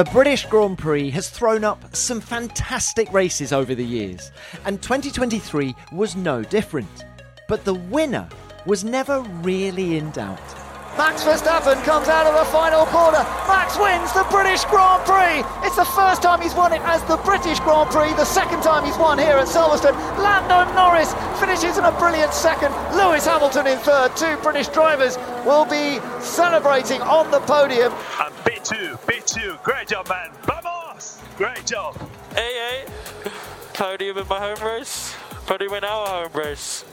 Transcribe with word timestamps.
The 0.00 0.10
British 0.12 0.46
Grand 0.46 0.78
Prix 0.78 1.10
has 1.10 1.28
thrown 1.28 1.62
up 1.62 1.94
some 1.94 2.22
fantastic 2.22 3.12
races 3.12 3.52
over 3.52 3.74
the 3.74 3.84
years, 3.84 4.32
and 4.64 4.80
2023 4.80 5.74
was 5.92 6.16
no 6.16 6.42
different. 6.42 7.04
But 7.48 7.66
the 7.66 7.74
winner 7.74 8.26
was 8.64 8.82
never 8.82 9.20
really 9.42 9.98
in 9.98 10.10
doubt. 10.12 10.69
Max 10.98 11.22
Verstappen 11.24 11.82
comes 11.84 12.08
out 12.08 12.26
of 12.26 12.34
the 12.34 12.50
final 12.50 12.84
corner. 12.86 13.22
Max 13.46 13.78
wins 13.78 14.12
the 14.12 14.26
British 14.30 14.64
Grand 14.64 15.04
Prix. 15.06 15.44
It's 15.66 15.76
the 15.76 15.84
first 15.84 16.22
time 16.22 16.40
he's 16.40 16.54
won 16.54 16.72
it 16.72 16.82
as 16.82 17.02
the 17.04 17.16
British 17.18 17.60
Grand 17.60 17.90
Prix, 17.90 18.12
the 18.14 18.24
second 18.24 18.62
time 18.62 18.84
he's 18.84 18.98
won 18.98 19.18
here 19.18 19.36
at 19.36 19.46
Silverstone. 19.46 19.96
Lando 20.18 20.70
Norris 20.74 21.14
finishes 21.38 21.78
in 21.78 21.84
a 21.84 21.92
brilliant 21.92 22.34
second. 22.34 22.72
Lewis 22.96 23.24
Hamilton 23.24 23.66
in 23.68 23.78
third. 23.78 24.14
Two 24.16 24.36
British 24.42 24.68
drivers 24.68 25.16
will 25.46 25.64
be 25.64 26.00
celebrating 26.20 27.00
on 27.02 27.30
the 27.30 27.40
podium. 27.40 27.92
And 28.20 28.34
P2, 28.44 28.98
P2, 29.06 29.62
great 29.62 29.88
job, 29.88 30.08
man. 30.08 30.30
Vamos! 30.42 31.20
Great 31.36 31.64
job. 31.64 31.96
Hey, 32.34 32.84
hey. 32.84 33.30
Podium 33.74 34.18
in 34.18 34.28
my 34.28 34.38
home 34.38 34.66
race. 34.66 35.14
Podium 35.46 35.72
in 35.74 35.84
our 35.84 36.06
home 36.06 36.32
race. 36.34 36.84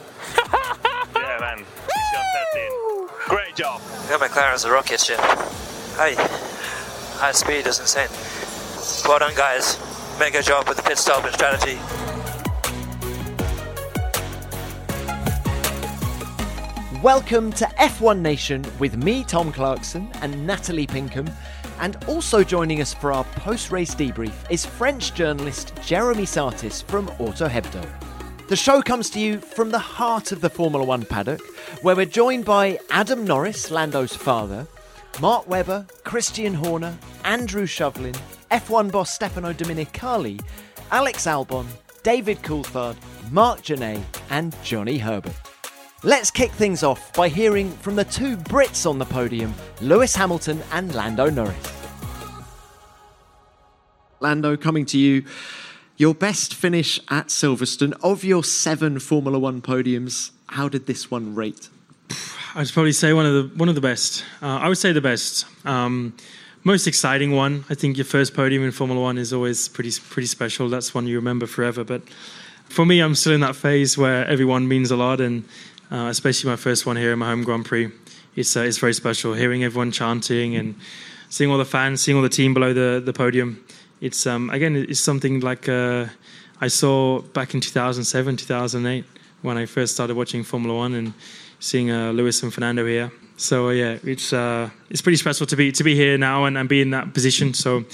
Yeah, 1.16 1.38
man. 1.40 1.64
Great 3.26 3.54
job. 3.54 3.80
Yeah, 4.08 4.18
McLaren's 4.18 4.64
a 4.64 4.70
rocket 4.70 5.00
ship. 5.00 5.18
High, 5.20 6.14
high 7.18 7.32
speed 7.32 7.66
is 7.66 7.78
insane. 7.78 8.08
Well 9.06 9.18
done, 9.18 9.34
guys. 9.34 9.78
Mega 10.18 10.42
job 10.42 10.66
with 10.66 10.76
the 10.78 10.82
pit 10.82 10.98
stop 10.98 11.24
and 11.24 11.34
strategy. 11.34 11.78
Welcome 17.02 17.52
to 17.52 17.64
F1 17.78 18.20
Nation 18.20 18.64
with 18.80 18.96
me, 18.96 19.22
Tom 19.22 19.52
Clarkson, 19.52 20.10
and 20.20 20.46
Natalie 20.46 20.86
Pinkham. 20.86 21.30
And 21.78 21.96
also 22.08 22.42
joining 22.42 22.80
us 22.80 22.92
for 22.92 23.12
our 23.12 23.22
post 23.24 23.70
race 23.70 23.94
debrief 23.94 24.34
is 24.50 24.66
French 24.66 25.14
journalist 25.14 25.72
Jeremy 25.84 26.26
Satis 26.26 26.82
from 26.82 27.08
Auto 27.20 27.46
Hebdo. 27.46 28.07
The 28.48 28.56
show 28.56 28.80
comes 28.80 29.10
to 29.10 29.20
you 29.20 29.40
from 29.40 29.68
the 29.68 29.78
heart 29.78 30.32
of 30.32 30.40
the 30.40 30.48
Formula 30.48 30.82
One 30.82 31.04
paddock, 31.04 31.42
where 31.82 31.94
we're 31.94 32.06
joined 32.06 32.46
by 32.46 32.78
Adam 32.88 33.26
Norris, 33.26 33.70
Lando's 33.70 34.16
father, 34.16 34.66
Mark 35.20 35.46
Webber, 35.46 35.86
Christian 36.04 36.54
Horner, 36.54 36.96
Andrew 37.24 37.66
Shovlin, 37.66 38.18
F1 38.50 38.90
boss 38.90 39.10
Stefano 39.10 39.52
Domenicali, 39.52 40.40
Alex 40.90 41.26
Albon, 41.26 41.66
David 42.02 42.40
Coulthard, 42.40 42.96
Marc 43.30 43.60
Gene, 43.60 44.02
and 44.30 44.56
Johnny 44.64 44.96
Herbert. 44.96 45.36
Let's 46.02 46.30
kick 46.30 46.50
things 46.52 46.82
off 46.82 47.12
by 47.12 47.28
hearing 47.28 47.70
from 47.70 47.96
the 47.96 48.04
two 48.06 48.38
Brits 48.38 48.88
on 48.88 48.98
the 48.98 49.04
podium, 49.04 49.52
Lewis 49.82 50.16
Hamilton 50.16 50.62
and 50.72 50.94
Lando 50.94 51.28
Norris. 51.28 51.72
Lando, 54.20 54.56
coming 54.56 54.86
to 54.86 54.98
you 54.98 55.26
your 55.98 56.14
best 56.14 56.54
finish 56.54 57.00
at 57.10 57.26
Silverstone 57.26 57.92
of 58.02 58.24
your 58.24 58.44
seven 58.44 59.00
Formula 59.00 59.38
One 59.38 59.60
podiums. 59.60 60.30
How 60.46 60.68
did 60.68 60.86
this 60.86 61.10
one 61.10 61.34
rate? 61.34 61.68
I'd 62.54 62.72
probably 62.72 62.92
say 62.92 63.12
one 63.12 63.26
of 63.26 63.34
the 63.34 63.58
one 63.58 63.68
of 63.68 63.74
the 63.74 63.80
best. 63.80 64.24
Uh, 64.40 64.46
I 64.46 64.68
would 64.68 64.78
say 64.78 64.92
the 64.92 65.00
best. 65.00 65.44
Um, 65.66 66.14
most 66.64 66.86
exciting 66.86 67.32
one. 67.32 67.64
I 67.68 67.74
think 67.74 67.96
your 67.96 68.04
first 68.04 68.32
podium 68.32 68.62
in 68.62 68.70
Formula 68.70 69.00
One 69.02 69.18
is 69.18 69.32
always 69.32 69.68
pretty 69.68 69.90
pretty 70.08 70.28
special. 70.28 70.68
That's 70.68 70.94
one 70.94 71.06
you 71.06 71.16
remember 71.16 71.46
forever. 71.46 71.84
But 71.84 72.02
for 72.68 72.86
me, 72.86 73.00
I'm 73.00 73.16
still 73.16 73.32
in 73.32 73.40
that 73.40 73.56
phase 73.56 73.98
where 73.98 74.24
everyone 74.26 74.68
means 74.68 74.90
a 74.90 74.96
lot, 74.96 75.20
and 75.20 75.44
uh, 75.90 76.06
especially 76.06 76.48
my 76.48 76.56
first 76.56 76.86
one 76.86 76.96
here 76.96 77.12
in 77.12 77.18
my 77.18 77.26
home 77.26 77.42
Grand 77.42 77.66
Prix. 77.66 77.90
It's 78.36 78.56
uh, 78.56 78.60
it's 78.60 78.78
very 78.78 78.94
special. 78.94 79.34
Hearing 79.34 79.64
everyone 79.64 79.90
chanting 79.90 80.54
and 80.54 80.76
seeing 81.28 81.50
all 81.50 81.58
the 81.58 81.64
fans, 81.64 82.00
seeing 82.00 82.16
all 82.16 82.22
the 82.22 82.28
team 82.28 82.54
below 82.54 82.72
the 82.72 83.02
the 83.04 83.12
podium 83.12 83.64
it's 84.00 84.26
um, 84.26 84.50
again 84.50 84.76
it's 84.76 85.00
something 85.00 85.40
like 85.40 85.68
uh, 85.68 86.06
I 86.60 86.68
saw 86.68 87.20
back 87.20 87.54
in 87.54 87.60
2007, 87.60 88.36
2008 88.36 89.04
when 89.42 89.56
I 89.56 89.66
first 89.66 89.94
started 89.94 90.16
watching 90.16 90.42
Formula 90.44 90.76
One 90.76 90.94
and 90.94 91.12
seeing 91.60 91.90
uh, 91.90 92.12
Lewis 92.12 92.42
and 92.42 92.52
Fernando 92.52 92.84
here. 92.84 93.12
So 93.36 93.68
uh, 93.68 93.72
yeah, 93.72 93.98
it's 94.04 94.32
uh, 94.32 94.70
it's 94.90 95.00
pretty 95.00 95.16
special 95.16 95.46
to 95.46 95.56
be 95.56 95.72
to 95.72 95.84
be 95.84 95.94
here 95.94 96.18
now 96.18 96.44
and, 96.44 96.58
and 96.58 96.68
be 96.68 96.80
in 96.80 96.90
that 96.90 97.14
position. 97.14 97.54
So 97.54 97.84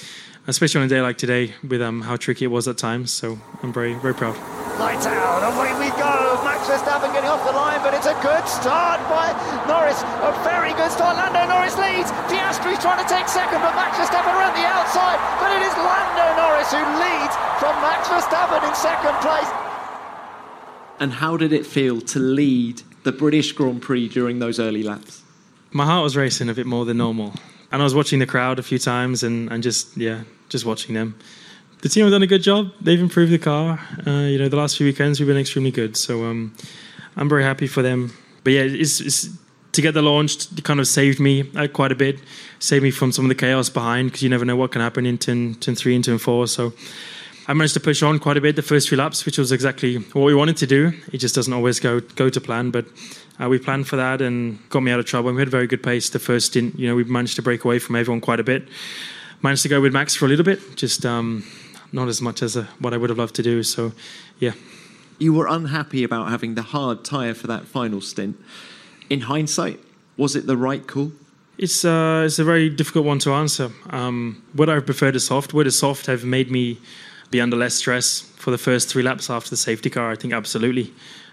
especially 0.47 0.81
on 0.81 0.87
a 0.87 0.89
day 0.89 1.01
like 1.01 1.19
today 1.19 1.55
with 1.67 1.83
um, 1.83 2.01
how 2.01 2.17
tricky 2.17 2.45
it 2.47 2.49
was 2.49 2.69
at 2.69 2.79
times. 2.79 3.13
So 3.13 3.39
I'm 3.63 3.73
very 3.73 3.95
very 3.95 4.15
proud. 4.15 4.37
Lights 4.79 5.07
out, 5.07 5.43
away 5.53 5.73
we 5.79 5.91
go. 6.01 6.41
Max 6.45 6.67
Verstappen 6.67 7.13
getting 7.13 7.31
off 7.31 7.45
the 7.47 7.53
line, 7.53 7.81
but 7.83 7.95
it's 7.95 8.04
a 8.15 8.23
good 8.23 8.47
start 8.49 9.01
by 9.11 9.33
Norris. 9.67 10.03
A 10.03 10.33
very 10.45 10.73
good 10.75 10.91
start. 10.91 11.17
Lando 11.17 11.47
Norris 11.49 11.77
leads. 11.79 12.11
Piastri's 12.31 12.79
trying 12.79 13.03
to 13.03 13.09
take 13.09 13.29
second, 13.29 13.61
but 13.61 13.75
Max 13.75 13.99
Verstappen 13.99 14.35
around 14.35 14.55
the 14.55 14.67
outside. 14.67 15.19
But 15.41 15.51
it 15.57 15.63
is 15.63 15.75
Lando 15.75 16.27
Norris 16.39 16.71
who 16.71 16.83
leads 17.01 17.35
from 17.59 17.75
Max 17.83 18.09
Verstappen 18.09 18.67
in 18.69 18.75
second 18.75 19.17
place. 19.21 19.51
And 21.01 21.13
how 21.13 21.37
did 21.37 21.53
it 21.53 21.67
feel 21.67 22.01
to 22.01 22.19
lead 22.19 22.83
the 23.03 23.13
British 23.13 23.53
Grand 23.53 23.83
Prix 23.83 24.09
during 24.09 24.39
those 24.39 24.61
early 24.61 24.83
laps? 24.83 25.23
My 25.73 25.85
heart 25.85 26.05
was 26.05 26.17
racing 26.17 26.49
a 26.49 26.55
bit 26.55 26.67
more 26.67 26.85
than 26.85 26.99
normal. 26.99 27.35
And 27.73 27.83
I 27.83 27.85
was 27.85 27.95
watching 27.95 28.21
the 28.21 28.27
crowd 28.27 28.59
a 28.59 28.63
few 28.63 28.79
times 28.79 29.25
and, 29.25 29.51
and 29.51 29.63
just, 29.63 29.97
yeah, 29.97 30.23
just 30.49 30.65
watching 30.65 30.95
them 30.95 31.17
the 31.85 31.91
team 31.91 32.05
have 32.05 32.13
done 32.13 32.23
a 32.23 32.27
good 32.27 32.43
job. 32.43 32.73
They've 32.81 32.99
improved 32.99 33.31
the 33.31 33.39
car. 33.39 33.79
Uh, 34.07 34.23
you 34.23 34.39
know, 34.39 34.49
the 34.49 34.57
last 34.57 34.79
few 34.79 34.87
weekends 34.87 35.21
we've 35.21 35.27
been 35.27 35.37
extremely 35.37 35.71
good. 35.71 35.99
So 35.99 36.25
um, 36.25 36.55
I'm 37.17 37.29
very 37.29 37.43
happy 37.43 37.67
for 37.67 37.83
them. 37.83 38.13
But 38.43 38.53
yeah, 38.53 38.63
it's, 38.63 39.01
it's, 39.01 39.29
to 39.73 39.83
get 39.83 39.95
the 39.95 40.03
launch 40.03 40.63
kind 40.63 40.81
of 40.81 40.87
saved 40.87 41.21
me 41.21 41.51
uh, 41.57 41.67
quite 41.69 41.93
a 41.93 41.97
bit. 41.97 42.21
Saved 42.59 42.83
me 42.83 42.91
from 42.91 43.13
some 43.13 43.25
of 43.25 43.29
the 43.29 43.35
chaos 43.35 43.69
behind 43.69 44.09
because 44.09 44.23
you 44.23 44.29
never 44.29 44.45
know 44.45 44.57
what 44.57 44.73
can 44.73 44.81
happen 44.81 45.07
in 45.07 45.19
turn, 45.19 45.55
turn 45.57 45.75
three 45.75 45.95
and 45.95 46.05
turn 46.05 46.19
four. 46.19 46.47
So 46.47 46.73
I 47.47 47.53
managed 47.53 47.75
to 47.75 47.81
push 47.81 48.03
on 48.03 48.19
quite 48.19 48.37
a 48.37 48.41
bit 48.41 48.57
the 48.57 48.63
first 48.63 48.89
few 48.89 48.97
laps, 48.97 49.27
which 49.27 49.37
was 49.37 49.53
exactly 49.53 49.97
what 49.97 50.25
we 50.25 50.35
wanted 50.35 50.57
to 50.59 50.67
do. 50.67 50.93
It 51.13 51.19
just 51.19 51.35
doesn't 51.35 51.53
always 51.53 51.81
go 51.81 52.01
go 52.01 52.31
to 52.31 52.41
plan, 52.41 52.71
but 52.71 52.87
uh, 53.43 53.49
we 53.49 53.59
planned 53.59 53.89
for 53.89 53.97
that 53.97 54.23
and 54.23 54.59
got 54.71 54.81
me 54.81 54.93
out 54.93 55.01
of 55.01 55.07
trouble. 55.07 55.29
And 55.29 55.37
we 55.37 55.41
had 55.41 55.49
a 55.49 55.51
very 55.51 55.67
good 55.67 55.83
pace 55.83 56.09
the 56.09 56.19
first 56.19 56.47
stint. 56.47 56.79
You 56.79 56.89
know, 56.89 56.95
we 56.95 57.05
managed 57.05 57.37
to 57.37 57.43
break 57.43 57.65
away 57.65 57.79
from 57.79 57.97
everyone 57.97 58.21
quite 58.21 58.41
a 58.41 58.45
bit. 58.45 58.69
Managed 59.43 59.63
to 59.65 59.69
go 59.69 59.81
with 59.81 59.93
Max 59.93 60.15
for 60.15 60.25
a 60.25 60.29
little 60.29 60.45
bit, 60.45 60.77
just 60.77 61.05
um, 61.05 61.45
not 61.93 62.09
as 62.09 62.23
much 62.23 62.43
as 62.43 62.57
uh, 62.57 62.67
what 62.79 62.95
I 62.95 62.97
would 62.97 63.11
have 63.11 63.19
loved 63.19 63.35
to 63.35 63.43
do. 63.43 63.63
So, 63.63 63.93
yeah. 64.39 64.53
You 65.19 65.33
were 65.33 65.47
unhappy 65.47 66.05
about 66.05 66.29
having 66.29 66.55
the 66.55 66.63
hard 66.63 67.05
tyre 67.05 67.35
for 67.35 67.47
that 67.47 67.67
final 67.67 68.01
stint. 68.01 68.37
In 69.11 69.23
hindsight, 69.23 69.81
was 70.17 70.35
it 70.37 70.47
the 70.47 70.57
right 70.57 70.87
call? 70.87 71.13
It's 71.57 71.85
uh, 71.85 72.25
it's 72.27 72.39
a 72.39 72.45
very 72.45 72.69
difficult 72.69 73.05
one 73.05 73.21
to 73.21 73.33
answer. 73.33 73.71
Um, 73.91 74.43
would 74.55 74.69
I 74.69 74.75
have 74.75 74.87
preferred 74.87 75.15
a 75.15 75.21
soft? 75.21 75.55
Would 75.55 75.67
a 75.67 75.71
soft 75.71 76.07
have 76.07 76.25
made 76.25 76.51
me 76.51 76.79
be 77.31 77.41
under 77.41 77.57
less 77.57 77.75
stress 77.75 78.21
for 78.37 78.51
the 78.51 78.59
first 78.59 78.89
three 78.89 79.03
laps 79.03 79.31
after 79.31 79.51
the 79.51 79.57
safety 79.57 79.91
car? 79.91 80.11
I 80.11 80.17
think 80.17 80.33
absolutely. 80.33 80.93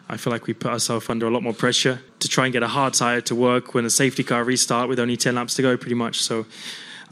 I 0.09 0.18
feel 0.18 0.31
like 0.31 0.46
we 0.46 0.53
put 0.53 0.72
ourselves 0.72 1.09
under 1.09 1.25
a 1.25 1.30
lot 1.30 1.41
more 1.41 1.53
pressure 1.53 2.02
to 2.20 2.28
try 2.28 2.46
and 2.46 2.53
get 2.53 2.64
a 2.64 2.68
hard 2.68 2.94
tyre 2.94 3.22
to 3.22 3.36
work 3.36 3.74
when 3.74 3.86
the 3.86 3.90
safety 3.90 4.24
car 4.24 4.44
restart 4.44 4.90
with 4.90 5.00
only 5.00 5.16
10 5.16 5.36
laps 5.36 5.56
to 5.56 5.62
go, 5.62 5.78
pretty 5.78 5.96
much. 5.96 6.22
So 6.22 6.46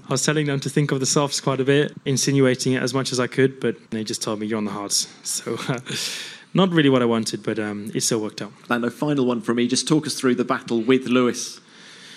I 0.09 0.11
was 0.11 0.25
telling 0.25 0.47
them 0.47 0.59
to 0.61 0.69
think 0.69 0.91
of 0.91 0.99
the 0.99 1.05
softs 1.05 1.39
quite 1.39 1.59
a 1.59 1.63
bit, 1.63 1.95
insinuating 2.03 2.73
it 2.73 2.83
as 2.83 2.93
much 2.93 3.11
as 3.11 3.19
I 3.19 3.27
could, 3.27 3.59
but 3.59 3.77
they 3.91 4.03
just 4.03 4.21
told 4.21 4.39
me 4.39 4.47
you're 4.47 4.57
on 4.57 4.65
the 4.65 4.71
hards. 4.71 5.07
So, 5.23 5.57
not 6.53 6.69
really 6.71 6.89
what 6.89 7.01
I 7.01 7.05
wanted, 7.05 7.43
but 7.43 7.59
um, 7.59 7.91
it 7.93 8.01
still 8.01 8.21
worked 8.21 8.41
out. 8.41 8.51
And 8.69 8.83
a 8.83 8.91
final 8.91 9.25
one 9.25 9.41
from 9.41 9.57
me. 9.57 9.67
Just 9.67 9.87
talk 9.87 10.07
us 10.07 10.15
through 10.15 10.35
the 10.35 10.43
battle 10.43 10.81
with 10.81 11.05
Lewis 11.05 11.59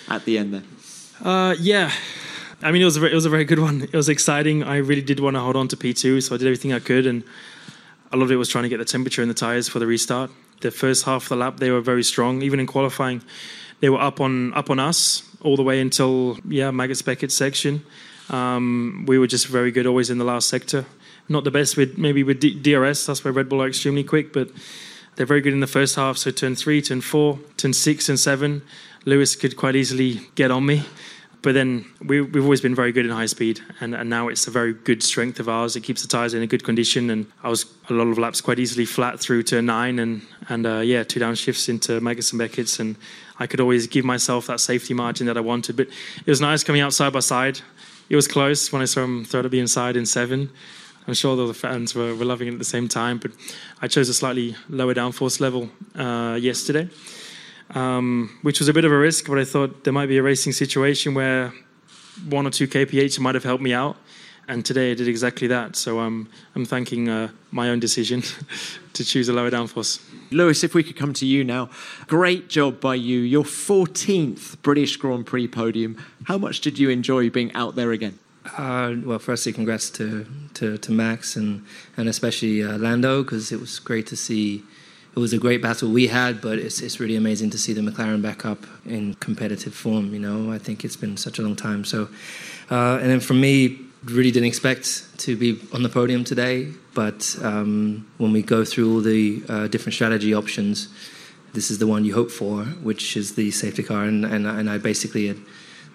at 0.09 0.25
the 0.25 0.37
end 0.37 0.53
there. 0.53 0.63
Uh, 1.23 1.55
yeah. 1.59 1.91
I 2.61 2.71
mean, 2.71 2.81
it 2.81 2.85
was, 2.85 2.97
a, 2.97 3.05
it 3.05 3.13
was 3.13 3.25
a 3.25 3.29
very 3.29 3.45
good 3.45 3.59
one. 3.59 3.83
It 3.83 3.93
was 3.93 4.09
exciting. 4.09 4.63
I 4.63 4.77
really 4.77 5.01
did 5.01 5.19
want 5.19 5.35
to 5.35 5.41
hold 5.41 5.55
on 5.55 5.67
to 5.67 5.77
P2, 5.77 6.23
so 6.23 6.35
I 6.35 6.37
did 6.37 6.47
everything 6.47 6.73
I 6.73 6.79
could. 6.79 7.05
And 7.05 7.23
a 8.11 8.17
lot 8.17 8.23
of 8.23 8.31
it 8.31 8.37
was 8.37 8.49
trying 8.49 8.63
to 8.63 8.69
get 8.69 8.77
the 8.77 8.85
temperature 8.85 9.21
in 9.21 9.27
the 9.27 9.33
tyres 9.33 9.67
for 9.67 9.79
the 9.79 9.87
restart. 9.87 10.31
The 10.61 10.71
first 10.71 11.03
half 11.03 11.23
of 11.23 11.29
the 11.29 11.35
lap, 11.35 11.57
they 11.57 11.71
were 11.71 11.81
very 11.81 12.03
strong. 12.03 12.41
Even 12.41 12.59
in 12.59 12.67
qualifying, 12.67 13.21
they 13.81 13.89
were 13.89 13.99
up 13.99 14.21
on 14.21 14.53
up 14.53 14.69
on 14.69 14.79
us 14.79 15.23
all 15.41 15.57
the 15.57 15.63
way 15.63 15.81
until 15.81 16.37
yeah 16.47 16.71
Maggotts 16.71 17.01
Becketts 17.01 17.31
section. 17.31 17.83
Um, 18.29 19.03
we 19.07 19.17
were 19.17 19.27
just 19.27 19.47
very 19.47 19.71
good 19.71 19.85
always 19.85 20.09
in 20.09 20.19
the 20.19 20.23
last 20.23 20.47
sector. 20.47 20.85
Not 21.29 21.43
the 21.43 21.51
best 21.51 21.77
with 21.77 21.97
maybe 21.97 22.23
with 22.23 22.39
D- 22.39 22.59
DRS. 22.59 23.05
That's 23.05 23.23
where 23.23 23.33
Red 23.33 23.49
Bull 23.49 23.61
are 23.61 23.67
extremely 23.67 24.03
quick, 24.03 24.33
but 24.33 24.49
they're 25.15 25.25
very 25.25 25.41
good 25.41 25.53
in 25.53 25.59
the 25.59 25.67
first 25.67 25.95
half. 25.95 26.17
So 26.17 26.31
turn 26.31 26.55
three, 26.55 26.81
turn 26.81 27.01
four, 27.01 27.39
turn 27.57 27.73
six, 27.73 28.09
and 28.09 28.19
seven, 28.19 28.61
Lewis 29.05 29.35
could 29.35 29.55
quite 29.55 29.75
easily 29.75 30.21
get 30.35 30.51
on 30.51 30.65
me. 30.65 30.83
but 31.43 31.53
then 31.53 31.85
we, 32.01 32.21
we've 32.21 32.43
always 32.43 32.61
been 32.61 32.73
very 32.73 32.93
good 32.93 33.05
in 33.05 33.11
high 33.11 33.25
speed, 33.25 33.59
and, 33.81 33.93
and 33.93 34.09
now 34.09 34.29
it's 34.29 34.47
a 34.47 34.51
very 34.51 34.73
good 34.73 35.03
strength 35.03 35.41
of 35.41 35.49
ours. 35.49 35.75
It 35.75 35.81
keeps 35.81 36.01
the 36.01 36.07
tyres 36.07 36.33
in 36.33 36.41
a 36.41 36.47
good 36.47 36.63
condition, 36.63 37.09
and 37.09 37.25
I 37.43 37.49
was 37.49 37.65
a 37.89 37.93
lot 37.93 38.07
of 38.07 38.17
laps 38.17 38.39
quite 38.39 38.59
easily 38.59 38.85
flat 38.85 39.19
through 39.19 39.43
to 39.43 39.61
nine, 39.61 39.99
and 39.99 40.21
and 40.49 40.65
uh, 40.65 40.79
yeah, 40.79 41.03
two 41.03 41.19
downshifts 41.19 41.67
into 41.67 41.99
Maggotts 41.99 42.31
and 42.31 42.41
Becketts, 42.41 42.79
and 42.79 42.95
I 43.39 43.45
could 43.47 43.59
always 43.59 43.87
give 43.87 44.05
myself 44.05 44.47
that 44.47 44.61
safety 44.61 44.93
margin 44.93 45.27
that 45.27 45.37
I 45.37 45.41
wanted. 45.41 45.75
But 45.75 45.87
it 46.25 46.27
was 46.27 46.39
nice 46.39 46.63
coming 46.63 46.81
out 46.81 46.93
side 46.93 47.11
by 47.11 47.19
side. 47.19 47.59
It 48.09 48.15
was 48.15 48.27
close 48.27 48.71
when 48.71 48.81
I 48.81 48.85
saw 48.85 49.03
him 49.03 49.25
throw 49.25 49.41
to 49.41 49.49
be 49.49 49.59
inside 49.59 49.97
in 49.97 50.05
seven. 50.05 50.49
I'm 51.07 51.13
sure 51.13 51.37
all 51.37 51.47
the 51.47 51.53
fans 51.53 51.93
were, 51.93 52.15
were 52.15 52.25
loving 52.25 52.47
it 52.47 52.53
at 52.53 52.59
the 52.59 52.65
same 52.65 52.87
time, 52.87 53.17
but 53.17 53.31
I 53.81 53.87
chose 53.87 54.09
a 54.09 54.13
slightly 54.13 54.55
lower 54.69 54.93
downforce 54.93 55.39
level 55.39 55.69
uh, 55.95 56.35
yesterday 56.35 56.89
um, 57.71 58.37
which 58.41 58.59
was 58.59 58.67
a 58.67 58.73
bit 58.73 58.85
of 58.85 58.91
a 58.91 58.97
risk, 58.97 59.27
but 59.27 59.37
I 59.37 59.45
thought 59.45 59.83
there 59.83 59.93
might 59.93 60.07
be 60.07 60.17
a 60.17 60.23
racing 60.23 60.53
situation 60.53 61.13
where 61.13 61.53
one 62.29 62.45
or 62.45 62.51
two 62.51 62.67
kph 62.67 63.19
might 63.19 63.35
have 63.35 63.43
helped 63.43 63.63
me 63.63 63.73
out. 63.73 63.97
And 64.45 64.65
today 64.65 64.91
I 64.91 64.93
did 64.93 65.07
exactly 65.07 65.47
that. 65.47 65.77
So 65.77 65.99
um, 65.99 66.27
I'm 66.53 66.65
thanking 66.65 67.07
uh, 67.07 67.29
my 67.51 67.69
own 67.69 67.79
decision 67.79 68.23
to 68.93 69.05
choose 69.05 69.29
a 69.29 69.33
lower 69.33 69.49
downforce. 69.49 70.01
Lewis, 70.31 70.65
if 70.65 70.73
we 70.73 70.83
could 70.83 70.97
come 70.97 71.13
to 71.13 71.25
you 71.25 71.45
now. 71.45 71.69
Great 72.07 72.49
job 72.49 72.81
by 72.81 72.95
you. 72.95 73.19
Your 73.19 73.45
14th 73.45 74.61
British 74.61 74.97
Grand 74.97 75.25
Prix 75.25 75.47
podium. 75.47 75.97
How 76.25 76.37
much 76.37 76.59
did 76.59 76.77
you 76.77 76.89
enjoy 76.89 77.29
being 77.29 77.53
out 77.53 77.75
there 77.75 77.93
again? 77.93 78.19
Uh, 78.57 78.95
well, 79.05 79.19
firstly, 79.19 79.53
congrats 79.53 79.89
to, 79.89 80.25
to, 80.53 80.77
to, 80.77 80.91
Max 80.91 81.35
and, 81.35 81.63
and 81.95 82.09
especially 82.09 82.61
uh, 82.61 82.77
Lando 82.77 83.23
because 83.23 83.51
it 83.51 83.59
was 83.59 83.79
great 83.79 84.05
to 84.07 84.17
see 84.17 84.63
it 85.15 85.19
was 85.19 85.31
a 85.31 85.37
great 85.37 85.61
battle 85.61 85.91
we 85.91 86.07
had, 86.07 86.41
but 86.41 86.57
it's 86.57 86.81
it's 86.81 86.99
really 86.99 87.15
amazing 87.15 87.51
to 87.51 87.57
see 87.57 87.71
the 87.71 87.81
McLaren 87.81 88.21
back 88.21 88.45
up 88.45 88.65
in 88.85 89.13
competitive 89.15 89.75
form. 89.75 90.11
You 90.11 90.19
know, 90.19 90.51
I 90.51 90.57
think 90.57 90.83
it's 90.83 90.95
been 90.95 91.17
such 91.17 91.37
a 91.37 91.43
long 91.43 91.55
time. 91.55 91.85
So, 91.85 92.09
uh, 92.71 92.97
and 92.99 93.11
then 93.11 93.19
for 93.19 93.35
me, 93.35 93.77
really 94.05 94.31
didn't 94.31 94.47
expect 94.47 95.19
to 95.19 95.35
be 95.35 95.59
on 95.71 95.83
the 95.83 95.89
podium 95.89 96.23
today. 96.23 96.71
But 96.95 97.35
um, 97.43 98.07
when 98.17 98.31
we 98.31 98.41
go 98.41 98.65
through 98.65 98.91
all 98.91 99.01
the 99.01 99.43
uh, 99.47 99.67
different 99.67 99.93
strategy 99.93 100.33
options, 100.33 100.87
this 101.53 101.69
is 101.69 101.77
the 101.77 101.87
one 101.87 102.05
you 102.05 102.15
hope 102.15 102.31
for, 102.31 102.63
which 102.81 103.15
is 103.15 103.35
the 103.35 103.51
safety 103.51 103.83
car, 103.83 104.05
and 104.05 104.25
and, 104.25 104.47
and 104.47 104.69
I 104.69 104.79
basically 104.79 105.27
had. 105.27 105.37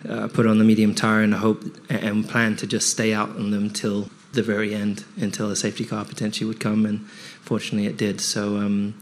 Uh, 0.08 0.28
put 0.28 0.46
on 0.46 0.58
the 0.58 0.64
medium 0.64 0.94
tire 0.94 1.22
and 1.22 1.34
hope 1.34 1.64
and 1.90 2.28
plan 2.28 2.54
to 2.54 2.66
just 2.68 2.88
stay 2.88 3.12
out 3.12 3.30
on 3.30 3.50
them 3.50 3.68
till 3.68 4.08
the 4.32 4.42
very 4.42 4.74
end, 4.74 5.04
until 5.16 5.50
a 5.50 5.56
safety 5.56 5.84
car 5.84 6.04
potentially 6.04 6.46
would 6.46 6.60
come, 6.60 6.86
and 6.86 7.04
fortunately 7.42 7.86
it 7.86 7.96
did. 7.96 8.20
So 8.20 8.58
um, 8.58 8.94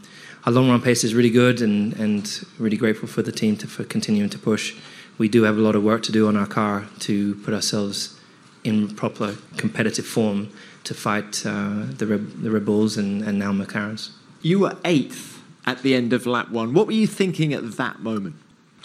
our 0.45 0.51
long 0.51 0.69
run 0.69 0.81
pace 0.81 1.03
is 1.03 1.13
really 1.13 1.29
good 1.29 1.61
and, 1.61 1.93
and 1.93 2.43
really 2.57 2.77
grateful 2.77 3.07
for 3.07 3.21
the 3.21 3.31
team 3.31 3.57
to, 3.57 3.67
for 3.67 3.83
continuing 3.83 4.29
to 4.31 4.39
push. 4.39 4.75
We 5.19 5.27
do 5.27 5.43
have 5.43 5.57
a 5.57 5.61
lot 5.61 5.75
of 5.75 5.83
work 5.83 6.01
to 6.03 6.11
do 6.11 6.27
on 6.27 6.35
our 6.35 6.47
car 6.47 6.87
to 7.01 7.35
put 7.35 7.53
ourselves 7.53 8.19
in 8.63 8.95
proper 8.95 9.35
competitive 9.57 10.05
form 10.05 10.49
to 10.83 10.93
fight 10.93 11.45
uh, 11.45 11.83
the, 11.97 12.07
Red, 12.07 12.41
the 12.41 12.49
Red 12.49 12.65
Bulls 12.65 12.97
and, 12.97 13.21
and 13.21 13.37
now 13.37 13.51
McLarens. 13.51 14.11
You 14.41 14.59
were 14.59 14.77
eighth 14.83 15.43
at 15.65 15.83
the 15.83 15.93
end 15.93 16.13
of 16.13 16.25
lap 16.25 16.49
one. 16.49 16.73
What 16.73 16.87
were 16.87 16.93
you 16.93 17.07
thinking 17.07 17.53
at 17.53 17.73
that 17.73 17.99
moment? 17.99 18.35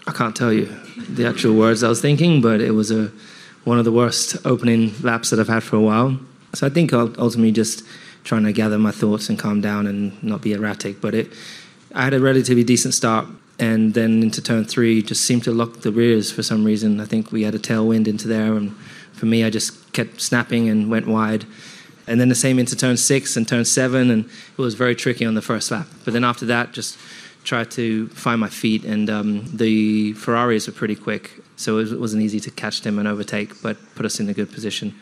I 0.05 0.11
can't 0.11 0.35
tell 0.35 0.51
you 0.51 0.65
the 1.09 1.25
actual 1.25 1.55
words 1.55 1.83
I 1.83 1.89
was 1.89 2.01
thinking, 2.01 2.41
but 2.41 2.59
it 2.61 2.71
was 2.71 2.91
a 2.91 3.11
one 3.63 3.79
of 3.79 3.85
the 3.85 3.91
worst 3.91 4.35
opening 4.45 4.93
laps 5.01 5.29
that 5.29 5.39
I've 5.39 5.47
had 5.47 5.63
for 5.63 5.77
a 5.77 5.81
while. 5.81 6.19
So 6.53 6.67
I 6.67 6.69
think 6.69 6.93
I'll 6.93 7.13
ultimately 7.17 7.51
just 7.51 7.83
trying 8.23 8.43
to 8.43 8.51
gather 8.51 8.77
my 8.77 8.91
thoughts 8.91 9.29
and 9.29 9.39
calm 9.39 9.61
down 9.61 9.87
and 9.87 10.21
not 10.23 10.41
be 10.41 10.53
erratic. 10.53 11.01
But 11.01 11.15
it, 11.15 11.31
I 11.93 12.03
had 12.03 12.13
a 12.13 12.19
relatively 12.19 12.63
decent 12.63 12.93
start, 12.93 13.27
and 13.59 13.93
then 13.93 14.21
into 14.21 14.41
turn 14.41 14.65
three, 14.65 15.01
just 15.01 15.23
seemed 15.23 15.43
to 15.45 15.51
lock 15.51 15.81
the 15.81 15.91
rears 15.91 16.31
for 16.31 16.43
some 16.43 16.63
reason. 16.63 16.99
I 16.99 17.05
think 17.05 17.31
we 17.31 17.43
had 17.43 17.55
a 17.55 17.59
tailwind 17.59 18.07
into 18.07 18.27
there, 18.27 18.53
and 18.55 18.75
for 19.13 19.25
me, 19.25 19.43
I 19.43 19.49
just 19.49 19.93
kept 19.93 20.21
snapping 20.21 20.69
and 20.69 20.89
went 20.89 21.07
wide. 21.07 21.45
And 22.05 22.19
then 22.19 22.27
the 22.27 22.35
same 22.35 22.59
into 22.59 22.75
turn 22.75 22.97
six 22.97 23.37
and 23.37 23.47
turn 23.47 23.63
seven, 23.63 24.11
and 24.11 24.25
it 24.25 24.61
was 24.61 24.73
very 24.73 24.95
tricky 24.95 25.25
on 25.25 25.35
the 25.35 25.41
first 25.41 25.71
lap. 25.71 25.87
But 26.03 26.13
then 26.13 26.25
after 26.25 26.45
that, 26.47 26.73
just 26.73 26.97
tried 27.43 27.71
to 27.71 28.07
find 28.09 28.39
my 28.39 28.49
feet, 28.49 28.85
and 28.85 29.09
um, 29.09 29.45
the 29.53 30.13
Ferraris 30.13 30.67
were 30.67 30.73
pretty 30.73 30.95
quick, 30.95 31.31
so 31.55 31.79
it 31.79 31.99
wasn't 31.99 32.23
easy 32.23 32.39
to 32.39 32.51
catch 32.51 32.81
them 32.81 32.97
and 32.99 33.07
overtake, 33.07 33.61
but 33.61 33.77
put 33.95 34.05
us 34.05 34.19
in 34.19 34.29
a 34.29 34.33
good 34.33 34.51
position. 34.51 34.93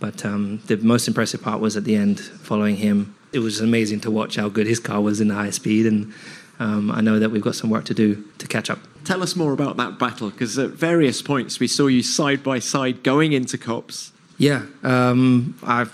But 0.00 0.24
um, 0.24 0.60
the 0.66 0.76
most 0.78 1.06
impressive 1.06 1.42
part 1.42 1.60
was 1.60 1.76
at 1.76 1.84
the 1.84 1.94
end, 1.94 2.18
following 2.20 2.76
him. 2.76 3.14
It 3.32 3.38
was 3.38 3.60
amazing 3.60 4.00
to 4.00 4.10
watch 4.10 4.36
how 4.36 4.48
good 4.48 4.66
his 4.66 4.80
car 4.80 5.00
was 5.00 5.20
in 5.20 5.28
the 5.28 5.34
high 5.34 5.50
speed, 5.50 5.86
and 5.86 6.12
um, 6.58 6.90
I 6.90 7.00
know 7.00 7.18
that 7.18 7.30
we've 7.30 7.42
got 7.42 7.54
some 7.54 7.70
work 7.70 7.84
to 7.86 7.94
do 7.94 8.24
to 8.38 8.48
catch 8.48 8.68
up. 8.68 8.78
Tell 9.04 9.22
us 9.22 9.36
more 9.36 9.52
about 9.52 9.76
that 9.76 9.98
battle, 9.98 10.30
because 10.30 10.58
at 10.58 10.70
various 10.70 11.22
points 11.22 11.60
we 11.60 11.68
saw 11.68 11.86
you 11.86 12.02
side 12.02 12.42
by 12.42 12.58
side 12.58 13.02
going 13.02 13.32
into 13.32 13.56
Copse. 13.58 14.12
Yeah, 14.38 14.62
um, 14.82 15.56
I 15.62 15.84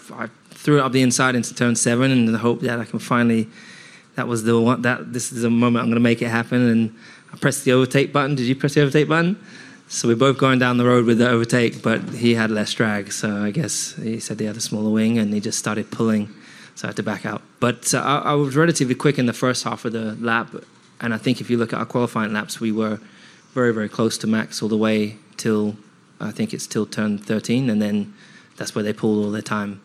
threw 0.51 0.79
it 0.79 0.81
up 0.81 0.93
the 0.93 1.03
inside 1.03 1.35
into 1.35 1.55
turn 1.55 1.77
seven, 1.77 2.11
in 2.11 2.33
the 2.33 2.39
hope 2.39 2.61
that 2.61 2.79
I 2.79 2.85
can 2.85 2.99
finally. 2.99 3.49
That 4.19 4.27
was 4.27 4.43
the 4.43 4.61
one. 4.61 4.83
That 4.83 5.13
this 5.13 5.31
is 5.31 5.43
the 5.43 5.49
moment 5.49 5.85
I'm 5.85 5.91
going 5.91 5.95
to 5.95 6.01
make 6.01 6.21
it 6.23 6.29
happen, 6.29 6.61
and 6.61 6.99
I 7.33 7.37
pressed 7.37 7.65
the 7.65 7.71
overtake 7.71 8.13
button. 8.13 8.35
Did 8.35 8.47
you 8.47 8.57
press 8.57 8.75
the 8.75 8.81
overtake 8.81 9.07
button? 9.07 9.39
So 9.87 10.09
we're 10.09 10.17
both 10.17 10.39
going 10.39 10.59
down 10.59 10.77
the 10.77 10.87
road 10.87 11.05
with 11.05 11.19
the 11.19 11.31
overtake, 11.31 11.83
but 11.83 12.03
he 12.11 12.35
had 12.35 12.51
less 12.51 12.75
drag. 12.75 13.13
So 13.13 13.45
I 13.45 13.53
guess 13.53 13.95
he 13.95 14.19
said 14.19 14.41
he 14.41 14.47
had 14.47 14.57
a 14.57 14.61
smaller 14.61 14.91
wing 14.91 15.19
and 15.19 15.33
he 15.33 15.39
just 15.39 15.57
started 15.57 15.93
pulling. 15.93 16.35
So 16.75 16.87
I 16.87 16.91
had 16.91 16.97
to 16.97 17.05
back 17.05 17.25
out. 17.25 17.43
But 17.61 17.95
uh, 17.95 18.01
I, 18.01 18.33
I, 18.33 18.35
was 18.35 18.57
relatively 18.57 18.97
quick 18.97 19.21
in 19.21 19.27
the 19.27 19.33
first 19.33 19.63
half 19.63 19.85
of 19.85 19.93
the 19.93 20.17
lap. 20.17 20.53
And 21.01 21.15
I 21.15 21.17
think 21.17 21.41
if 21.41 21.49
you 21.49 21.57
look 21.57 21.73
at 21.73 21.79
our 21.79 21.87
qualifying 21.87 22.33
laps, 22.33 22.59
we 22.59 22.73
were 22.73 22.99
very, 23.55 23.73
very 23.73 23.89
close 23.89 24.19
to 24.19 24.27
max 24.27 24.61
all 24.61 24.69
the 24.69 24.77
way 24.77 25.17
till 25.37 25.77
I 26.21 26.33
think 26.33 26.53
it's 26.53 26.67
till 26.67 26.87
turn 26.87 27.19
13. 27.19 27.71
And 27.71 27.81
then 27.81 28.15
that's 28.57 28.75
where 28.75 28.83
they 28.83 28.93
pulled 28.93 29.25
all 29.25 29.31
their 29.31 29.43
time. 29.43 29.81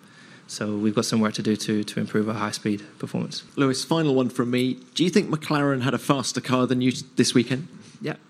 So 0.54 0.78
we've 0.78 0.94
got 0.94 1.06
some 1.06 1.20
work 1.20 1.34
to 1.34 1.42
do 1.42 1.56
to, 1.56 1.84
to 1.84 2.00
improve 2.00 2.30
our 2.30 2.36
high 2.36 2.52
speed 2.52 2.84
performance. 3.00 3.44
Lewis, 3.56 3.84
final 3.84 4.14
one 4.14 4.30
from 4.30 4.52
me. 4.52 4.76
Do 4.94 5.04
you 5.04 5.10
think 5.10 5.32
McLaren 5.32 5.82
had 5.82 5.96
a 5.96 5.98
faster 5.98 6.42
car 6.42 6.68
than 6.68 6.80
you 6.80 6.92
this 7.16 7.34
weekend? 7.34 7.68
Yeah. 8.02 8.16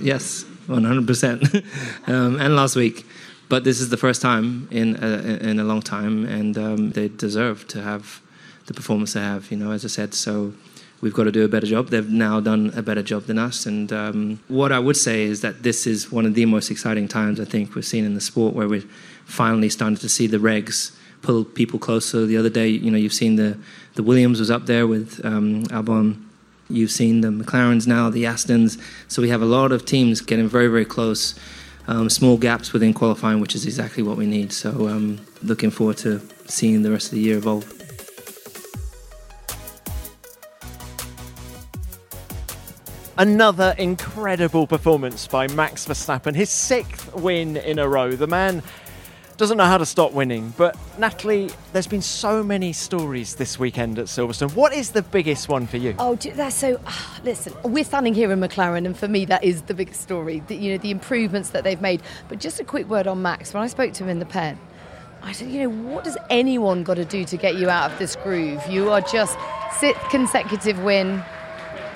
Yes, 0.00 0.44
100%. 0.68 1.64
um, 2.08 2.40
and 2.40 2.54
last 2.54 2.76
week. 2.76 3.04
But 3.48 3.64
this 3.64 3.80
is 3.80 3.90
the 3.90 3.96
first 3.96 4.22
time 4.22 4.68
in 4.70 4.96
a, 5.02 5.48
in 5.50 5.58
a 5.58 5.64
long 5.64 5.82
time, 5.82 6.24
and 6.24 6.56
um, 6.56 6.90
they 6.92 7.08
deserve 7.08 7.66
to 7.68 7.82
have 7.82 8.22
the 8.66 8.74
performance 8.74 9.12
they 9.12 9.20
have, 9.20 9.50
you 9.50 9.56
know, 9.56 9.72
as 9.72 9.84
I 9.84 9.88
said. 9.88 10.14
So 10.14 10.54
we've 11.02 11.12
got 11.12 11.24
to 11.24 11.32
do 11.32 11.44
a 11.44 11.48
better 11.48 11.66
job. 11.66 11.88
They've 11.88 12.08
now 12.08 12.40
done 12.40 12.72
a 12.74 12.80
better 12.80 13.02
job 13.02 13.24
than 13.24 13.38
us. 13.38 13.66
And 13.66 13.92
um, 13.92 14.40
what 14.48 14.72
I 14.72 14.78
would 14.78 14.96
say 14.96 15.24
is 15.24 15.42
that 15.42 15.62
this 15.62 15.86
is 15.86 16.10
one 16.10 16.24
of 16.24 16.34
the 16.34 16.46
most 16.46 16.70
exciting 16.70 17.08
times 17.08 17.38
I 17.38 17.44
think 17.44 17.74
we've 17.74 17.84
seen 17.84 18.04
in 18.06 18.14
the 18.14 18.20
sport 18.20 18.54
where 18.54 18.68
we're 18.68 18.88
finally 19.26 19.68
starting 19.68 19.98
to 19.98 20.08
see 20.08 20.26
the 20.26 20.38
regs 20.38 20.96
pull 21.20 21.44
people 21.44 21.78
closer. 21.78 22.24
The 22.24 22.38
other 22.38 22.48
day, 22.48 22.68
you 22.68 22.90
know, 22.90 22.96
you've 22.96 23.12
seen 23.12 23.36
the, 23.36 23.58
the 23.96 24.02
Williams 24.02 24.40
was 24.40 24.50
up 24.50 24.64
there 24.64 24.86
with 24.86 25.20
um, 25.24 25.64
Albon 25.66 26.22
You've 26.72 26.90
seen 26.90 27.20
the 27.20 27.28
McLarens 27.28 27.86
now, 27.86 28.08
the 28.08 28.24
Astons. 28.24 28.80
So 29.08 29.20
we 29.20 29.28
have 29.28 29.42
a 29.42 29.46
lot 29.46 29.72
of 29.72 29.84
teams 29.84 30.20
getting 30.22 30.48
very, 30.48 30.68
very 30.68 30.86
close. 30.86 31.34
Um, 31.86 32.08
small 32.08 32.36
gaps 32.38 32.72
within 32.72 32.94
qualifying, 32.94 33.40
which 33.40 33.54
is 33.54 33.66
exactly 33.66 34.02
what 34.02 34.16
we 34.16 34.26
need. 34.26 34.52
So 34.52 34.88
um, 34.88 35.20
looking 35.42 35.70
forward 35.70 35.98
to 35.98 36.22
seeing 36.46 36.82
the 36.82 36.90
rest 36.90 37.08
of 37.08 37.16
the 37.16 37.20
year 37.20 37.36
evolve. 37.36 37.81
Another 43.18 43.74
incredible 43.76 44.66
performance 44.66 45.26
by 45.26 45.46
Max 45.48 45.86
Verstappen, 45.86 46.34
his 46.34 46.48
sixth 46.48 47.12
win 47.14 47.58
in 47.58 47.78
a 47.78 47.86
row. 47.86 48.12
The 48.12 48.26
man 48.26 48.62
doesn't 49.36 49.58
know 49.58 49.66
how 49.66 49.76
to 49.76 49.84
stop 49.84 50.12
winning. 50.12 50.54
But 50.56 50.78
Natalie, 50.98 51.50
there's 51.74 51.86
been 51.86 52.00
so 52.00 52.42
many 52.42 52.72
stories 52.72 53.34
this 53.34 53.58
weekend 53.58 53.98
at 53.98 54.06
Silverstone. 54.06 54.54
What 54.54 54.72
is 54.72 54.92
the 54.92 55.02
biggest 55.02 55.50
one 55.50 55.66
for 55.66 55.76
you? 55.76 55.94
Oh, 55.98 56.14
that's 56.14 56.56
so. 56.56 56.80
Uh, 56.86 56.92
listen, 57.22 57.52
we're 57.64 57.84
standing 57.84 58.14
here 58.14 58.32
in 58.32 58.40
McLaren, 58.40 58.86
and 58.86 58.96
for 58.96 59.08
me, 59.08 59.26
that 59.26 59.44
is 59.44 59.60
the 59.62 59.74
biggest 59.74 60.00
story. 60.00 60.42
The, 60.46 60.56
you 60.56 60.72
know, 60.72 60.78
the 60.78 60.90
improvements 60.90 61.50
that 61.50 61.64
they've 61.64 61.82
made. 61.82 62.02
But 62.28 62.40
just 62.40 62.60
a 62.60 62.64
quick 62.64 62.88
word 62.88 63.06
on 63.06 63.20
Max. 63.20 63.52
When 63.52 63.62
I 63.62 63.66
spoke 63.66 63.92
to 63.94 64.04
him 64.04 64.08
in 64.08 64.20
the 64.20 64.26
pen, 64.26 64.58
I 65.22 65.32
said, 65.32 65.50
you 65.50 65.60
know, 65.60 65.92
what 65.92 66.04
does 66.04 66.16
anyone 66.30 66.82
got 66.82 66.94
to 66.94 67.04
do 67.04 67.26
to 67.26 67.36
get 67.36 67.56
you 67.56 67.68
out 67.68 67.92
of 67.92 67.98
this 67.98 68.16
groove? 68.16 68.66
You 68.68 68.90
are 68.90 69.02
just 69.02 69.36
sixth 69.78 70.02
consecutive 70.08 70.82
win. 70.82 71.22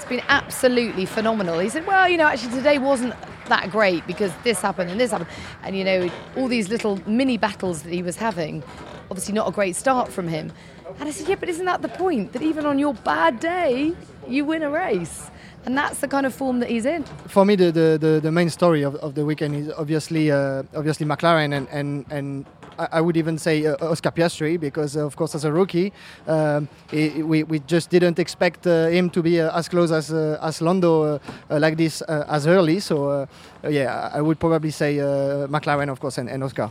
Been 0.09 0.23
absolutely 0.29 1.05
phenomenal. 1.05 1.59
He 1.59 1.69
said, 1.69 1.85
well, 1.85 2.09
you 2.09 2.17
know, 2.17 2.27
actually 2.27 2.53
today 2.53 2.79
wasn't 2.79 3.13
that 3.49 3.71
great 3.71 4.07
because 4.07 4.33
this 4.45 4.61
happened 4.61 4.91
and 4.91 5.01
this 5.01 5.11
happened. 5.11 5.31
And, 5.65 5.77
you 5.77 5.83
know, 5.83 6.09
all 6.37 6.47
these 6.47 6.69
little 6.69 7.01
mini 7.09 7.37
battles 7.37 7.83
that 7.83 7.93
he 7.93 8.05
was 8.05 8.17
having, 8.17 8.63
obviously 9.11 9.35
not 9.35 9.49
a 9.49 9.51
great 9.51 9.75
start 9.75 10.13
from 10.13 10.29
him. 10.29 10.53
And 11.01 11.09
I 11.09 11.13
said, 11.13 11.29
yeah, 11.29 11.35
but 11.35 11.49
isn't 11.49 11.65
that 11.65 11.83
the 11.83 11.89
point? 11.89 12.33
That 12.35 12.43
even 12.43 12.67
on 12.67 12.79
your 12.79 12.95
bad 12.95 13.41
day, 13.41 13.95
you 14.29 14.45
win 14.45 14.63
a 14.63 14.71
race. 14.71 15.29
And 15.67 15.77
that's 15.77 15.99
the 15.99 16.09
kind 16.09 16.27
of 16.27 16.33
form 16.35 16.61
that 16.61 16.71
he's 16.71 16.87
in. 16.87 17.03
For 17.27 17.45
me, 17.45 17.57
the, 17.57 17.73
the, 17.73 17.99
the, 18.01 18.21
the 18.21 18.31
main 18.31 18.51
story 18.51 18.83
of, 18.83 18.95
of 18.97 19.17
the 19.17 19.25
weekend 19.25 19.57
is 19.57 19.73
obviously 19.77 20.31
uh, 20.31 20.63
obviously 20.75 21.05
McLaren 21.05 21.57
and, 21.57 21.69
and, 21.71 22.07
and 22.09 22.47
I 22.79 23.01
would 23.01 23.17
even 23.17 23.39
say 23.39 23.67
uh, 23.67 23.77
Oscar 23.81 24.11
Piastri 24.11 24.61
because, 24.61 24.97
uh, 24.97 25.05
of 25.05 25.17
course, 25.17 25.35
as 25.35 25.45
a 25.45 25.53
rookie, 25.53 25.93
um, 26.27 26.69
we, 26.93 27.43
we 27.43 27.59
just 27.61 27.91
didn't 27.91 28.19
expect 28.19 28.67
uh, 28.67 28.87
him 28.87 29.11
to 29.11 29.23
be 29.23 29.41
uh, 29.41 29.59
as 29.59 29.69
close 29.69 29.91
as 29.91 30.13
uh, 30.13 30.39
as 30.43 30.61
Lando 30.61 31.03
uh, 31.03 31.19
like 31.51 31.77
this 31.77 32.03
as 32.03 32.47
early. 32.47 32.81
So, 32.81 33.27
yeah, 33.69 34.11
I 34.13 34.21
would 34.21 34.39
probably 34.39 34.71
say 34.71 34.97
McLaren, 34.97 35.91
of 35.91 36.01
course, 36.01 36.19
and, 36.19 36.29
and 36.29 36.45
Oscar. 36.45 36.71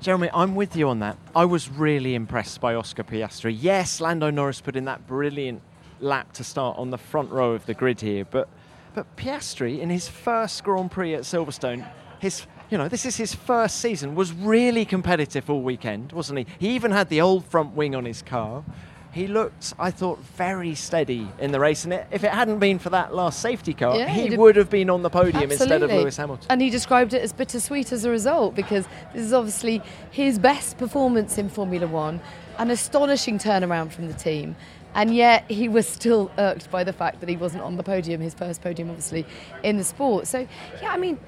Jeremy, 0.00 0.30
I'm 0.34 0.56
with 0.56 0.74
you 0.74 0.88
on 0.88 0.98
that. 0.98 1.16
I 1.36 1.44
was 1.44 1.68
really 1.68 2.14
impressed 2.14 2.60
by 2.60 2.74
Oscar 2.74 3.04
Piastri. 3.04 3.56
Yes, 3.56 4.00
Lando 4.00 4.30
Norris 4.30 4.60
put 4.60 4.74
in 4.74 4.86
that 4.86 5.06
brilliant 5.06 5.62
lap 6.02 6.32
to 6.34 6.44
start 6.44 6.78
on 6.78 6.90
the 6.90 6.98
front 6.98 7.30
row 7.30 7.52
of 7.52 7.66
the 7.66 7.74
grid 7.74 8.00
here, 8.00 8.24
but 8.24 8.48
but 8.94 9.16
Piastri 9.16 9.80
in 9.80 9.88
his 9.88 10.08
first 10.08 10.62
Grand 10.64 10.90
Prix 10.90 11.14
at 11.14 11.22
Silverstone, 11.22 11.86
his 12.18 12.46
you 12.70 12.78
know 12.78 12.88
this 12.88 13.06
is 13.06 13.16
his 13.16 13.34
first 13.34 13.78
season, 13.80 14.14
was 14.14 14.32
really 14.32 14.84
competitive 14.84 15.48
all 15.48 15.62
weekend, 15.62 16.12
wasn't 16.12 16.40
he? 16.40 16.46
He 16.58 16.74
even 16.74 16.90
had 16.90 17.08
the 17.08 17.20
old 17.20 17.44
front 17.44 17.74
wing 17.74 17.94
on 17.94 18.04
his 18.04 18.22
car 18.22 18.64
he 19.12 19.26
looked, 19.26 19.74
I 19.78 19.90
thought, 19.90 20.18
very 20.20 20.74
steady 20.74 21.28
in 21.38 21.52
the 21.52 21.60
race. 21.60 21.84
And 21.84 21.92
if 21.92 22.24
it 22.24 22.32
hadn't 22.32 22.58
been 22.58 22.78
for 22.78 22.88
that 22.90 23.14
last 23.14 23.40
safety 23.40 23.74
car, 23.74 23.96
yeah, 23.96 24.08
he 24.08 24.34
would 24.34 24.56
have 24.56 24.70
been 24.70 24.88
on 24.88 25.02
the 25.02 25.10
podium 25.10 25.50
Absolutely. 25.50 25.74
instead 25.74 25.82
of 25.82 25.90
Lewis 25.90 26.16
Hamilton. 26.16 26.46
And 26.48 26.62
he 26.62 26.70
described 26.70 27.12
it 27.12 27.20
as 27.20 27.32
bittersweet 27.32 27.92
as 27.92 28.06
a 28.06 28.10
result 28.10 28.54
because 28.54 28.86
this 29.12 29.22
is 29.22 29.34
obviously 29.34 29.82
his 30.10 30.38
best 30.38 30.78
performance 30.78 31.36
in 31.36 31.50
Formula 31.50 31.86
One, 31.86 32.20
an 32.56 32.70
astonishing 32.70 33.38
turnaround 33.38 33.92
from 33.92 34.08
the 34.08 34.14
team. 34.14 34.56
And 34.94 35.14
yet 35.14 35.50
he 35.50 35.68
was 35.68 35.86
still 35.86 36.30
irked 36.38 36.70
by 36.70 36.84
the 36.84 36.92
fact 36.92 37.20
that 37.20 37.28
he 37.28 37.36
wasn't 37.36 37.62
on 37.62 37.76
the 37.76 37.82
podium, 37.82 38.20
his 38.20 38.34
first 38.34 38.62
podium, 38.62 38.90
obviously, 38.90 39.26
in 39.62 39.78
the 39.78 39.84
sport. 39.84 40.26
So, 40.26 40.46
yeah, 40.82 40.92
I 40.92 40.98
mean, 40.98 41.18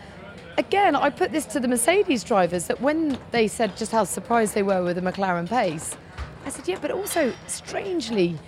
again, 0.59 0.95
I 0.95 1.11
put 1.11 1.33
this 1.33 1.47
to 1.47 1.61
the 1.61 1.69
Mercedes 1.69 2.25
drivers 2.25 2.67
that 2.67 2.81
when 2.81 3.19
they 3.31 3.49
said 3.49 3.77
just 3.77 3.93
how 3.93 4.05
surprised 4.05 4.55
they 4.55 4.63
were 4.63 4.83
with 4.83 4.97
the 4.97 5.03
McLaren 5.03 5.49
pace, 5.49 5.97
I 6.45 6.51
said, 6.51 6.69
yeah, 6.69 6.79
but 6.81 6.91
also 6.91 7.33
strangely, 7.47 8.39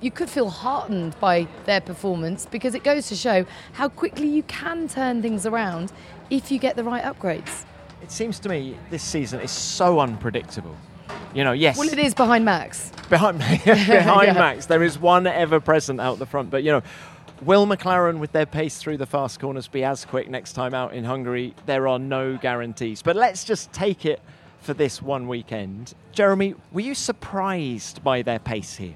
you 0.00 0.10
could 0.10 0.30
feel 0.30 0.48
heartened 0.48 1.18
by 1.20 1.46
their 1.66 1.80
performance 1.80 2.46
because 2.46 2.74
it 2.74 2.82
goes 2.82 3.08
to 3.08 3.14
show 3.14 3.44
how 3.72 3.88
quickly 3.88 4.26
you 4.26 4.42
can 4.44 4.88
turn 4.88 5.22
things 5.22 5.44
around 5.46 5.92
if 6.30 6.50
you 6.50 6.58
get 6.58 6.76
the 6.76 6.84
right 6.84 7.04
upgrades. 7.04 7.64
It 8.02 8.10
seems 8.10 8.40
to 8.40 8.48
me 8.48 8.76
this 8.90 9.02
season 9.02 9.40
is 9.40 9.50
so 9.50 10.00
unpredictable. 10.00 10.76
You 11.34 11.44
know, 11.44 11.52
yes. 11.52 11.78
Well, 11.78 11.88
it 11.88 11.98
is 11.98 12.14
behind 12.14 12.44
Max. 12.44 12.90
Behind, 13.08 13.38
behind 13.64 14.26
yeah. 14.26 14.32
Max, 14.34 14.66
there 14.66 14.82
is 14.82 14.98
one 14.98 15.26
ever 15.26 15.60
present 15.60 16.00
out 16.00 16.18
the 16.18 16.26
front. 16.26 16.50
But 16.50 16.62
you 16.62 16.72
know, 16.72 16.82
will 17.42 17.66
McLaren, 17.66 18.18
with 18.18 18.32
their 18.32 18.46
pace 18.46 18.78
through 18.78 18.98
the 18.98 19.06
fast 19.06 19.40
corners, 19.40 19.68
be 19.68 19.84
as 19.84 20.04
quick 20.04 20.28
next 20.28 20.52
time 20.52 20.74
out 20.74 20.92
in 20.92 21.04
Hungary? 21.04 21.54
There 21.66 21.88
are 21.88 21.98
no 21.98 22.36
guarantees. 22.36 23.02
But 23.02 23.16
let's 23.16 23.44
just 23.44 23.72
take 23.72 24.04
it 24.04 24.20
for 24.60 24.74
this 24.74 25.00
one 25.02 25.26
weekend. 25.26 25.94
Jeremy, 26.12 26.54
were 26.70 26.82
you 26.82 26.94
surprised 26.94 28.04
by 28.04 28.22
their 28.22 28.38
pace 28.38 28.76
here? 28.76 28.94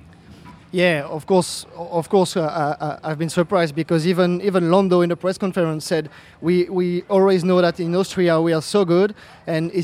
Yeah, 0.77 1.05
of 1.09 1.25
course, 1.25 1.65
of 1.75 2.11
course, 2.11 2.37
uh, 2.37 2.43
uh, 2.43 2.77
uh, 2.85 2.99
I've 3.03 3.19
been 3.19 3.31
surprised 3.31 3.75
because 3.75 4.07
even 4.07 4.43
even 4.43 4.71
Lando 4.71 5.01
in 5.01 5.09
the 5.09 5.17
press 5.17 5.39
conference 5.39 5.87
said 5.87 6.11
we, 6.43 6.65
we 6.65 7.03
always 7.09 7.45
know 7.45 7.63
that 7.63 7.81
in 7.81 7.95
Austria 7.97 8.39
we 8.43 8.53
are 8.53 8.61
so 8.61 8.85
good, 8.85 9.15
and 9.47 9.71
in 9.71 9.83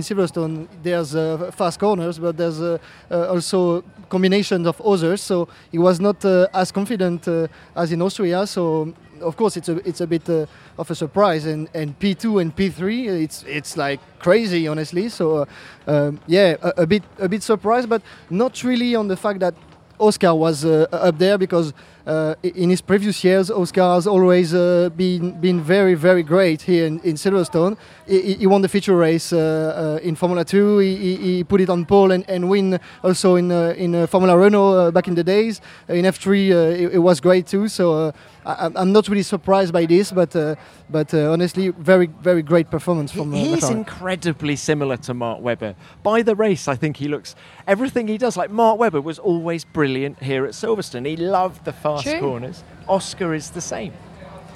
Silverstone 0.00 0.68
there's 0.82 1.14
uh, 1.14 1.50
fast 1.54 1.78
corners, 1.78 2.18
but 2.18 2.38
there's 2.38 2.62
uh, 2.62 2.78
uh, 3.10 3.28
also 3.28 3.84
combinations 4.08 4.66
of 4.66 4.80
others. 4.80 5.20
So 5.20 5.48
he 5.70 5.76
was 5.76 6.00
not 6.00 6.24
as 6.24 6.72
confident 6.72 7.28
as 7.76 7.92
in 7.92 8.00
Austria. 8.00 8.46
So 8.46 8.94
of 9.20 9.36
course, 9.36 9.58
it's 9.58 9.68
a 9.68 9.86
it's 9.86 10.00
a 10.00 10.06
bit 10.06 10.26
of 10.30 10.90
a 10.90 10.94
surprise. 10.94 11.44
And, 11.44 11.68
and 11.74 11.98
P2 11.98 12.40
and 12.40 12.56
P3, 12.56 13.22
it's 13.22 13.44
it's 13.46 13.76
like 13.76 14.00
crazy, 14.18 14.66
honestly. 14.66 15.10
So 15.10 15.46
um, 15.86 16.20
yeah, 16.26 16.56
a, 16.62 16.84
a, 16.84 16.86
bit 16.86 17.02
a 17.18 17.28
bit 17.28 17.42
surprised, 17.42 17.90
but 17.90 18.00
not 18.30 18.64
really 18.64 18.94
on 18.94 19.08
the 19.08 19.16
fact 19.16 19.40
that 19.40 19.54
Oscar 20.02 20.34
was 20.34 20.64
uh, 20.64 20.86
up 20.90 21.16
there 21.18 21.38
because 21.38 21.72
uh, 22.06 22.34
in 22.42 22.70
his 22.70 22.80
previous 22.80 23.22
years, 23.22 23.50
Oscar 23.50 23.94
has 23.94 24.06
always 24.06 24.52
uh, 24.52 24.90
been 24.96 25.40
been 25.40 25.60
very 25.60 25.94
very 25.94 26.24
great 26.24 26.62
here 26.62 26.86
in, 26.86 26.98
in 27.00 27.14
Silverstone. 27.14 27.76
He, 28.06 28.34
he, 28.34 28.46
won 28.46 28.62
the 28.62 28.68
feature 28.68 28.96
race 28.96 29.32
uh, 29.32 29.98
uh 30.00 30.06
in 30.06 30.16
Formula 30.16 30.44
Two. 30.44 30.78
He, 30.78 31.16
he, 31.16 31.44
put 31.44 31.60
it 31.60 31.70
on 31.70 31.84
pole 31.84 32.10
and, 32.10 32.28
and 32.28 32.48
win 32.48 32.78
also 33.02 33.36
in 33.36 33.50
uh, 33.50 33.74
in 33.76 33.94
uh, 33.94 34.06
Formula 34.06 34.36
Renault 34.36 34.92
back 34.92 35.08
in 35.08 35.14
the 35.14 35.24
days. 35.24 35.60
in 35.88 36.04
F3, 36.04 36.50
it, 36.50 36.94
it, 36.94 36.98
was 36.98 37.20
great 37.20 37.46
too. 37.46 37.68
So 37.68 38.12
I, 38.44 38.70
am 38.74 38.92
not 38.92 39.08
really 39.08 39.22
surprised 39.22 39.72
by 39.72 39.86
this, 39.86 40.12
but 40.12 40.32
but 40.90 41.14
honestly, 41.14 41.68
very 41.68 42.06
very 42.06 42.42
great 42.42 42.70
performance 42.70 43.12
from. 43.12 43.32
He's 43.32 43.70
incredibly 43.70 44.56
similar 44.56 44.96
to 44.98 45.14
Mark 45.14 45.40
Webber. 45.40 45.74
By 46.02 46.22
the 46.22 46.34
race, 46.34 46.68
I 46.68 46.76
think 46.76 46.96
he 46.96 47.08
looks 47.08 47.34
everything 47.66 48.08
he 48.08 48.18
does. 48.18 48.36
Like 48.36 48.50
Mark 48.50 48.78
Webber 48.78 49.00
was 49.00 49.18
always 49.18 49.64
brilliant 49.64 50.22
here 50.22 50.44
at 50.44 50.52
Silverstone. 50.52 51.06
He 51.06 51.16
loved 51.16 51.64
the 51.64 51.72
fast 51.72 52.04
True. 52.04 52.20
corners. 52.20 52.64
Oscar 52.88 53.34
is 53.34 53.50
the 53.50 53.60
same. 53.60 53.92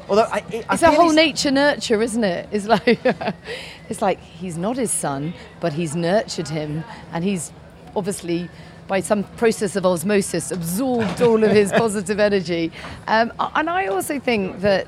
Although 0.09 0.23
I, 0.23 0.45
I 0.69 0.75
it's 0.75 0.83
a 0.83 0.93
whole 0.93 1.13
nature 1.13 1.51
nurture, 1.51 2.01
isn't 2.01 2.25
it? 2.25 2.49
It's 2.53 2.67
like 2.67 3.01
it's 3.89 4.03
like 4.03 4.21
he's 4.21 4.57
not 4.57 4.77
his 4.77 4.91
son, 4.91 5.35
but 5.61 5.73
he's 5.73 5.97
nurtured 5.97 6.49
him, 6.49 6.85
and 7.13 7.25
he's 7.25 7.53
obviously 7.95 8.49
by 8.87 9.01
some 9.01 9.25
process 9.25 9.75
of 9.75 9.85
osmosis 9.85 10.53
absorbed 10.53 11.21
all 11.21 11.43
of 11.43 11.51
his 11.51 11.73
positive 11.77 12.21
energy. 12.21 12.71
Um, 13.09 13.33
and 13.55 13.69
I 13.69 13.87
also 13.87 14.21
think 14.21 14.61
that 14.61 14.87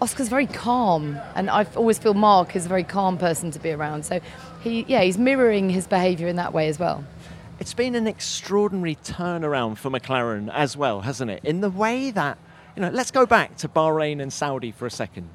Oscar's 0.00 0.28
very 0.28 0.46
calm, 0.46 1.18
and 1.34 1.50
I 1.50 1.66
always 1.76 1.98
feel 1.98 2.14
Mark 2.14 2.54
is 2.56 2.66
a 2.66 2.68
very 2.68 2.84
calm 2.84 3.18
person 3.18 3.50
to 3.52 3.58
be 3.58 3.72
around. 3.72 4.04
So 4.04 4.20
he, 4.62 4.84
yeah, 4.88 5.02
he's 5.02 5.18
mirroring 5.18 5.70
his 5.70 5.86
behaviour 5.86 6.28
in 6.28 6.36
that 6.36 6.52
way 6.52 6.68
as 6.68 6.78
well. 6.78 7.04
It's 7.60 7.74
been 7.74 7.94
an 7.94 8.06
extraordinary 8.06 8.96
turnaround 8.96 9.78
for 9.78 9.90
McLaren 9.90 10.52
as 10.52 10.76
well, 10.76 11.02
hasn't 11.02 11.30
it? 11.30 11.44
In 11.44 11.60
the 11.60 11.70
way 11.70 12.10
that, 12.10 12.36
you 12.76 12.82
know, 12.82 12.90
let's 12.90 13.10
go 13.10 13.26
back 13.26 13.56
to 13.58 13.68
Bahrain 13.68 14.20
and 14.20 14.32
Saudi 14.32 14.72
for 14.72 14.86
a 14.86 14.90
second. 14.90 15.28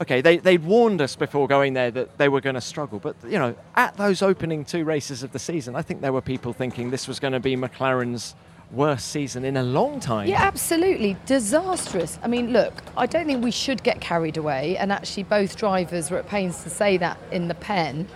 Okay, 0.00 0.20
they, 0.20 0.38
they'd 0.38 0.64
warned 0.64 1.00
us 1.00 1.16
before 1.16 1.46
going 1.46 1.74
there 1.74 1.90
that 1.90 2.18
they 2.18 2.28
were 2.28 2.40
going 2.40 2.54
to 2.54 2.60
struggle, 2.60 2.98
but, 2.98 3.14
you 3.24 3.38
know, 3.38 3.54
at 3.76 3.96
those 3.96 4.22
opening 4.22 4.64
two 4.64 4.84
races 4.84 5.22
of 5.22 5.32
the 5.32 5.38
season, 5.38 5.76
I 5.76 5.82
think 5.82 6.00
there 6.00 6.12
were 6.12 6.22
people 6.22 6.52
thinking 6.52 6.90
this 6.90 7.06
was 7.06 7.20
going 7.20 7.34
to 7.34 7.40
be 7.40 7.56
McLaren's 7.56 8.34
worst 8.72 9.08
season 9.08 9.44
in 9.44 9.56
a 9.56 9.62
long 9.62 10.00
time. 10.00 10.28
Yeah, 10.28 10.42
absolutely. 10.42 11.16
Disastrous. 11.26 12.18
I 12.22 12.28
mean, 12.28 12.52
look, 12.52 12.82
I 12.96 13.06
don't 13.06 13.26
think 13.26 13.44
we 13.44 13.50
should 13.50 13.82
get 13.82 14.00
carried 14.00 14.38
away, 14.38 14.76
and 14.78 14.90
actually, 14.90 15.24
both 15.24 15.56
drivers 15.56 16.10
were 16.10 16.18
at 16.18 16.26
pains 16.26 16.62
to 16.64 16.70
say 16.70 16.96
that 16.96 17.18
in 17.30 17.48
the 17.48 17.54
pen 17.54 18.08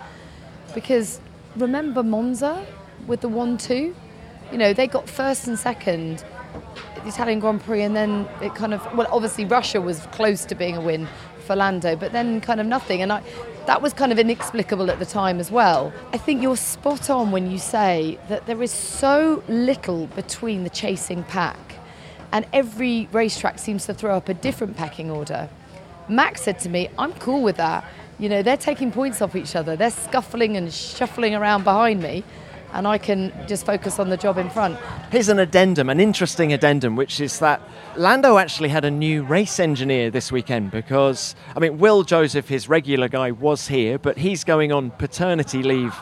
because 0.73 1.21
remember 1.55 2.03
Monza? 2.03 2.65
with 3.07 3.21
the 3.21 3.29
1 3.29 3.57
2. 3.57 3.95
You 4.51 4.57
know, 4.57 4.73
they 4.73 4.87
got 4.87 5.09
first 5.09 5.47
and 5.47 5.57
second 5.57 6.23
the 7.07 7.13
Italian 7.13 7.39
Grand 7.39 7.63
Prix, 7.63 7.83
and 7.83 7.95
then 7.95 8.27
it 8.41 8.53
kind 8.53 8.73
of, 8.73 8.81
well, 8.93 9.07
obviously 9.11 9.45
Russia 9.45 9.79
was 9.79 10.05
close 10.11 10.43
to 10.45 10.55
being 10.55 10.75
a 10.75 10.81
win 10.81 11.07
for 11.45 11.55
Lando, 11.55 11.95
but 11.95 12.11
then 12.11 12.41
kind 12.41 12.59
of 12.59 12.67
nothing. 12.67 13.01
And 13.01 13.13
I, 13.13 13.23
that 13.65 13.81
was 13.81 13.93
kind 13.93 14.11
of 14.11 14.19
inexplicable 14.19 14.91
at 14.91 14.99
the 14.99 15.05
time 15.05 15.39
as 15.39 15.49
well. 15.49 15.93
I 16.11 16.17
think 16.17 16.41
you're 16.41 16.57
spot 16.57 17.09
on 17.09 17.31
when 17.31 17.49
you 17.49 17.59
say 17.59 18.19
that 18.27 18.45
there 18.45 18.61
is 18.61 18.71
so 18.71 19.41
little 19.47 20.07
between 20.07 20.65
the 20.65 20.69
chasing 20.69 21.23
pack, 21.23 21.75
and 22.33 22.45
every 22.51 23.07
racetrack 23.13 23.57
seems 23.57 23.85
to 23.85 23.93
throw 23.93 24.17
up 24.17 24.27
a 24.27 24.33
different 24.33 24.75
packing 24.75 25.09
order. 25.09 25.47
Max 26.09 26.41
said 26.41 26.59
to 26.59 26.69
me, 26.69 26.89
I'm 26.97 27.13
cool 27.13 27.41
with 27.41 27.55
that. 27.55 27.85
You 28.19 28.27
know, 28.27 28.41
they're 28.41 28.57
taking 28.57 28.91
points 28.91 29.21
off 29.21 29.33
each 29.35 29.55
other, 29.55 29.77
they're 29.77 29.91
scuffling 29.91 30.57
and 30.57 30.73
shuffling 30.73 31.35
around 31.35 31.63
behind 31.63 32.01
me 32.01 32.25
and 32.77 32.87
I 32.87 32.99
can 32.99 33.33
just 33.47 33.65
focus 33.65 33.97
on 33.97 34.09
the 34.09 34.17
job 34.17 34.37
in 34.37 34.51
front. 34.51 34.77
Here's 35.11 35.29
an 35.29 35.39
addendum, 35.39 35.89
an 35.89 35.99
interesting 35.99 36.53
addendum, 36.53 36.95
which 36.95 37.19
is 37.19 37.39
that 37.39 37.59
Lando 37.95 38.37
actually 38.37 38.69
had 38.69 38.85
a 38.85 38.91
new 38.91 39.23
race 39.23 39.59
engineer 39.59 40.11
this 40.11 40.31
weekend 40.31 40.69
because, 40.69 41.35
I 41.55 41.59
mean, 41.59 41.79
Will 41.79 42.03
Joseph, 42.03 42.47
his 42.47 42.69
regular 42.69 43.09
guy, 43.09 43.31
was 43.31 43.67
here, 43.67 43.97
but 43.97 44.19
he's 44.19 44.43
going 44.43 44.71
on 44.71 44.91
paternity 44.91 45.63
leave 45.63 45.95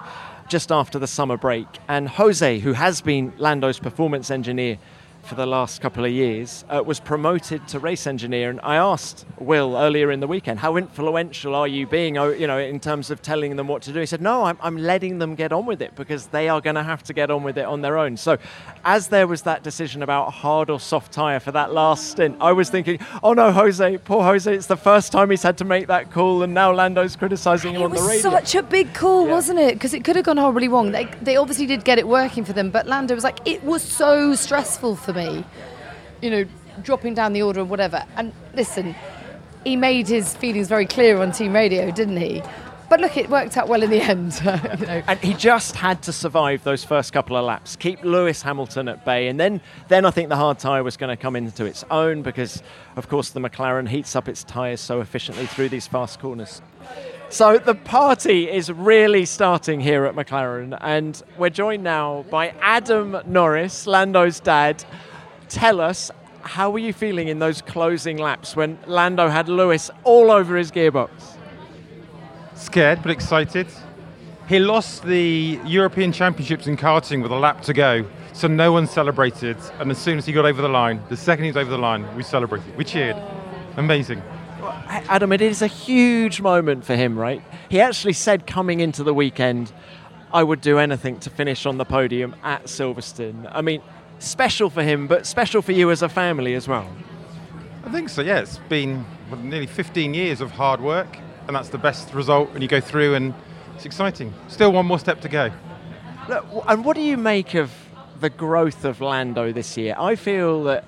just 0.49 0.69
after 0.69 0.99
the 0.99 1.07
summer 1.07 1.37
break. 1.37 1.65
And 1.87 2.09
Jose, 2.09 2.59
who 2.59 2.73
has 2.73 2.99
been 2.99 3.31
Lando's 3.37 3.79
performance 3.79 4.29
engineer, 4.29 4.77
for 5.25 5.35
the 5.35 5.45
last 5.45 5.81
couple 5.81 6.05
of 6.05 6.11
years, 6.11 6.63
uh, 6.69 6.83
was 6.85 6.99
promoted 6.99 7.67
to 7.67 7.79
race 7.79 8.05
engineer. 8.05 8.49
And 8.49 8.59
I 8.61 8.75
asked 8.75 9.25
Will 9.39 9.75
earlier 9.75 10.11
in 10.11 10.19
the 10.19 10.27
weekend, 10.27 10.59
how 10.59 10.77
influential 10.77 11.55
are 11.55 11.67
you 11.67 11.87
being, 11.87 12.17
oh, 12.17 12.29
you 12.29 12.45
know, 12.45 12.59
in 12.59 12.79
terms 12.79 13.09
of 13.09 13.21
telling 13.21 13.55
them 13.55 13.67
what 13.67 13.81
to 13.83 13.91
do? 13.91 13.99
He 13.99 14.05
said, 14.05 14.21
no, 14.21 14.43
I'm, 14.43 14.57
I'm 14.61 14.77
letting 14.77 15.17
them 15.17 15.33
get 15.33 15.51
on 15.51 15.65
with 15.65 15.81
it 15.81 15.95
because 15.95 16.27
they 16.27 16.47
are 16.47 16.61
going 16.61 16.75
to 16.75 16.83
have 16.83 17.01
to 17.03 17.13
get 17.13 17.31
on 17.31 17.43
with 17.43 17.57
it 17.57 17.65
on 17.65 17.81
their 17.81 17.97
own. 17.97 18.17
So 18.17 18.37
as 18.83 19.07
there 19.07 19.27
was 19.27 19.41
that 19.43 19.63
decision 19.63 20.03
about 20.03 20.31
hard 20.31 20.69
or 20.69 20.79
soft 20.79 21.11
tyre 21.11 21.39
for 21.39 21.51
that 21.53 21.73
last 21.73 22.11
stint, 22.11 22.37
I 22.39 22.51
was 22.51 22.69
thinking, 22.69 22.99
oh 23.23 23.33
no, 23.33 23.51
Jose, 23.51 23.97
poor 23.99 24.23
Jose, 24.23 24.53
it's 24.53 24.67
the 24.67 24.77
first 24.77 25.11
time 25.11 25.31
he's 25.31 25.43
had 25.43 25.57
to 25.57 25.65
make 25.65 25.87
that 25.87 26.11
call 26.11 26.43
and 26.43 26.53
now 26.53 26.71
Lando's 26.71 27.15
criticising 27.15 27.73
him 27.73 27.81
it 27.81 27.85
on 27.85 27.91
the 27.91 27.97
radio. 27.97 28.11
It 28.11 28.15
was 28.15 28.21
such 28.21 28.55
a 28.55 28.63
big 28.63 28.93
call, 28.93 29.25
yeah. 29.25 29.33
wasn't 29.33 29.59
it? 29.59 29.73
Because 29.73 29.95
it 29.95 30.03
could 30.03 30.15
have 30.15 30.25
gone 30.25 30.37
horribly 30.37 30.67
wrong. 30.67 30.91
They, 30.91 31.05
they 31.21 31.35
obviously 31.35 31.65
did 31.65 31.83
get 31.83 31.97
it 31.97 32.07
working 32.07 32.45
for 32.45 32.53
them, 32.53 32.69
but 32.69 32.85
Lando 32.85 33.15
was 33.15 33.23
like, 33.23 33.39
it 33.47 33.63
was 33.63 33.81
so 33.81 34.35
stressful 34.35 34.95
for 34.95 35.14
me. 35.15 35.43
You 36.21 36.29
know, 36.29 36.45
dropping 36.83 37.13
down 37.13 37.33
the 37.33 37.41
order 37.41 37.61
and 37.61 37.69
whatever. 37.69 38.03
And 38.15 38.33
listen, 38.53 38.95
he 39.63 39.75
made 39.75 40.07
his 40.07 40.35
feelings 40.35 40.67
very 40.67 40.85
clear 40.85 41.21
on 41.21 41.31
team 41.31 41.53
radio, 41.53 41.91
didn't 41.91 42.17
he? 42.17 42.41
But 42.87 43.01
look, 43.01 43.17
it 43.17 43.29
worked 43.29 43.57
out 43.57 43.67
well 43.67 43.81
in 43.81 43.89
the 43.89 44.01
end. 44.01 44.33
you 44.79 44.85
know. 44.85 45.03
And 45.07 45.19
he 45.19 45.33
just 45.33 45.75
had 45.75 46.03
to 46.03 46.13
survive 46.13 46.63
those 46.63 46.83
first 46.83 47.13
couple 47.13 47.35
of 47.35 47.43
laps, 47.43 47.75
keep 47.75 48.03
Lewis 48.03 48.43
Hamilton 48.43 48.87
at 48.87 49.03
bay, 49.03 49.27
and 49.27 49.39
then, 49.39 49.59
then 49.87 50.05
I 50.05 50.11
think 50.11 50.29
the 50.29 50.35
hard 50.35 50.59
tyre 50.59 50.83
was 50.83 50.95
going 50.95 51.15
to 51.15 51.19
come 51.19 51.35
into 51.35 51.65
its 51.65 51.83
own 51.89 52.21
because, 52.21 52.61
of 52.95 53.09
course, 53.09 53.31
the 53.31 53.39
McLaren 53.39 53.89
heats 53.89 54.15
up 54.15 54.27
its 54.27 54.43
tyres 54.43 54.81
so 54.81 55.01
efficiently 55.01 55.47
through 55.47 55.69
these 55.69 55.87
fast 55.87 56.19
corners. 56.19 56.61
So 57.29 57.57
the 57.57 57.73
party 57.73 58.49
is 58.49 58.71
really 58.71 59.25
starting 59.25 59.79
here 59.79 60.05
at 60.05 60.15
McLaren, 60.15 60.77
and 60.79 61.21
we're 61.39 61.49
joined 61.49 61.83
now 61.83 62.23
by 62.29 62.53
Adam 62.61 63.17
Norris, 63.25 63.87
Lando's 63.87 64.39
dad. 64.39 64.85
Tell 65.49 65.79
us, 65.79 66.11
how 66.41 66.69
were 66.69 66.79
you 66.79 66.93
feeling 66.93 67.27
in 67.27 67.39
those 67.39 67.61
closing 67.61 68.17
laps 68.17 68.55
when 68.55 68.77
Lando 68.85 69.29
had 69.29 69.49
Lewis 69.49 69.89
all 70.03 70.31
over 70.31 70.55
his 70.55 70.71
gearbox? 70.71 71.09
Scared 72.55 73.01
but 73.01 73.11
excited. 73.11 73.67
He 74.47 74.59
lost 74.59 75.03
the 75.03 75.59
European 75.65 76.11
Championships 76.11 76.67
in 76.67 76.77
karting 76.77 77.23
with 77.23 77.31
a 77.31 77.35
lap 77.35 77.61
to 77.63 77.73
go, 77.73 78.05
so 78.33 78.47
no 78.47 78.71
one 78.71 78.85
celebrated. 78.85 79.57
And 79.79 79.89
as 79.89 79.97
soon 79.97 80.17
as 80.19 80.25
he 80.25 80.33
got 80.33 80.45
over 80.45 80.61
the 80.61 80.69
line, 80.69 81.01
the 81.09 81.17
second 81.17 81.45
he 81.45 81.49
was 81.49 81.57
over 81.57 81.71
the 81.71 81.79
line, 81.79 82.15
we 82.15 82.21
celebrated. 82.21 82.77
We 82.77 82.83
cheered. 82.83 83.17
Amazing. 83.77 84.21
Adam, 84.87 85.31
it 85.31 85.41
is 85.41 85.61
a 85.61 85.67
huge 85.67 86.41
moment 86.41 86.85
for 86.85 86.95
him, 86.95 87.17
right? 87.17 87.41
He 87.69 87.79
actually 87.79 88.13
said 88.13 88.45
coming 88.45 88.79
into 88.79 89.03
the 89.03 89.13
weekend, 89.13 89.71
I 90.31 90.43
would 90.43 90.61
do 90.61 90.79
anything 90.79 91.19
to 91.21 91.29
finish 91.29 91.65
on 91.65 91.77
the 91.77 91.85
podium 91.85 92.35
at 92.43 92.65
Silverstone. 92.65 93.49
I 93.51 93.61
mean, 93.61 93.81
special 94.19 94.69
for 94.69 94.83
him, 94.83 95.07
but 95.07 95.25
special 95.25 95.61
for 95.61 95.71
you 95.71 95.91
as 95.91 96.01
a 96.01 96.09
family 96.09 96.53
as 96.53 96.67
well. 96.67 96.89
I 97.83 97.91
think 97.91 98.09
so, 98.09 98.21
yeah. 98.21 98.39
It's 98.39 98.57
been 98.69 99.05
nearly 99.41 99.67
15 99.67 100.13
years 100.13 100.41
of 100.41 100.51
hard 100.51 100.81
work, 100.81 101.17
and 101.47 101.55
that's 101.55 101.69
the 101.69 101.77
best 101.77 102.13
result. 102.13 102.49
And 102.53 102.63
you 102.63 102.67
go 102.67 102.81
through, 102.81 103.15
and 103.15 103.33
it's 103.75 103.85
exciting. 103.85 104.33
Still 104.47 104.71
one 104.71 104.85
more 104.85 104.99
step 104.99 105.21
to 105.21 105.29
go. 105.29 105.51
Look, 106.27 106.45
and 106.67 106.83
what 106.83 106.95
do 106.95 107.01
you 107.01 107.17
make 107.17 107.53
of 107.53 107.71
the 108.19 108.29
growth 108.29 108.85
of 108.85 109.01
Lando 109.01 109.51
this 109.51 109.77
year? 109.77 109.95
I 109.97 110.15
feel 110.15 110.63
that 110.63 110.85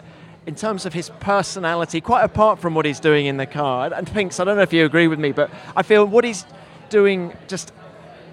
in 0.47 0.55
terms 0.55 0.85
of 0.85 0.93
his 0.93 1.11
personality, 1.19 2.01
quite 2.01 2.23
apart 2.23 2.57
from 2.57 2.73
what 2.73 2.85
he's 2.85 2.99
doing 2.99 3.25
in 3.25 3.37
the 3.37 3.45
car, 3.45 3.91
and 3.93 4.07
Pinks, 4.07 4.39
I 4.39 4.45
don't 4.45 4.55
know 4.55 4.63
if 4.63 4.73
you 4.73 4.85
agree 4.85 5.07
with 5.07 5.19
me, 5.19 5.33
but 5.33 5.51
I 5.75 5.83
feel 5.83 6.05
what 6.05 6.23
he's 6.23 6.45
doing 6.89 7.35
just 7.47 7.73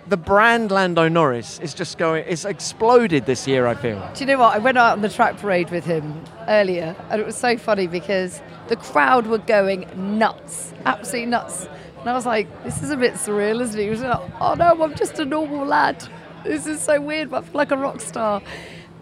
the 0.07 0.17
brand 0.17 0.71
Lando 0.71 1.09
Norris 1.09 1.59
is 1.61 1.73
just 1.73 1.99
going, 1.99 2.25
it's 2.27 2.45
exploded 2.45 3.27
this 3.27 3.47
year, 3.47 3.67
I 3.67 3.75
feel. 3.75 4.07
Do 4.15 4.21
you 4.21 4.27
know 4.27 4.39
what? 4.39 4.55
I 4.55 4.59
went 4.59 4.77
out 4.77 4.93
on 4.93 5.01
the 5.01 5.09
track 5.09 5.39
parade 5.39 5.71
with 5.71 5.85
him 5.85 6.23
earlier, 6.47 6.95
and 7.11 7.21
it 7.21 7.27
was 7.27 7.37
so 7.37 7.57
funny 7.57 7.87
because 7.87 8.43
the 8.69 8.77
crowd 8.77 9.27
were 9.27 9.39
going 9.39 9.87
nuts, 10.19 10.73
absolutely 10.85 11.31
nuts. 11.31 11.69
And 12.01 12.11
I 12.11 12.13
was 12.13 12.27
like, 12.27 12.65
this 12.65 12.83
is 12.83 12.91
a 12.91 12.97
bit 12.97 13.15
surreal, 13.15 13.63
isn't 13.63 13.81
it? 13.81 13.85
He 13.85 13.91
was 13.91 14.03
like, 14.03 14.21
oh 14.41 14.55
no, 14.55 14.83
I'm 14.83 14.95
just 14.95 15.19
a 15.19 15.25
normal 15.25 15.65
lad. 15.65 16.07
This 16.45 16.67
is 16.67 16.81
so 16.81 17.01
weird, 17.01 17.31
but 17.31 17.43
I 17.43 17.47
feel 17.47 17.57
like 17.57 17.71
a 17.71 17.77
rock 17.77 18.01
star. 18.03 18.43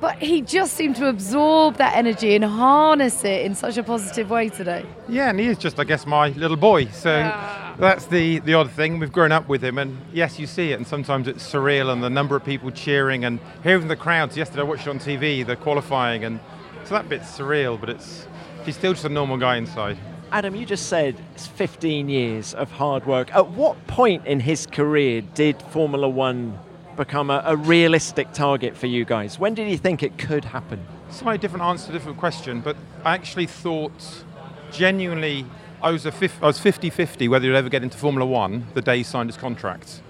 But 0.03 0.19
he 0.19 0.43
just 0.43 0.75
seemed 0.75 0.97
to 0.97 1.07
absorb 1.09 1.77
that 1.77 1.95
energy 1.95 2.35
and 2.35 2.45
harness 2.45 3.23
it 3.23 3.47
in 3.47 3.55
such 3.55 3.77
a 3.77 3.85
positive 3.85 4.31
way 4.31 4.49
today. 4.49 4.85
Yeah, 5.09 5.31
and 5.31 5.39
he 5.39 5.47
is 5.47 5.57
just, 5.57 5.79
I 5.79 5.85
guess, 5.85 6.07
my 6.07 6.31
little 6.31 6.57
boy. 6.57 6.87
So 6.89 7.19
yeah. 7.19 7.77
that's 7.79 8.07
the, 8.07 8.41
the 8.41 8.55
odd 8.55 8.73
thing. 8.73 8.99
We've 8.99 9.13
grown 9.13 9.31
up 9.31 9.49
with 9.49 9.63
him, 9.63 9.79
and 9.79 9.97
yes, 10.13 10.41
you 10.41 10.49
see 10.49 10.73
it, 10.73 10.75
and 10.75 10.85
sometimes 10.85 11.29
it's 11.29 11.49
surreal, 11.49 11.93
and 11.93 12.03
the 12.03 12.11
number 12.11 12.35
of 12.35 12.45
people 12.45 12.73
cheering, 12.73 13.25
and 13.25 13.39
hearing 13.63 13.87
the 13.87 13.95
crowds. 13.95 14.37
Yesterday, 14.37 14.63
I 14.63 14.65
watched 14.65 14.89
it 14.89 14.91
on 14.91 14.99
TV, 14.99 15.47
the 15.47 15.55
qualifying, 15.55 16.25
and 16.25 16.41
so 16.83 16.95
that 16.95 17.09
bit's 17.09 17.39
surreal, 17.39 17.79
but 17.79 17.89
it's 17.89 18.27
he's 18.65 18.77
still 18.77 18.95
just 18.95 19.05
a 19.05 19.09
normal 19.09 19.37
guy 19.37 19.55
inside. 19.55 19.97
Adam, 20.33 20.57
you 20.57 20.67
just 20.67 20.87
said 20.87 21.15
it's 21.37 21.47
15 21.47 22.09
years 22.09 22.55
of 22.55 22.73
hard 22.73 23.07
work. 23.07 23.33
At 23.33 23.51
what 23.51 23.87
point 23.87 24.27
in 24.27 24.41
his 24.41 24.67
career 24.67 25.21
did 25.21 25.63
Formula 25.63 26.09
One 26.09 26.59
become 26.97 27.31
a, 27.31 27.43
a, 27.45 27.57
realistic 27.57 28.33
target 28.33 28.77
for 28.77 28.87
you 28.87 29.05
guys? 29.05 29.39
When 29.39 29.55
did 29.55 29.71
you 29.71 29.79
think 29.79 30.03
it 30.03 30.19
could 30.19 30.45
happen? 30.45 30.85
Slightly 31.11 31.39
different 31.39 31.65
answer 31.65 31.87
to 31.87 31.93
a 31.93 31.95
different 31.95 32.19
question, 32.19 32.61
but 32.61 32.77
I 33.05 33.15
actually 33.15 33.47
thought 33.47 34.25
genuinely 34.71 35.47
I 35.83 35.91
was, 35.91 36.05
was 36.05 36.13
50-50 36.13 37.29
whether 37.29 37.47
he'd 37.47 37.57
ever 37.57 37.69
get 37.69 37.83
into 37.83 37.99
Formula 37.99 38.25
One 38.25 38.67
the 38.75 38.83
day 38.83 38.99
he 38.99 39.03
signed 39.03 39.29
his 39.29 39.37
contract, 39.37 40.01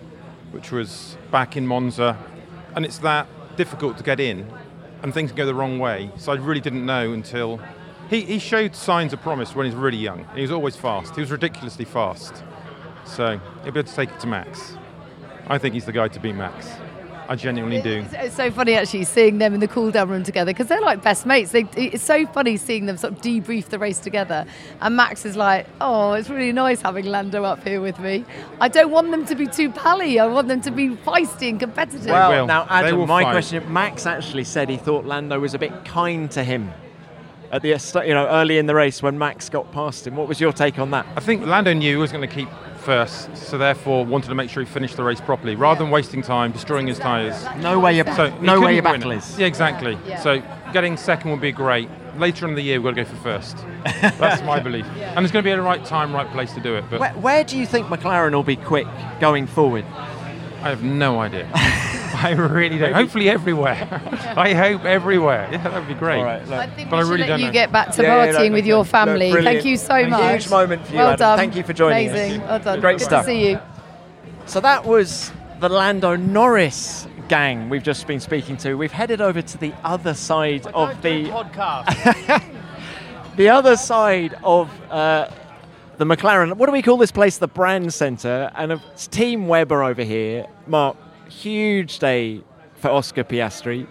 which 0.51 0.71
was 0.71 1.17
back 1.31 1.57
in 1.57 1.67
Monza. 1.67 2.19
And 2.75 2.85
it's 2.85 2.99
that 2.99 3.27
difficult 3.57 3.97
to 3.99 4.03
get 4.03 4.21
in, 4.21 4.51
and 5.03 5.15
things 5.15 5.31
can 5.31 5.37
go 5.37 5.47
the 5.47 5.55
wrong 5.55 5.79
way. 5.79 6.11
So 6.19 6.33
I 6.33 6.37
really 6.37 6.61
didn't 6.61 6.85
know 6.85 7.13
until 7.13 7.61
he, 8.11 8.21
he 8.21 8.39
showed 8.39 8.77
signs 8.77 9.15
of 9.15 9.23
promise 9.23 9.55
when 9.55 9.65
he 9.65 9.73
was 9.73 9.83
really 9.83 9.97
young. 9.97 10.27
He 10.35 10.43
was 10.43 10.51
always 10.51 10.77
fast. 10.77 11.15
He 11.15 11.21
was 11.21 11.31
ridiculously 11.31 11.87
fast. 11.87 12.43
So 13.07 13.41
he'll 13.63 13.73
be 13.73 13.81
able 13.81 13.89
to 13.89 13.95
take 13.95 14.11
it 14.11 14.21
to 14.21 14.27
Max. 14.27 14.77
I 15.53 15.59
think 15.59 15.75
he's 15.75 15.85
the 15.85 15.93
guy 15.93 16.09
to 16.09 16.19
beat 16.19 16.35
Max. 16.35 16.67
I 17.29 17.37
genuinely 17.37 17.83
do. 17.83 17.99
It's, 17.99 18.15
it's, 18.15 18.35
so 18.35 18.51
funny 18.51 18.73
actually 18.73 19.05
seeing 19.05 19.37
them 19.37 19.53
in 19.53 19.61
the 19.61 19.69
cool 19.69 19.91
down 19.91 20.09
room 20.09 20.23
together 20.23 20.51
because 20.51 20.67
they're 20.67 20.81
like 20.81 21.03
best 21.03 21.27
mates. 21.27 21.53
They, 21.53 21.67
it's 21.77 22.03
so 22.03 22.27
funny 22.27 22.57
seeing 22.57 22.87
them 22.87 22.97
sort 22.97 23.13
of 23.13 23.21
debrief 23.21 23.67
the 23.67 23.79
race 23.79 23.99
together. 23.99 24.47
And 24.81 24.97
Max 24.97 25.27
is 25.27 25.37
like, 25.37 25.67
oh, 25.83 26.15
it's 26.15 26.31
really 26.31 26.53
nice 26.53 26.81
having 26.81 27.05
Lando 27.05 27.45
up 27.45 27.63
here 27.69 27.83
with 27.83 27.99
me. 28.01 28.25
I 28.63 28.69
don't 28.69 28.91
want 28.91 29.11
them 29.11 29.27
to 29.27 29.35
be 29.35 29.47
too 29.47 29.71
pally. 29.71 30.19
I 30.19 30.27
want 30.27 30.49
them 30.49 30.63
to 30.63 30.71
be 30.71 30.89
feisty 30.89 31.51
and 31.51 31.61
competitive. 31.61 32.07
Well, 32.07 32.47
now 32.47 32.67
Adam, 32.71 33.07
my 33.07 33.23
fight. 33.23 33.33
question: 33.33 33.71
Max 33.71 34.07
actually 34.07 34.45
said 34.45 34.71
he 34.71 34.79
thought 34.79 35.05
Lando 35.05 35.39
was 35.39 35.53
a 35.53 35.59
bit 35.59 35.85
kind 35.85 36.31
to 36.31 36.43
him 36.43 36.73
at 37.51 37.61
the 37.61 37.69
you 38.07 38.15
know 38.15 38.27
early 38.29 38.57
in 38.57 38.65
the 38.65 38.75
race 38.75 39.03
when 39.03 39.19
Max 39.19 39.51
got 39.51 39.71
past 39.71 40.07
him. 40.07 40.17
What 40.17 40.29
was 40.29 40.41
your 40.41 40.55
take 40.55 40.79
on 40.79 40.91
that? 40.93 41.07
I 41.15 41.21
think 41.21 41.45
Lando 41.45 41.75
knew 41.75 41.91
he 41.91 42.01
was 42.01 42.11
going 42.11 42.27
to 42.27 42.35
keep 42.35 42.49
first, 42.83 43.35
so 43.37 43.57
therefore 43.57 44.05
wanted 44.05 44.29
to 44.29 44.35
make 44.35 44.51
sure 44.51 44.63
he 44.63 44.69
finished 44.69 44.97
the 44.97 45.05
race 45.05 45.21
properly, 45.21 45.55
rather 45.57 45.83
than 45.83 45.91
wasting 45.91 46.23
time 46.23 46.53
destroying 46.53 46.87
his 46.87 46.99
tyres. 46.99 47.45
No 47.59 47.79
way 47.79 47.97
your 47.97 48.07
so 48.15 48.37
no 48.41 48.61
way 48.61 48.75
your 48.75 48.83
battle 48.83 49.11
is. 49.13 49.39
Yeah, 49.39 49.47
exactly. 49.47 49.99
Yeah. 50.07 50.21
So 50.21 50.43
getting 50.73 50.97
second 50.97 51.31
would 51.31 51.41
be 51.41 51.53
great. 51.53 51.89
Later 52.17 52.47
in 52.47 52.55
the 52.55 52.63
year, 52.63 52.81
we've 52.81 52.95
got 52.95 53.01
to 53.01 53.05
go 53.05 53.17
for 53.17 53.23
first. 53.23 53.57
That's 54.19 54.43
my 54.43 54.61
belief. 54.69 54.87
Yeah. 54.97 55.15
And 55.17 55.25
it's 55.25 55.33
going 55.33 55.43
to 55.43 55.47
be 55.47 55.53
at 55.53 55.57
the 55.57 55.63
right 55.63 55.83
time, 55.85 56.15
right 56.15 56.31
place 56.31 56.53
to 56.53 56.61
do 56.61 56.75
it. 56.75 56.85
But 56.91 57.01
where, 57.01 57.13
where 57.15 57.45
do 57.45 57.57
you 57.57 57.65
think 57.65 57.87
McLaren 57.87 58.33
will 58.33 58.43
be 58.43 58.57
quick 58.57 58.87
going 59.19 59.47
forward? 59.47 59.85
I 60.63 60.69
have 60.69 60.83
no 60.83 61.21
idea. 61.21 61.51
I 62.15 62.33
really 62.33 62.79
don't. 62.79 62.93
Hopefully 62.93 63.29
everywhere. 63.29 63.89
I 64.37 64.55
hope 64.55 64.85
everywhere. 64.85 65.49
Yeah, 65.51 65.63
that 65.63 65.75
would 65.75 65.89
be 65.89 65.95
great. 65.95 66.19
All 66.19 66.25
right, 66.25 66.49
I 66.49 66.67
think 66.69 66.91
but 66.91 66.97
I 66.97 67.01
really 67.03 67.19
let 67.19 67.27
don't 67.29 67.41
you 67.41 67.47
know. 67.47 67.53
get 67.53 67.73
back 67.73 67.93
to 67.93 68.03
yeah, 68.03 68.27
partying 68.27 68.33
yeah, 68.33 68.49
no, 68.49 68.55
with 68.55 68.67
your 68.67 68.85
family. 68.85 69.33
No, 69.33 69.43
Thank 69.43 69.65
you 69.65 69.77
so 69.77 69.95
a 69.95 70.09
much. 70.09 70.43
Huge 70.43 70.51
moment 70.51 70.87
for 70.87 70.93
you, 70.93 70.99
well 70.99 71.09
Adam. 71.09 71.19
Done. 71.19 71.39
Thank 71.39 71.57
you 71.57 71.63
for 71.63 71.73
joining 71.73 72.09
us. 72.09 72.15
Amazing. 72.15 72.41
us. 72.43 72.49
Well 72.49 72.59
done. 72.61 72.81
Great 72.81 72.99
Good 72.99 73.05
stuff. 73.05 73.25
to 73.25 73.31
see 73.31 73.51
you. 73.51 73.61
So 74.47 74.61
that 74.61 74.85
was 74.85 75.33
the 75.61 75.69
Lando 75.69 76.17
Norris 76.17 77.07
gang 77.29 77.69
we've 77.69 77.83
just 77.83 78.07
been 78.07 78.21
speaking 78.21 78.57
to. 78.59 78.75
We've 78.75 78.93
headed 78.93 79.21
over 79.21 79.41
to 79.41 79.59
the 79.59 79.73
other 79.85 80.15
side 80.15 80.67
of 80.69 81.01
the 81.03 81.25
podcast. 81.27 82.45
the 83.37 83.49
other 83.49 83.77
side 83.77 84.35
of 84.43 84.69
uh, 84.91 85.31
the 85.99 86.05
McLaren. 86.05 86.55
What 86.55 86.67
do 86.67 86.73
we 86.73 86.83
call 86.83 86.97
this 86.97 87.13
place? 87.13 87.39
The 87.39 87.49
Brand 87.49 87.95
Centre. 87.95 88.51
And 88.55 88.73
it's 88.73 89.07
Team 89.07 89.49
Webber 89.49 89.83
over 89.83 90.03
here. 90.03 90.47
Mark, 90.67 90.97
huge 91.33 91.99
day 91.99 92.43
for 92.75 92.91
Oscar 92.91 93.25
Piastri. 93.25 93.87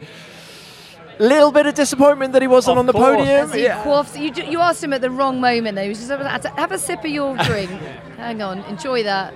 Little 1.20 1.52
bit 1.52 1.66
of 1.68 1.76
disappointment 1.76 2.34
that 2.34 2.42
he 2.42 2.48
wasn't 2.48 2.74
of 2.78 2.80
on 2.80 2.86
the 2.88 2.94
course. 2.94 3.18
podium. 3.18 3.52
Yeah. 3.54 4.06
You, 4.16 4.52
you 4.52 4.60
asked 4.60 4.84
him 4.84 4.94
at 4.94 5.02
the 5.02 5.12
wrong 5.12 5.40
moment. 5.40 5.76
Though. 5.76 5.84
He 5.84 5.90
was 5.90 6.00
just 6.00 6.10
have 6.10 6.72
a 6.72 6.78
sip 6.78 7.00
of 7.04 7.12
your 7.12 7.38
drink. 7.44 7.70
Hang 8.18 8.42
on, 8.42 8.60
enjoy 8.66 9.04
that. 9.04 9.34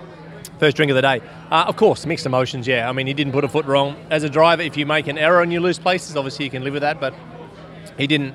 First 0.60 0.78
drink 0.78 0.90
of 0.90 0.96
the 0.96 1.02
day. 1.02 1.22
Uh, 1.52 1.66
of 1.68 1.76
course, 1.76 2.06
mixed 2.06 2.26
emotions. 2.26 2.66
Yeah, 2.66 2.90
I 2.90 2.94
mean, 2.94 3.08
he 3.08 3.14
didn't 3.14 3.34
put 3.34 3.44
a 3.44 3.50
foot 3.50 3.66
wrong. 3.66 3.96
As 4.10 4.24
a 4.24 4.30
driver, 4.30 4.62
if 4.62 4.78
you 4.78 4.86
make 4.86 5.08
an 5.08 5.18
error 5.18 5.42
and 5.42 5.52
you 5.52 5.60
lose 5.60 5.78
places, 5.78 6.16
obviously 6.16 6.46
you 6.46 6.52
can 6.52 6.64
live 6.64 6.74
with 6.74 6.82
that. 6.82 7.00
But 7.00 7.14
he 7.98 8.08
didn't 8.08 8.34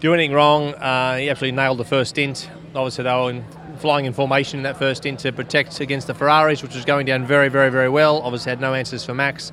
do 0.00 0.14
anything 0.14 0.32
wrong. 0.32 0.74
Uh, 0.74 1.16
he 1.16 1.28
absolutely 1.28 1.56
nailed 1.56 1.78
the 1.78 1.84
first 1.84 2.10
stint. 2.10 2.48
Obviously, 2.74 3.04
they 3.04 3.10
were 3.10 3.30
in, 3.30 3.44
flying 3.78 4.06
in 4.06 4.12
formation 4.12 4.58
in 4.58 4.62
that 4.64 4.76
first 4.76 5.02
stint 5.02 5.20
to 5.20 5.32
protect 5.32 5.80
against 5.80 6.06
the 6.06 6.14
Ferraris, 6.14 6.62
which 6.62 6.74
was 6.74 6.84
going 6.84 7.06
down 7.06 7.24
very, 7.24 7.48
very, 7.48 7.70
very 7.70 7.88
well. 7.88 8.20
Obviously, 8.22 8.50
had 8.50 8.60
no 8.60 8.74
answers 8.74 9.04
for 9.04 9.14
Max 9.14 9.52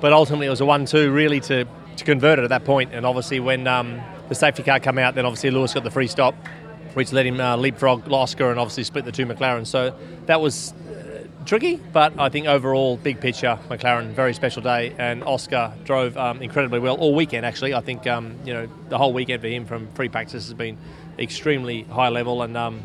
but 0.00 0.12
ultimately 0.12 0.46
it 0.46 0.50
was 0.50 0.60
a 0.60 0.66
one-two 0.66 1.10
really 1.12 1.40
to, 1.40 1.66
to 1.96 2.04
convert 2.04 2.38
it 2.38 2.42
at 2.42 2.48
that 2.50 2.64
point. 2.64 2.92
And 2.92 3.06
obviously 3.06 3.40
when 3.40 3.66
um, 3.66 4.00
the 4.28 4.34
safety 4.34 4.62
car 4.62 4.80
came 4.80 4.98
out, 4.98 5.14
then 5.14 5.26
obviously 5.26 5.50
Lewis 5.50 5.74
got 5.74 5.84
the 5.84 5.90
free 5.90 6.06
stop, 6.06 6.34
which 6.94 7.12
let 7.12 7.26
him 7.26 7.40
uh, 7.40 7.56
leapfrog 7.56 8.10
Oscar 8.10 8.50
and 8.50 8.58
obviously 8.58 8.84
split 8.84 9.04
the 9.04 9.12
two 9.12 9.26
McLarens. 9.26 9.66
So 9.66 9.96
that 10.26 10.40
was 10.40 10.72
uh, 10.72 11.26
tricky, 11.44 11.76
but 11.92 12.18
I 12.18 12.28
think 12.28 12.46
overall, 12.46 12.96
big 12.96 13.20
picture, 13.20 13.58
McLaren, 13.68 14.12
very 14.12 14.34
special 14.34 14.62
day, 14.62 14.94
and 14.98 15.22
Oscar 15.24 15.72
drove 15.84 16.16
um, 16.16 16.42
incredibly 16.42 16.78
well 16.78 16.96
all 16.96 17.14
weekend. 17.14 17.46
Actually, 17.46 17.74
I 17.74 17.80
think 17.80 18.06
um, 18.06 18.34
you 18.44 18.52
know 18.52 18.68
the 18.88 18.98
whole 18.98 19.12
weekend 19.12 19.42
for 19.42 19.48
him 19.48 19.66
from 19.66 19.88
free 19.88 20.08
practice 20.08 20.46
has 20.46 20.54
been 20.54 20.78
extremely 21.18 21.82
high 21.84 22.08
level, 22.08 22.42
and 22.42 22.56
um, 22.56 22.82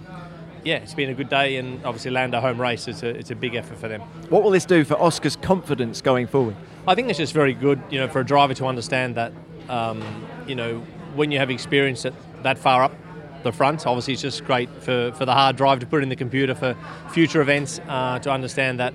yeah, 0.63 0.77
it's 0.77 0.93
been 0.93 1.09
a 1.09 1.13
good 1.13 1.29
day, 1.29 1.57
and 1.57 1.83
obviously 1.85 2.11
land 2.11 2.33
a 2.33 2.41
home 2.41 2.59
race. 2.59 2.87
It's 2.87 3.03
a, 3.03 3.09
it's 3.09 3.31
a 3.31 3.35
big 3.35 3.55
effort 3.55 3.77
for 3.77 3.87
them. 3.87 4.01
What 4.29 4.43
will 4.43 4.51
this 4.51 4.65
do 4.65 4.83
for 4.83 4.95
Oscar's 4.95 5.35
confidence 5.35 6.01
going 6.01 6.27
forward? 6.27 6.55
I 6.87 6.95
think 6.95 7.09
it's 7.09 7.19
just 7.19 7.33
very 7.33 7.53
good, 7.53 7.81
you 7.89 7.99
know, 7.99 8.07
for 8.07 8.19
a 8.19 8.25
driver 8.25 8.53
to 8.55 8.65
understand 8.65 9.15
that, 9.15 9.33
um, 9.69 10.03
you 10.47 10.55
know, 10.55 10.79
when 11.15 11.31
you 11.31 11.39
have 11.39 11.49
experience 11.49 12.05
at 12.05 12.13
that 12.43 12.57
far 12.57 12.83
up, 12.83 12.93
the 13.43 13.51
front. 13.51 13.85
Obviously, 13.85 14.13
it's 14.13 14.21
just 14.21 14.45
great 14.45 14.69
for, 14.81 15.11
for 15.13 15.25
the 15.25 15.33
hard 15.33 15.55
drive 15.55 15.79
to 15.79 15.85
put 15.85 16.03
in 16.03 16.09
the 16.09 16.15
computer 16.15 16.55
for 16.55 16.75
future 17.09 17.41
events 17.41 17.79
uh, 17.87 18.19
to 18.19 18.31
understand 18.31 18.79
that. 18.79 18.93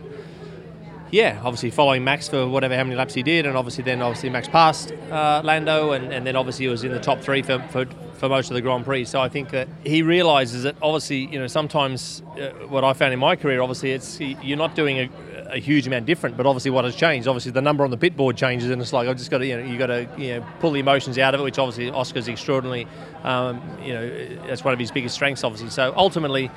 Yeah, 1.11 1.41
obviously 1.45 1.71
following 1.71 2.03
Max 2.03 2.29
for 2.29 2.49
whatever 2.49 2.77
how 2.77 2.83
many 2.83 2.97
laps 2.97 3.15
he 3.15 3.23
did, 3.23 3.47
and 3.47 3.57
obviously 3.57 3.85
then 3.85 4.03
obviously 4.03 4.29
Max 4.29 4.49
passed 4.49 4.93
uh, 5.11 5.41
Lando, 5.45 5.93
and, 5.93 6.13
and 6.13 6.27
then 6.27 6.35
obviously 6.35 6.65
he 6.65 6.69
was 6.69 6.83
in 6.83 6.91
the 6.91 6.99
top 6.99 7.21
three 7.21 7.43
for, 7.43 7.61
for, 7.71 7.87
for 8.17 8.29
most 8.29 8.51
of 8.51 8.55
the 8.55 8.61
Grand 8.61 8.85
Prix. 8.85 9.05
So 9.05 9.21
I 9.21 9.29
think 9.29 9.51
that 9.51 9.69
he 9.85 10.03
realises 10.03 10.63
that 10.65 10.77
obviously 10.83 11.27
you 11.27 11.39
know 11.39 11.47
sometimes 11.47 12.23
uh, 12.41 12.49
what 12.69 12.85
I 12.85 12.93
found 12.93 13.13
in 13.13 13.19
my 13.21 13.37
career, 13.37 13.61
obviously 13.63 13.93
it's 13.93 14.21
you're 14.21 14.57
not 14.57 14.75
doing 14.75 14.99
a, 14.99 15.11
a 15.51 15.59
huge 15.59 15.87
amount 15.87 16.07
different, 16.07 16.37
but 16.37 16.47
obviously 16.47 16.71
what 16.71 16.85
has 16.85 16.97
changed, 16.97 17.29
obviously 17.29 17.53
the 17.53 17.63
number 17.63 17.85
on 17.85 17.91
the 17.91 17.97
pit 17.97 18.17
board 18.17 18.37
changes, 18.37 18.71
and 18.71 18.81
it's 18.81 18.93
like 18.93 19.09
I've 19.09 19.17
just 19.17 19.31
got 19.31 19.39
to 19.39 19.47
you 19.47 19.57
know 19.57 19.65
you 19.65 19.79
got 19.79 19.87
to 19.87 20.09
you 20.17 20.37
know 20.37 20.47
pull 20.61 20.73
the 20.73 20.81
emotions 20.81 21.19
out 21.19 21.35
of 21.35 21.41
it, 21.41 21.45
which 21.45 21.59
obviously 21.59 21.91
Oscar's 21.91 22.29
extraordinarily, 22.29 22.87
um, 23.23 23.63
you 23.83 23.93
know 23.93 24.37
that's 24.47 24.65
one 24.65 24.75
of 24.75 24.81
his 24.81 24.91
biggest 24.91 25.15
strengths, 25.15 25.45
obviously. 25.45 25.71
So 25.71 25.93
ultimately. 25.97 26.51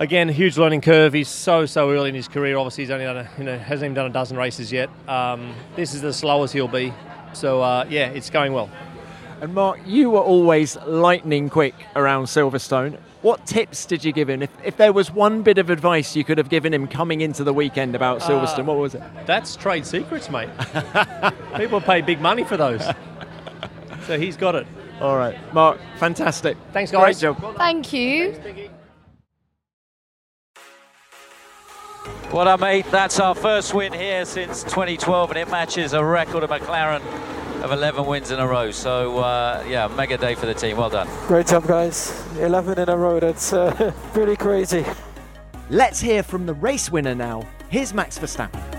Again, 0.00 0.28
huge 0.28 0.56
learning 0.56 0.82
curve. 0.82 1.12
He's 1.12 1.26
so 1.26 1.66
so 1.66 1.90
early 1.90 2.10
in 2.10 2.14
his 2.14 2.28
career. 2.28 2.56
Obviously, 2.56 2.84
he's 2.84 2.92
only 2.92 3.04
done 3.04 3.16
a, 3.16 3.28
you 3.36 3.42
know 3.42 3.58
hasn't 3.58 3.86
even 3.86 3.94
done 3.94 4.06
a 4.06 4.12
dozen 4.14 4.36
races 4.36 4.70
yet. 4.70 4.88
Um, 5.08 5.52
this 5.74 5.92
is 5.92 6.02
the 6.02 6.12
slowest 6.12 6.54
he'll 6.54 6.68
be. 6.68 6.94
So 7.32 7.60
uh, 7.60 7.84
yeah, 7.90 8.10
it's 8.10 8.30
going 8.30 8.52
well. 8.52 8.70
And 9.40 9.54
Mark, 9.54 9.78
you 9.86 10.10
were 10.10 10.20
always 10.20 10.76
lightning 10.84 11.48
quick 11.48 11.74
around 11.94 12.24
Silverstone. 12.24 12.98
What 13.22 13.46
tips 13.46 13.86
did 13.86 14.04
you 14.04 14.12
give 14.12 14.28
him? 14.28 14.42
If, 14.42 14.50
if 14.64 14.76
there 14.76 14.92
was 14.92 15.12
one 15.12 15.42
bit 15.42 15.58
of 15.58 15.70
advice 15.70 16.16
you 16.16 16.24
could 16.24 16.38
have 16.38 16.48
given 16.48 16.74
him 16.74 16.88
coming 16.88 17.20
into 17.20 17.44
the 17.44 17.52
weekend 17.52 17.94
about 17.94 18.20
Silverstone, 18.20 18.60
uh, 18.60 18.64
what 18.64 18.78
was 18.78 18.94
it? 18.94 19.02
That's 19.26 19.54
trade 19.54 19.86
secrets, 19.86 20.28
mate. 20.30 20.50
People 21.56 21.80
pay 21.80 22.00
big 22.00 22.20
money 22.20 22.44
for 22.44 22.56
those. 22.56 22.84
so 24.06 24.18
he's 24.18 24.36
got 24.36 24.54
it. 24.56 24.66
All 25.00 25.16
right. 25.16 25.36
Mark, 25.54 25.78
fantastic. 25.98 26.56
Thanks, 26.72 26.90
guys. 26.90 27.20
Great 27.20 27.36
job. 27.36 27.56
Thank 27.56 27.92
you. 27.92 28.32
What 32.30 32.46
well, 32.46 32.58
mate, 32.58 32.86
that's 32.90 33.20
our 33.20 33.34
first 33.34 33.72
win 33.72 33.92
here 33.92 34.24
since 34.24 34.62
2012, 34.64 35.30
and 35.30 35.38
it 35.38 35.48
matches 35.48 35.92
a 35.92 36.04
record 36.04 36.42
of 36.42 36.50
McLaren 36.50 37.00
of 37.62 37.72
11 37.72 38.06
wins 38.06 38.30
in 38.30 38.38
a 38.38 38.46
row. 38.46 38.70
So, 38.70 39.18
uh, 39.18 39.64
yeah, 39.68 39.88
mega 39.88 40.16
day 40.16 40.34
for 40.34 40.46
the 40.46 40.54
team. 40.54 40.76
Well 40.76 40.90
done. 40.90 41.08
Great 41.26 41.46
job, 41.46 41.66
guys. 41.66 42.12
11 42.38 42.78
in 42.78 42.88
a 42.88 42.96
row. 42.96 43.20
That's 43.20 43.52
uh, 43.52 43.92
pretty 44.12 44.36
crazy. 44.36 44.84
Let's 45.70 46.00
hear 46.00 46.22
from 46.22 46.46
the 46.46 46.54
race 46.54 46.90
winner 46.90 47.14
now. 47.14 47.46
Here's 47.68 47.92
Max 47.92 48.18
Verstappen. 48.18 48.77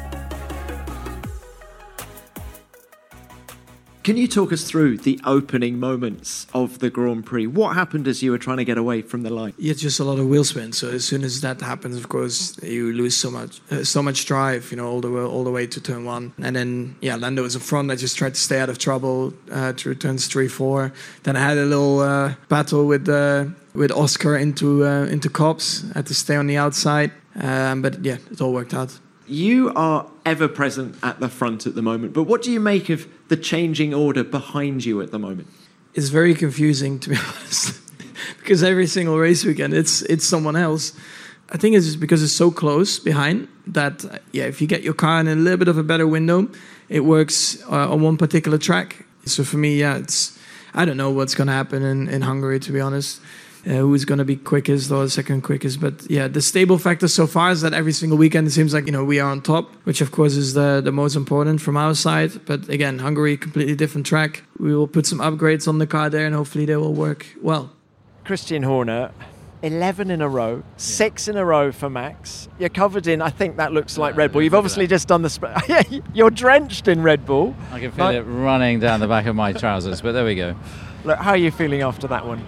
Can 4.01 4.15
you 4.15 4.29
talk 4.29 4.53
us 4.53 4.63
through 4.63 4.99
the 4.99 5.19
opening 5.25 5.77
moments 5.77 6.47
of 6.53 6.79
the 6.79 6.89
Grand 6.89 7.25
Prix? 7.25 7.47
What 7.47 7.75
happened 7.75 8.07
as 8.07 8.23
you 8.23 8.31
were 8.31 8.37
trying 8.37 8.55
to 8.55 8.63
get 8.63 8.77
away 8.77 9.01
from 9.01 9.23
the 9.23 9.29
line? 9.29 9.53
Yeah, 9.57 9.73
just 9.73 9.99
a 9.99 10.05
lot 10.05 10.19
of 10.19 10.27
wheel 10.27 10.45
spin. 10.45 10.71
So 10.71 10.89
as 10.89 11.03
soon 11.03 11.21
as 11.21 11.41
that 11.41 11.59
happens, 11.59 11.97
of 11.97 12.07
course, 12.07 12.57
you 12.63 12.93
lose 12.93 13.17
so 13.17 13.29
much, 13.29 13.59
uh, 13.69 13.83
so 13.83 14.01
much 14.01 14.25
drive. 14.25 14.71
You 14.71 14.77
know, 14.77 14.87
all 14.87 15.01
the 15.01 15.11
way, 15.11 15.21
all 15.21 15.43
the 15.43 15.51
way 15.51 15.67
to 15.67 15.81
turn 15.81 16.05
one, 16.05 16.33
and 16.41 16.55
then 16.55 16.95
yeah, 17.01 17.17
Lando 17.17 17.43
was 17.43 17.55
in 17.55 17.61
front. 17.61 17.91
I 17.91 17.95
just 17.95 18.17
tried 18.17 18.35
to 18.35 18.39
stay 18.39 18.61
out 18.61 18.69
of 18.69 18.77
trouble 18.77 19.33
uh, 19.51 19.73
through 19.73 19.95
turns 19.95 20.27
three, 20.27 20.47
four. 20.47 20.93
Then 21.23 21.35
I 21.35 21.41
had 21.41 21.57
a 21.57 21.65
little 21.65 21.99
uh, 21.99 22.35
battle 22.47 22.85
with 22.87 23.09
uh, 23.09 23.47
with 23.73 23.91
Oscar 23.91 24.37
into 24.37 24.85
uh, 24.85 25.07
into 25.07 25.29
Copse. 25.29 25.83
I 25.93 25.99
had 25.99 26.07
to 26.07 26.15
stay 26.15 26.37
on 26.37 26.47
the 26.47 26.55
outside, 26.55 27.11
um, 27.35 27.81
but 27.81 28.03
yeah, 28.05 28.17
it 28.31 28.39
all 28.39 28.53
worked 28.53 28.73
out. 28.73 28.97
You 29.27 29.73
are 29.75 30.07
ever 30.25 30.47
present 30.47 30.95
at 31.03 31.19
the 31.19 31.29
front 31.29 31.67
at 31.67 31.75
the 31.75 31.81
moment, 31.81 32.13
but 32.13 32.23
what 32.23 32.41
do 32.41 32.49
you 32.49 32.61
make 32.61 32.89
of 32.89 33.05
the 33.29 33.37
changing 33.37 33.93
order 33.93 34.23
behind 34.23 34.85
you 34.85 35.01
at 35.01 35.11
the 35.11 35.19
moment? 35.19 35.47
It's 35.93 36.09
very 36.09 36.35
confusing, 36.35 36.99
to 36.99 37.09
be 37.09 37.15
honest, 37.27 37.79
because 38.39 38.63
every 38.63 38.87
single 38.87 39.17
race 39.17 39.43
weekend 39.45 39.73
it's 39.73 40.01
it's 40.03 40.25
someone 40.25 40.55
else. 40.55 40.93
I 41.51 41.57
think 41.57 41.75
it's 41.75 41.85
just 41.87 41.99
because 41.99 42.21
it's 42.21 42.33
so 42.33 42.51
close 42.51 42.99
behind 42.99 43.47
that 43.65 44.21
yeah, 44.31 44.43
if 44.43 44.61
you 44.61 44.67
get 44.67 44.83
your 44.83 44.93
car 44.93 45.19
in 45.19 45.27
a 45.27 45.35
little 45.35 45.57
bit 45.57 45.67
of 45.67 45.77
a 45.77 45.83
better 45.83 46.05
window, 46.05 46.47
it 46.89 46.99
works 46.99 47.63
uh, 47.71 47.91
on 47.91 48.01
one 48.01 48.17
particular 48.17 48.59
track. 48.59 49.05
So 49.25 49.43
for 49.43 49.57
me, 49.57 49.79
yeah, 49.79 49.97
it's 49.97 50.37
I 50.73 50.85
don't 50.85 50.97
know 50.97 51.09
what's 51.09 51.33
going 51.33 51.47
to 51.47 51.53
happen 51.53 51.81
in, 51.81 52.07
in 52.07 52.21
Hungary, 52.21 52.59
to 52.59 52.71
be 52.71 52.79
honest 52.79 53.19
uh, 53.65 53.71
who's 53.71 54.05
going 54.05 54.17
to 54.17 54.25
be 54.25 54.35
quickest 54.35 54.91
or 54.91 55.07
second 55.09 55.41
quickest. 55.41 55.79
But 55.79 56.09
yeah, 56.09 56.27
the 56.27 56.41
stable 56.41 56.77
factor 56.77 57.07
so 57.07 57.27
far 57.27 57.51
is 57.51 57.61
that 57.61 57.73
every 57.73 57.91
single 57.91 58.17
weekend 58.17 58.47
it 58.47 58.51
seems 58.51 58.73
like 58.73 58.85
you 58.85 58.91
know 58.91 59.03
we 59.03 59.19
are 59.19 59.29
on 59.29 59.41
top, 59.41 59.73
which 59.85 60.01
of 60.01 60.11
course 60.11 60.35
is 60.35 60.53
the 60.53 60.81
the 60.81 60.91
most 60.91 61.15
important 61.15 61.61
from 61.61 61.77
our 61.77 61.95
side. 61.95 62.45
But 62.45 62.69
again, 62.69 62.99
Hungary 62.99 63.37
completely 63.37 63.75
different 63.75 64.05
track. 64.07 64.43
We 64.59 64.75
will 64.75 64.87
put 64.87 65.05
some 65.05 65.19
upgrades 65.19 65.67
on 65.67 65.77
the 65.77 65.87
car 65.87 66.09
there, 66.09 66.25
and 66.25 66.35
hopefully 66.35 66.65
they 66.65 66.75
will 66.77 66.93
work 66.93 67.25
well. 67.41 67.71
Christian 68.25 68.63
Horner. 68.63 69.11
11 69.61 70.09
in 70.09 70.21
a 70.21 70.29
row, 70.29 70.55
yeah. 70.55 70.63
six 70.77 71.27
in 71.27 71.35
a 71.35 71.43
row 71.43 71.71
for 71.71 71.89
Max. 71.89 72.47
You're 72.59 72.69
covered 72.69 73.07
in, 73.07 73.21
I 73.21 73.29
think 73.29 73.57
that 73.57 73.73
looks 73.73 73.97
like 73.97 74.15
Red 74.15 74.31
Bull. 74.31 74.41
You've 74.41 74.53
obviously 74.53 74.87
just 74.87 75.09
done 75.09 75.21
the. 75.21 75.29
Sp- 75.29 75.51
you're 76.13 76.29
drenched 76.29 76.87
in 76.87 77.03
Red 77.03 77.25
Bull. 77.25 77.53
I 77.73 77.79
can 77.81 77.91
feel 77.91 78.05
like- 78.05 78.15
it 78.15 78.23
running 78.23 78.79
down 78.79 79.01
the 79.01 79.07
back 79.07 79.25
of 79.25 79.35
my 79.35 79.51
trousers, 79.51 80.01
but 80.01 80.13
there 80.13 80.23
we 80.23 80.35
go. 80.35 80.55
Look, 81.03 81.17
how 81.19 81.31
are 81.31 81.37
you 81.37 81.51
feeling 81.51 81.81
after 81.81 82.07
that 82.07 82.25
one? 82.25 82.41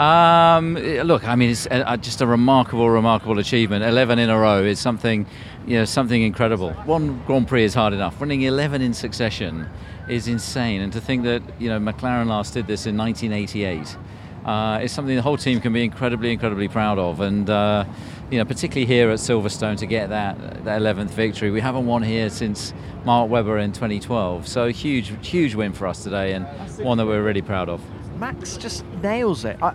Um, 0.00 0.76
look, 0.76 1.28
I 1.28 1.36
mean, 1.36 1.50
it's 1.50 1.66
a, 1.70 1.98
just 1.98 2.22
a 2.22 2.26
remarkable, 2.26 2.88
remarkable 2.88 3.38
achievement. 3.38 3.84
Eleven 3.84 4.18
in 4.18 4.30
a 4.30 4.38
row 4.38 4.64
is 4.64 4.80
something, 4.80 5.26
you 5.66 5.76
know, 5.76 5.84
something 5.84 6.22
incredible. 6.22 6.72
One 6.86 7.22
Grand 7.26 7.46
Prix 7.46 7.64
is 7.64 7.74
hard 7.74 7.92
enough. 7.92 8.18
Running 8.18 8.40
eleven 8.40 8.80
in 8.80 8.94
succession 8.94 9.68
is 10.08 10.26
insane. 10.26 10.80
And 10.80 10.90
to 10.94 11.02
think 11.02 11.24
that 11.24 11.42
you 11.58 11.68
know 11.68 11.78
McLaren 11.78 12.28
last 12.28 12.54
did 12.54 12.66
this 12.66 12.86
in 12.86 12.96
1988 12.96 13.98
uh, 14.46 14.80
is 14.82 14.90
something 14.90 15.14
the 15.14 15.20
whole 15.20 15.36
team 15.36 15.60
can 15.60 15.74
be 15.74 15.84
incredibly, 15.84 16.32
incredibly 16.32 16.68
proud 16.68 16.98
of. 16.98 17.20
And 17.20 17.50
uh, 17.50 17.84
you 18.30 18.38
know, 18.38 18.46
particularly 18.46 18.86
here 18.86 19.10
at 19.10 19.18
Silverstone 19.18 19.76
to 19.76 19.86
get 19.86 20.08
that 20.08 20.64
that 20.64 20.80
11th 20.80 21.10
victory. 21.10 21.50
We 21.50 21.60
haven't 21.60 21.84
won 21.84 22.02
here 22.02 22.30
since 22.30 22.72
Mark 23.04 23.28
Webber 23.28 23.58
in 23.58 23.72
2012. 23.72 24.48
So 24.48 24.68
huge, 24.68 25.12
huge 25.28 25.54
win 25.54 25.74
for 25.74 25.86
us 25.86 26.02
today, 26.02 26.32
and 26.32 26.46
one 26.82 26.96
that 26.96 27.04
we're 27.04 27.22
really 27.22 27.42
proud 27.42 27.68
of. 27.68 27.82
Max 28.18 28.56
just 28.56 28.84
nails 29.02 29.44
it. 29.44 29.56
I, 29.62 29.74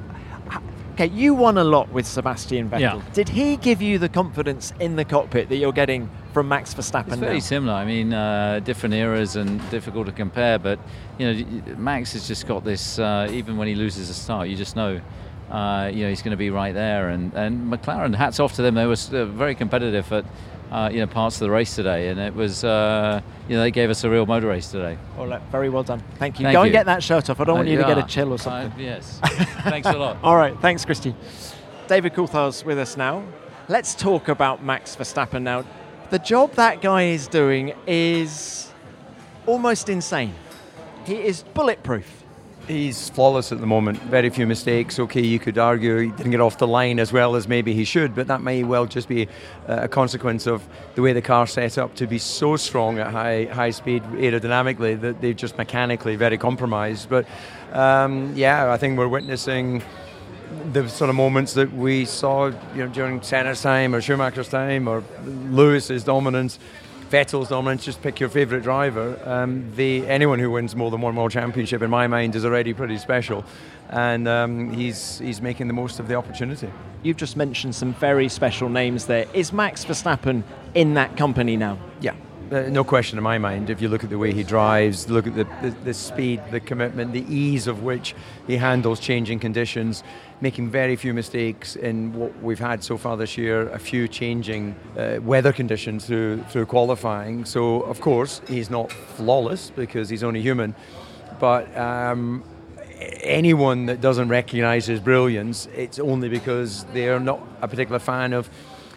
Okay, 0.96 1.14
you 1.14 1.34
won 1.34 1.58
a 1.58 1.64
lot 1.66 1.92
with 1.92 2.08
Sebastian 2.08 2.70
Vettel. 2.70 2.80
Yeah. 2.80 3.02
Did 3.12 3.28
he 3.28 3.58
give 3.58 3.82
you 3.82 4.00
the 4.00 4.08
confidence 4.08 4.72
in 4.80 4.96
the 4.96 5.04
cockpit 5.04 5.50
that 5.50 5.58
you're 5.58 5.74
getting 5.74 6.10
from 6.32 6.48
Max 6.48 6.74
Verstappen? 6.74 7.10
It's 7.10 7.18
very 7.18 7.34
now? 7.34 7.40
similar. 7.40 7.74
I 7.74 7.84
mean, 7.84 8.14
uh, 8.14 8.62
different 8.64 8.96
eras 8.96 9.36
and 9.36 9.60
difficult 9.70 10.06
to 10.06 10.14
compare, 10.14 10.58
but 10.58 10.80
you 11.18 11.34
know, 11.34 11.76
Max 11.76 12.14
has 12.14 12.30
just 12.30 12.48
got 12.48 12.64
this. 12.64 12.98
Uh, 12.98 13.28
even 13.30 13.58
when 13.58 13.68
he 13.68 13.76
loses 13.76 14.10
a 14.10 14.14
start, 14.14 14.48
you 14.48 14.56
just 14.56 14.78
know. 14.78 15.02
Uh, 15.52 15.92
you 15.94 16.04
know 16.04 16.10
he's 16.10 16.22
going 16.22 16.32
to 16.32 16.38
be 16.38 16.50
right 16.50 16.74
there, 16.74 17.10
and, 17.10 17.34
and 17.34 17.72
McLaren. 17.72 18.16
Hats 18.16 18.40
off 18.40 18.56
to 18.56 18.62
them. 18.62 18.76
They 18.76 18.86
were 18.86 18.96
uh, 19.12 19.26
very 19.26 19.54
competitive 19.54 20.12
at 20.14 20.26
uh, 20.76 20.90
you 20.90 21.00
know 21.00 21.08
parts 21.08 21.38
of 21.38 21.40
the 21.40 21.50
race 21.50 21.74
today, 21.74 22.10
and 22.10 22.20
it 22.20 22.36
was 22.36 22.66
uh, 22.66 23.22
you 23.48 23.56
know 23.56 23.62
they 23.62 23.72
gave 23.72 23.90
us 23.90 24.04
a 24.04 24.10
real 24.10 24.26
motor 24.26 24.48
race 24.48 24.70
today. 24.70 24.98
Well, 25.18 25.40
very 25.50 25.70
well 25.70 25.84
done. 25.84 26.04
Thank 26.20 26.38
you. 26.38 26.44
Thank 26.44 26.54
Go 26.54 26.64
you. 26.64 26.66
and 26.66 26.74
get 26.74 26.86
that 26.88 27.02
shirt 27.02 27.30
off. 27.30 27.40
I 27.40 27.46
don't 27.46 27.54
uh, 27.54 27.58
want 27.60 27.70
you 27.70 27.80
yeah, 27.80 27.88
to 27.88 27.96
get 27.96 28.04
a 28.04 28.08
chill 28.08 28.34
or 28.34 28.38
something. 28.38 28.78
Yes. 28.78 29.20
thanks 29.24 29.88
a 29.88 29.94
lot. 29.94 30.18
All 30.22 30.36
right. 30.36 30.60
Thanks, 30.60 30.84
Christy. 30.84 31.16
David 31.88 32.14
Coulthard's 32.14 32.66
with 32.66 32.78
us 32.78 32.98
now. 32.98 33.24
Let's 33.70 33.96
talk 33.96 34.28
about 34.28 34.64
Max 34.66 34.98
Verstappen 34.98 35.44
now. 35.44 35.64
The 36.10 36.20
job 36.20 36.52
that 36.54 36.82
guy 36.82 37.04
is 37.04 37.28
doing 37.28 37.74
is 37.88 38.70
almost 39.46 39.88
insane. 39.88 40.36
He 41.06 41.16
is 41.16 41.44
bulletproof. 41.54 42.25
He's 42.68 43.10
flawless 43.10 43.52
at 43.52 43.60
the 43.60 43.68
moment. 43.68 44.02
Very 44.04 44.32
few 44.32 44.48
mistakes. 44.48 44.98
Okay, 44.98 45.22
you 45.22 45.38
could 45.38 45.60
argue 45.60 45.98
he 45.98 46.10
didn't 46.10 46.32
get 46.32 46.42
off 46.42 46.58
the 46.58 46.66
line 46.68 47.00
as 47.00 47.14
well 47.14 47.36
as 47.36 47.48
maybe 47.48 47.76
he 47.76 47.84
should, 47.84 48.16
but 48.16 48.26
that 48.26 48.42
may 48.42 48.64
well 48.64 48.88
just 48.88 49.08
be 49.08 49.28
a 49.68 49.88
consequence 49.88 50.48
of 50.48 50.68
the 50.96 51.04
way 51.04 51.14
the 51.14 51.22
car's 51.22 51.52
set 51.52 51.78
up 51.78 51.94
to 51.96 52.08
be 52.08 52.18
so 52.18 52.56
strong 52.56 52.98
at 52.98 53.12
high 53.12 53.46
high 53.46 53.70
speed 53.70 54.02
aerodynamically 54.04 55.00
that 55.02 55.22
they're 55.22 55.34
just 55.34 55.60
mechanically 55.60 56.16
very 56.16 56.40
compromised. 56.40 57.08
But 57.08 57.28
um, 57.72 58.34
yeah, 58.36 58.72
I 58.72 58.78
think 58.78 58.98
we're 58.98 59.08
witnessing 59.08 59.84
the 60.72 60.90
sort 60.90 61.10
of 61.10 61.16
moments 61.16 61.54
that 61.54 61.72
we 61.72 62.06
saw, 62.06 62.48
you 62.48 62.86
know, 62.86 62.88
during 62.88 63.22
Senna's 63.22 63.62
time 63.62 63.94
or 63.94 64.02
Schumacher's 64.02 64.50
time 64.50 64.88
or 64.88 65.04
Lewis's 65.24 66.04
dominance 66.04 66.58
Vettel's 67.16 67.48
dominance, 67.48 67.86
just 67.86 68.02
pick 68.02 68.20
your 68.20 68.28
favourite 68.28 68.62
driver. 68.62 69.18
Um, 69.24 69.72
the, 69.78 70.06
anyone 70.06 70.38
who 70.38 70.52
wins 70.52 70.76
more 70.76 70.92
than 70.92 71.00
one 71.00 71.16
World 71.16 71.32
Championship, 71.32 71.82
in 71.82 71.90
my 71.90 72.08
mind, 72.08 72.36
is 72.36 72.44
already 72.44 72.74
pretty 72.74 72.98
special. 72.98 73.46
And 73.90 74.28
um, 74.28 74.74
he's, 74.74 75.20
he's 75.20 75.42
making 75.42 75.68
the 75.68 75.74
most 75.74 76.02
of 76.02 76.10
the 76.10 76.16
opportunity. 76.16 76.70
You've 77.04 77.16
just 77.16 77.38
mentioned 77.38 77.74
some 77.74 77.94
very 77.94 78.28
special 78.28 78.68
names 78.68 79.06
there. 79.06 79.28
Is 79.34 79.54
Max 79.54 79.86
Verstappen 79.86 80.44
in 80.74 80.96
that 80.96 81.16
company 81.16 81.56
now? 81.56 81.78
Yeah, 82.02 82.16
uh, 82.52 82.62
no 82.70 82.84
question 82.84 83.18
in 83.18 83.24
my 83.24 83.38
mind. 83.38 83.70
If 83.70 83.82
you 83.82 83.90
look 83.90 84.04
at 84.04 84.10
the 84.10 84.18
way 84.18 84.34
he 84.34 84.44
drives, 84.44 85.10
look 85.10 85.28
at 85.28 85.36
the, 85.36 85.46
the, 85.62 85.76
the, 85.84 85.94
speed, 85.94 86.42
the 86.52 86.60
commitment, 86.60 87.14
the 87.14 87.26
ease 87.34 87.68
of 87.68 87.84
which 87.84 88.16
he 88.48 88.58
handles 88.58 89.00
changing 89.00 89.40
conditions, 89.40 90.04
making 90.42 90.70
very 90.70 90.96
few 90.96 91.14
mistakes 91.14 91.76
in 91.76 92.14
what 92.14 92.38
we've 92.42 92.60
had 92.60 92.84
so 92.84 92.98
far 92.98 93.18
this 93.18 93.38
year, 93.38 93.70
a 93.70 93.80
few 93.80 94.08
changing 94.08 94.76
uh, 94.98 95.18
weather 95.22 95.52
conditions 95.52 96.06
through, 96.06 96.44
through 96.44 96.66
qualifying. 96.66 97.46
So, 97.46 97.82
of 97.82 98.02
course, 98.02 98.42
he's 98.48 98.70
not 98.70 98.92
flawless 98.92 99.72
because 99.72 100.10
he's 100.10 100.24
only 100.24 100.42
human, 100.42 100.76
but 101.40 101.76
um, 101.78 102.44
anyone 103.22 103.88
that 103.88 104.02
doesn't 104.02 104.30
recognise 104.30 104.86
his 104.86 105.00
brilliance, 105.00 105.68
it's 105.76 106.00
only 106.00 106.30
because 106.30 106.86
they're 106.94 107.20
not 107.20 107.42
a 107.62 107.68
particular 107.68 108.00
fan 108.00 108.34
of 108.34 108.50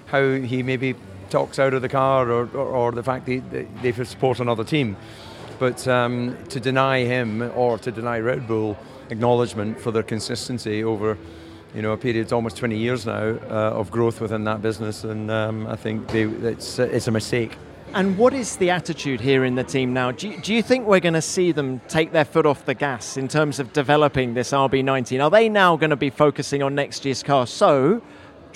how 0.06 0.34
he 0.34 0.62
maybe 0.62 0.94
talks 1.30 1.58
out 1.58 1.74
of 1.74 1.82
the 1.82 1.88
car 1.88 2.30
or, 2.30 2.48
or, 2.54 2.66
or 2.66 2.92
the 2.92 3.02
fact 3.02 3.26
that 3.26 3.50
they, 3.50 3.66
they 3.82 4.04
support 4.04 4.40
another 4.40 4.64
team. 4.64 4.96
But 5.58 5.86
um, 5.88 6.36
to 6.50 6.60
deny 6.60 7.04
him 7.04 7.42
or 7.54 7.78
to 7.78 7.90
deny 7.90 8.18
Red 8.20 8.46
Bull 8.46 8.76
acknowledgement 9.10 9.80
for 9.80 9.90
their 9.90 10.02
consistency 10.02 10.84
over 10.84 11.18
you 11.74 11.82
know 11.82 11.92
a 11.92 11.96
period 11.96 12.32
almost 12.32 12.56
20 12.56 12.76
years 12.76 13.06
now 13.06 13.38
uh, 13.50 13.78
of 13.78 13.90
growth 13.90 14.20
within 14.20 14.44
that 14.44 14.62
business, 14.62 15.04
and 15.04 15.30
um, 15.30 15.66
I 15.66 15.76
think 15.76 16.08
they, 16.08 16.22
it's 16.22 16.78
it's 16.78 17.08
a 17.08 17.10
mistake. 17.10 17.56
And 17.94 18.18
what 18.18 18.34
is 18.34 18.56
the 18.56 18.68
attitude 18.70 19.18
here 19.20 19.44
in 19.44 19.54
the 19.54 19.64
team 19.64 19.94
now? 19.94 20.10
Do 20.10 20.28
you, 20.28 20.40
do 20.42 20.52
you 20.52 20.62
think 20.62 20.86
we're 20.86 21.00
going 21.00 21.14
to 21.14 21.22
see 21.22 21.52
them 21.52 21.80
take 21.88 22.12
their 22.12 22.26
foot 22.26 22.44
off 22.44 22.66
the 22.66 22.74
gas 22.74 23.16
in 23.16 23.28
terms 23.28 23.58
of 23.58 23.72
developing 23.72 24.34
this 24.34 24.50
RB19? 24.50 25.24
Are 25.24 25.30
they 25.30 25.48
now 25.48 25.74
going 25.76 25.88
to 25.88 25.96
be 25.96 26.10
focusing 26.10 26.62
on 26.62 26.74
next 26.74 27.06
year's 27.06 27.22
car? 27.22 27.46
So, 27.46 28.02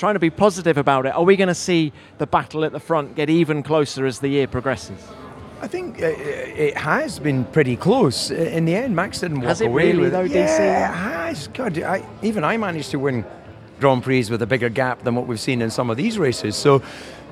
trying 0.02 0.14
to 0.14 0.18
be 0.18 0.30
positive 0.30 0.78
about 0.78 1.06
it, 1.06 1.14
are 1.14 1.22
we 1.22 1.36
going 1.36 1.46
to 1.46 1.54
see 1.54 1.92
the 2.18 2.26
battle 2.26 2.64
at 2.64 2.72
the 2.72 2.80
front 2.80 3.14
get 3.14 3.30
even 3.30 3.62
closer 3.62 4.04
as 4.04 4.18
the 4.18 4.26
year 4.26 4.48
progresses? 4.48 4.98
I 5.60 5.68
think 5.68 6.02
uh, 6.02 6.06
it 6.06 6.76
has 6.76 7.20
been 7.20 7.44
pretty 7.44 7.76
close. 7.76 8.32
In 8.32 8.64
the 8.64 8.74
end, 8.74 8.96
Max 8.96 9.20
didn't 9.20 9.42
walk 9.42 9.46
has 9.46 9.60
it 9.60 9.66
away 9.66 9.92
really, 9.92 9.98
with 10.00 10.10
though. 10.10 10.26
DC? 10.26 10.34
Yeah, 10.34 10.90
it 10.90 10.94
has. 11.28 11.46
God, 11.46 11.78
I, 11.78 12.04
even 12.20 12.42
I 12.42 12.56
managed 12.56 12.90
to 12.90 12.98
win 12.98 13.24
Grand 13.78 14.02
Prix 14.02 14.28
with 14.28 14.42
a 14.42 14.46
bigger 14.46 14.68
gap 14.68 15.04
than 15.04 15.14
what 15.14 15.28
we've 15.28 15.38
seen 15.38 15.62
in 15.62 15.70
some 15.70 15.88
of 15.88 15.96
these 15.96 16.18
races. 16.18 16.56
So 16.56 16.82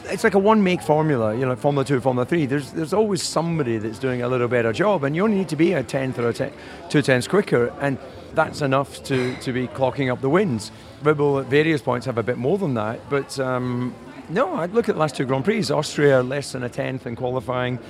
it's 0.05 0.23
like 0.23 0.35
a 0.35 0.39
one-make 0.39 0.81
formula. 0.81 1.35
You 1.37 1.47
know, 1.47 1.57
Formula 1.57 1.85
Two, 1.85 2.01
Formula 2.01 2.25
Three. 2.25 2.47
There's 2.47 2.71
there's 2.71 2.93
always 2.93 3.21
somebody 3.21 3.79
that's 3.79 3.99
doing 3.99 4.23
a 4.23 4.29
little 4.29 4.47
better 4.47 4.73
job, 4.73 5.03
and 5.03 5.17
you 5.17 5.25
only 5.25 5.39
need 5.39 5.49
to 5.49 5.57
be 5.57 5.73
a 5.73 5.83
tenth 5.83 6.21
or 6.21 6.29
a 6.29 6.33
ten, 6.33 6.53
two 6.89 7.03
tenths 7.03 7.27
quicker, 7.27 7.75
and 7.81 7.99
that's 8.35 8.63
enough 8.63 9.03
to 9.05 9.37
to 9.37 9.53
be 9.53 9.69
clocking 9.69 10.13
up 10.13 10.21
the 10.21 10.31
wins. 10.31 10.71
Red 11.03 11.17
Bull 11.17 11.39
at 11.39 11.47
various 11.47 11.83
points 11.83 12.07
have 12.07 12.19
a 12.19 12.23
bit 12.23 12.39
more 12.39 12.59
than 12.59 12.75
that, 12.75 13.01
but. 13.11 13.39
Um, 13.39 13.95
no, 14.31 14.55
I'd 14.55 14.73
look 14.73 14.89
at 14.89 14.95
the 14.95 15.01
last 15.01 15.17
two 15.17 15.25
Grand 15.25 15.45
Prix. 15.45 15.71
Austria 15.71 16.23
less 16.23 16.53
than 16.53 16.63
a 16.63 16.69
tenth 16.69 17.05
in 17.05 17.17
qualifying 17.17 17.81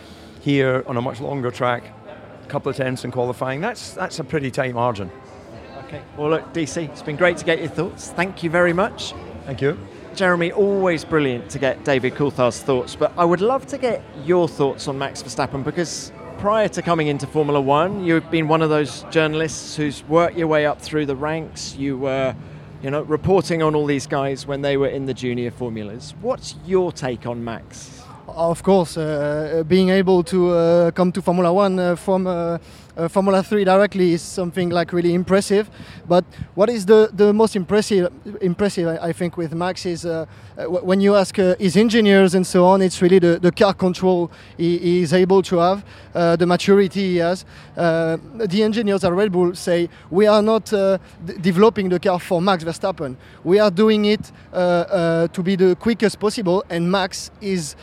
here 0.40 0.82
on 0.86 0.96
a 0.96 1.02
much 1.02 1.20
longer 1.20 1.50
track, 1.50 1.84
a 2.42 2.46
couple 2.46 2.70
of 2.70 2.76
tenths 2.76 3.04
in 3.04 3.10
qualifying. 3.10 3.60
That's 3.60 3.92
that's 3.92 4.18
a 4.18 4.24
pretty 4.24 4.50
tight 4.50 4.74
margin. 4.74 5.10
Okay. 5.84 6.00
Well, 6.16 6.30
look, 6.30 6.52
DC, 6.54 6.88
it's 6.88 7.02
been 7.02 7.16
great 7.16 7.36
to 7.38 7.44
get 7.44 7.58
your 7.58 7.68
thoughts. 7.68 8.10
Thank 8.10 8.42
you 8.42 8.48
very 8.48 8.72
much. 8.72 9.12
Thank 9.44 9.60
you. 9.60 9.76
Jeremy, 10.14 10.50
always 10.52 11.04
brilliant 11.04 11.50
to 11.50 11.58
get 11.58 11.84
David 11.84 12.14
Coulthard's 12.14 12.62
thoughts, 12.62 12.96
but 12.96 13.12
I 13.16 13.24
would 13.24 13.40
love 13.40 13.66
to 13.68 13.78
get 13.78 14.02
your 14.24 14.48
thoughts 14.48 14.88
on 14.88 14.98
Max 14.98 15.22
Verstappen 15.22 15.62
because 15.62 16.10
prior 16.40 16.68
to 16.68 16.80
coming 16.80 17.08
into 17.08 17.26
Formula 17.26 17.60
One, 17.60 18.02
you've 18.02 18.30
been 18.30 18.48
one 18.48 18.62
of 18.62 18.70
those 18.70 19.04
journalists 19.10 19.76
who's 19.76 20.02
worked 20.04 20.38
your 20.38 20.46
way 20.46 20.64
up 20.64 20.80
through 20.80 21.04
the 21.04 21.14
ranks. 21.14 21.76
You 21.76 21.98
were, 21.98 22.34
you 22.82 22.90
know, 22.90 23.02
reporting 23.02 23.62
on 23.62 23.74
all 23.74 23.84
these 23.84 24.06
guys 24.06 24.46
when 24.46 24.62
they 24.62 24.78
were 24.78 24.88
in 24.88 25.04
the 25.04 25.12
junior 25.12 25.50
formulas. 25.50 26.14
What's 26.22 26.54
your 26.64 26.92
take 26.92 27.26
on 27.26 27.44
Max? 27.44 28.02
Of 28.26 28.62
course, 28.62 28.96
uh, 28.96 29.64
being 29.68 29.90
able 29.90 30.22
to 30.24 30.50
uh, 30.50 30.90
come 30.92 31.12
to 31.12 31.20
Formula 31.20 31.52
One 31.52 31.78
uh, 31.78 31.94
from 31.96 32.26
uh, 32.96 33.00
uh, 33.00 33.08
Formula 33.08 33.42
3 33.42 33.64
directly 33.64 34.12
is 34.12 34.22
something 34.22 34.70
like 34.70 34.92
really 34.92 35.14
impressive. 35.14 35.70
But 36.08 36.24
what 36.54 36.70
is 36.70 36.86
the, 36.86 37.10
the 37.12 37.32
most 37.32 37.56
impressive, 37.56 38.12
impressive 38.40 38.88
I, 38.88 39.08
I 39.08 39.12
think, 39.12 39.36
with 39.36 39.54
Max 39.54 39.86
is 39.86 40.04
uh, 40.04 40.26
uh 40.56 40.62
w- 40.62 40.84
when 40.84 41.00
you 41.00 41.14
ask 41.16 41.38
uh, 41.38 41.54
his 41.58 41.76
engineers 41.76 42.34
and 42.34 42.46
so 42.46 42.64
on, 42.64 42.82
it's 42.82 43.00
really 43.02 43.18
the, 43.18 43.38
the 43.38 43.52
car 43.52 43.74
control 43.74 44.30
he, 44.56 44.78
he 44.78 45.02
is 45.02 45.12
able 45.12 45.42
to 45.42 45.56
have, 45.58 45.84
uh, 46.14 46.36
the 46.36 46.46
maturity 46.46 47.00
he 47.00 47.16
has. 47.16 47.44
the 47.76 48.62
engineers 48.62 49.04
at 49.04 49.12
Red 49.12 49.32
Bull 49.32 49.54
say, 49.54 49.88
we 50.10 50.26
are 50.26 50.42
not 50.42 50.72
developing 51.40 51.88
the 51.88 51.98
car 51.98 52.20
for 52.20 52.42
Max 52.42 52.64
Verstappen. 52.64 53.16
We 53.44 53.58
are 53.58 53.70
doing 53.70 54.04
it 54.04 54.32
to 54.52 55.42
be 55.42 55.56
the 55.56 55.76
quickest 55.76 56.18
possible, 56.18 56.64
and 56.70 56.90
Max 56.90 57.30
is 57.40 57.76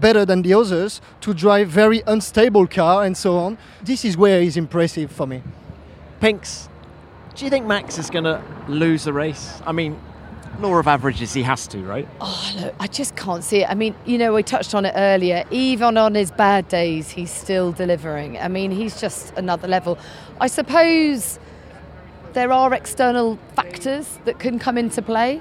better 0.00 0.24
than 0.24 0.42
the 0.42 0.54
others 0.54 1.00
to 1.20 1.34
drive 1.34 1.68
very 1.68 2.02
unstable 2.06 2.66
car 2.66 3.04
and 3.04 3.16
so 3.16 3.36
on. 3.36 3.58
This 3.82 4.04
is 4.04 4.16
where 4.16 4.43
he's 4.44 4.56
impressive 4.56 5.10
for 5.10 5.26
me. 5.26 5.42
Pinks, 6.20 6.68
do 7.34 7.44
you 7.44 7.50
think 7.50 7.66
Max 7.66 7.98
is 7.98 8.10
going 8.10 8.24
to 8.24 8.42
lose 8.68 9.04
the 9.04 9.12
race? 9.12 9.60
I 9.66 9.72
mean, 9.72 9.98
law 10.60 10.78
of 10.78 10.86
averages, 10.86 11.32
he 11.32 11.42
has 11.42 11.66
to, 11.68 11.78
right? 11.78 12.06
Oh, 12.20 12.52
look, 12.60 12.74
I 12.78 12.86
just 12.86 13.16
can't 13.16 13.42
see 13.42 13.62
it. 13.62 13.70
I 13.70 13.74
mean, 13.74 13.94
you 14.04 14.18
know, 14.18 14.32
we 14.34 14.42
touched 14.42 14.74
on 14.74 14.84
it 14.84 14.92
earlier. 14.96 15.44
Even 15.50 15.96
on 15.96 16.14
his 16.14 16.30
bad 16.30 16.68
days, 16.68 17.10
he's 17.10 17.30
still 17.30 17.72
delivering. 17.72 18.38
I 18.38 18.48
mean, 18.48 18.70
he's 18.70 19.00
just 19.00 19.32
another 19.36 19.66
level. 19.66 19.98
I 20.40 20.46
suppose 20.46 21.40
there 22.34 22.52
are 22.52 22.72
external 22.74 23.38
factors 23.54 24.18
that 24.26 24.38
can 24.38 24.58
come 24.58 24.76
into 24.78 25.02
play, 25.02 25.40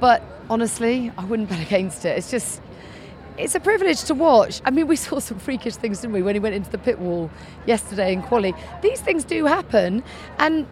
but 0.00 0.22
honestly, 0.48 1.12
I 1.16 1.24
wouldn't 1.24 1.48
bet 1.48 1.60
against 1.60 2.04
it. 2.04 2.18
It's 2.18 2.30
just 2.30 2.60
it's 3.40 3.54
a 3.54 3.60
privilege 3.60 4.04
to 4.04 4.14
watch. 4.14 4.60
I 4.64 4.70
mean, 4.70 4.86
we 4.86 4.96
saw 4.96 5.18
some 5.18 5.38
freakish 5.38 5.76
things, 5.76 6.00
didn't 6.00 6.12
we, 6.12 6.22
when 6.22 6.34
he 6.34 6.40
went 6.40 6.54
into 6.54 6.70
the 6.70 6.78
pit 6.78 6.98
wall 6.98 7.30
yesterday 7.66 8.12
in 8.12 8.22
quali. 8.22 8.54
These 8.82 9.00
things 9.00 9.24
do 9.24 9.46
happen, 9.46 10.02
and 10.38 10.66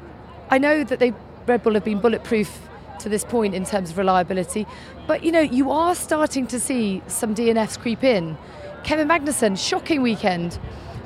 I 0.51 0.59
know 0.59 0.85
that 0.85 0.99
they 0.99 1.13
Red 1.47 1.63
Bull 1.63 1.75
have 1.75 1.85
been 1.85 1.99
bulletproof 1.99 2.69
to 3.01 3.09
this 3.09 3.25
point 3.25 3.55
in 3.55 3.65
terms 3.65 3.91
of 3.91 3.99
reliability, 3.99 4.67
but 5.07 5.23
you 5.23 5.33
know, 5.33 5.41
you 5.41 5.71
are 5.71 5.95
starting 5.95 6.47
to 6.49 6.61
see 6.61 7.03
some 7.07 7.35
DNFs 7.35 7.79
creep 7.79 8.05
in. 8.05 8.37
Kevin 8.85 9.09
Magnussen, 9.09 9.57
shocking 9.59 10.03
weekend. 10.03 10.59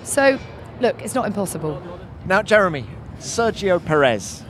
So, 0.03 0.39
look, 0.81 1.01
it's 1.01 1.15
not 1.15 1.27
impossible. 1.27 1.81
Now, 2.27 2.43
Jeremy, 2.43 2.87
Sergio 3.19 3.85
Perez. 3.85 4.43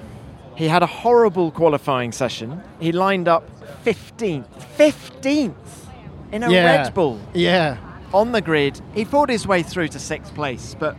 He 0.55 0.69
had 0.69 0.83
a 0.83 0.87
horrible 0.87 1.51
qualifying 1.51 2.13
session. 2.13 2.63
He 2.79 2.93
lined 2.93 3.29
up 3.29 3.49
15th. 3.85 4.47
15th! 4.77 5.82
In 6.33 6.43
a 6.43 6.51
yeah. 6.51 6.65
Red 6.65 6.95
Bull. 6.95 7.21
Yeah. 7.35 7.77
On 8.13 8.33
the 8.33 8.41
grid. 8.41 8.81
He 8.95 9.05
fought 9.05 9.31
his 9.31 9.47
way 9.47 9.63
through 9.63 9.89
to 9.89 9.99
sixth 9.99 10.35
place, 10.35 10.75
but 10.79 10.97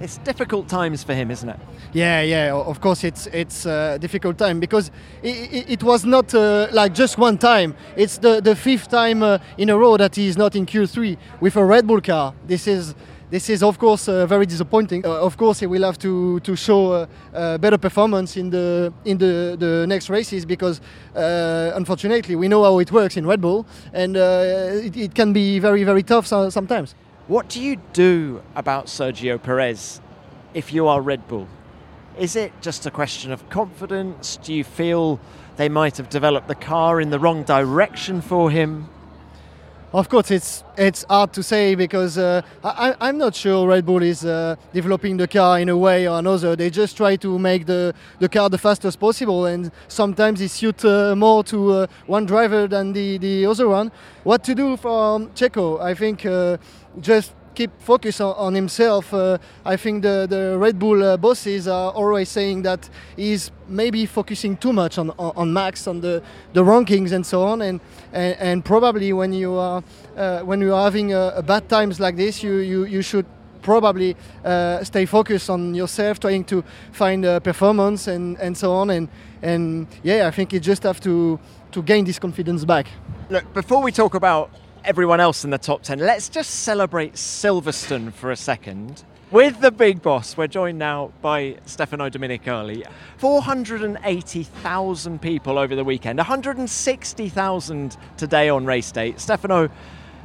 it's 0.00 0.18
difficult 0.18 0.68
times 0.68 1.02
for 1.04 1.14
him, 1.14 1.30
isn't 1.30 1.48
it? 1.48 1.58
Yeah, 1.92 2.20
yeah. 2.20 2.52
Of 2.52 2.80
course, 2.80 3.04
it's 3.04 3.26
it's 3.28 3.64
a 3.64 3.98
difficult 3.98 4.36
time 4.36 4.60
because 4.60 4.90
it, 5.22 5.52
it, 5.52 5.70
it 5.70 5.82
was 5.82 6.04
not 6.04 6.34
uh, 6.34 6.68
like 6.72 6.94
just 6.94 7.16
one 7.16 7.38
time. 7.38 7.74
It's 7.96 8.18
the 8.18 8.40
the 8.40 8.54
fifth 8.54 8.88
time 8.88 9.22
uh, 9.22 9.38
in 9.56 9.70
a 9.70 9.78
row 9.78 9.96
that 9.96 10.16
he 10.16 10.26
is 10.26 10.36
not 10.36 10.54
in 10.54 10.66
Q3 10.66 11.16
with 11.40 11.56
a 11.56 11.64
Red 11.64 11.86
Bull 11.86 12.00
car. 12.00 12.34
This 12.46 12.66
is 12.66 12.94
this 13.30 13.50
is 13.50 13.62
of 13.62 13.78
course 13.78 14.08
uh, 14.08 14.26
very 14.26 14.46
disappointing. 14.46 15.04
Uh, 15.04 15.24
of 15.24 15.36
course, 15.36 15.60
he 15.60 15.66
will 15.66 15.82
have 15.82 15.98
to 15.98 16.40
to 16.40 16.56
show 16.56 16.92
uh, 16.92 17.06
uh, 17.34 17.58
better 17.58 17.78
performance 17.78 18.36
in 18.36 18.50
the 18.50 18.92
in 19.04 19.18
the, 19.18 19.56
the 19.58 19.86
next 19.86 20.08
races 20.10 20.44
because 20.44 20.80
uh, 21.14 21.72
unfortunately 21.74 22.36
we 22.36 22.48
know 22.48 22.62
how 22.62 22.78
it 22.78 22.92
works 22.92 23.16
in 23.16 23.26
Red 23.26 23.40
Bull 23.40 23.66
and 23.92 24.16
it, 24.16 24.96
it, 24.96 25.14
can 25.14 25.32
be 25.32 25.58
very 25.58 25.84
very 25.84 26.02
tough 26.02 26.26
so, 26.26 26.50
sometimes. 26.50 26.94
What 27.26 27.48
do 27.48 27.60
you 27.60 27.76
do 27.92 28.42
about 28.54 28.86
Sergio 28.86 29.42
Perez 29.42 30.00
if 30.54 30.72
you 30.72 30.86
are 30.86 31.00
Red 31.00 31.26
Bull? 31.26 31.48
Is 32.18 32.36
it 32.36 32.52
just 32.62 32.86
a 32.86 32.90
question 32.90 33.32
of 33.32 33.48
confidence? 33.50 34.38
Do 34.42 34.54
you 34.54 34.64
feel 34.64 35.18
they 35.56 35.68
might 35.68 35.96
have 35.96 36.08
developed 36.08 36.48
the 36.48 36.54
car 36.54 37.00
in 37.00 37.10
the 37.10 37.18
wrong 37.18 37.42
direction 37.42 38.20
for 38.20 38.50
him? 38.50 38.88
Of 39.96 40.10
course, 40.10 40.30
it's 40.30 40.62
it's 40.76 41.06
hard 41.08 41.32
to 41.32 41.42
say 41.42 41.74
because 41.74 42.18
uh, 42.18 42.42
I, 42.62 42.94
I'm 43.00 43.16
not 43.16 43.34
sure 43.34 43.66
Red 43.66 43.86
Bull 43.86 44.02
is 44.02 44.26
uh, 44.26 44.56
developing 44.74 45.16
the 45.16 45.26
car 45.26 45.58
in 45.58 45.70
a 45.70 45.76
way 45.76 46.06
or 46.06 46.18
another. 46.18 46.54
They 46.54 46.68
just 46.68 46.98
try 46.98 47.16
to 47.16 47.38
make 47.38 47.64
the, 47.64 47.94
the 48.18 48.28
car 48.28 48.50
the 48.50 48.58
fastest 48.58 49.00
possible, 49.00 49.46
and 49.46 49.72
sometimes 49.88 50.42
it 50.42 50.50
suits 50.50 50.84
uh, 50.84 51.16
more 51.16 51.42
to 51.44 51.70
uh, 51.70 51.86
one 52.06 52.26
driver 52.26 52.68
than 52.68 52.92
the, 52.92 53.16
the 53.16 53.46
other 53.46 53.70
one. 53.70 53.90
What 54.22 54.44
to 54.44 54.54
do 54.54 54.76
for 54.76 55.20
Checo? 55.34 55.80
I 55.80 55.94
think 55.94 56.26
uh, 56.26 56.58
just 57.00 57.32
keep 57.56 57.70
focus 57.80 58.20
on, 58.20 58.34
on 58.36 58.54
himself. 58.54 59.12
Uh, 59.12 59.38
I 59.64 59.76
think 59.76 60.02
the, 60.02 60.26
the 60.28 60.56
Red 60.58 60.78
Bull 60.78 61.02
uh, 61.02 61.16
bosses 61.16 61.66
are 61.66 61.90
always 61.90 62.28
saying 62.28 62.62
that 62.62 62.88
he's 63.16 63.50
maybe 63.66 64.06
focusing 64.06 64.56
too 64.56 64.72
much 64.72 64.98
on, 64.98 65.10
on, 65.18 65.32
on, 65.36 65.52
Max, 65.52 65.88
on 65.88 66.00
the, 66.00 66.22
the 66.52 66.62
rankings 66.62 67.12
and 67.12 67.24
so 67.24 67.42
on. 67.42 67.62
And, 67.62 67.80
and, 68.12 68.36
and 68.38 68.64
probably 68.64 69.12
when 69.12 69.32
you 69.32 69.54
are 69.54 69.82
uh, 70.16 70.40
when 70.40 70.60
you 70.60 70.74
are 70.74 70.84
having 70.84 71.12
a, 71.12 71.32
a 71.36 71.42
bad 71.42 71.68
times 71.68 71.98
like 71.98 72.16
this, 72.16 72.42
you, 72.42 72.56
you, 72.58 72.84
you 72.84 73.02
should 73.02 73.26
probably 73.62 74.16
uh, 74.44 74.84
stay 74.84 75.06
focused 75.06 75.50
on 75.50 75.74
yourself, 75.74 76.20
trying 76.20 76.44
to 76.44 76.62
find 76.92 77.24
uh, 77.24 77.40
performance 77.40 78.06
and, 78.06 78.38
and 78.38 78.56
so 78.56 78.72
on. 78.72 78.90
And, 78.90 79.08
and 79.42 79.86
yeah, 80.02 80.28
I 80.28 80.30
think 80.30 80.52
you 80.52 80.60
just 80.60 80.84
have 80.84 81.00
to, 81.00 81.40
to 81.72 81.82
gain 81.82 82.04
this 82.04 82.18
confidence 82.18 82.64
back. 82.64 82.86
Look, 83.28 83.52
before 83.52 83.82
we 83.82 83.92
talk 83.92 84.14
about 84.14 84.50
everyone 84.86 85.18
else 85.18 85.44
in 85.44 85.50
the 85.50 85.58
top 85.58 85.82
10. 85.82 85.98
Let's 85.98 86.28
just 86.28 86.60
celebrate 86.60 87.14
Silverstone 87.14 88.12
for 88.12 88.30
a 88.30 88.36
second. 88.36 89.02
With 89.32 89.60
the 89.60 89.72
big 89.72 90.00
boss, 90.00 90.36
we're 90.36 90.46
joined 90.46 90.78
now 90.78 91.10
by 91.20 91.56
Stefano 91.66 92.08
Domenicali. 92.08 92.86
480,000 93.18 95.20
people 95.20 95.58
over 95.58 95.74
the 95.74 95.82
weekend, 95.82 96.18
160,000 96.18 97.96
today 98.16 98.48
on 98.48 98.64
race 98.64 98.92
day. 98.92 99.14
Stefano, 99.16 99.68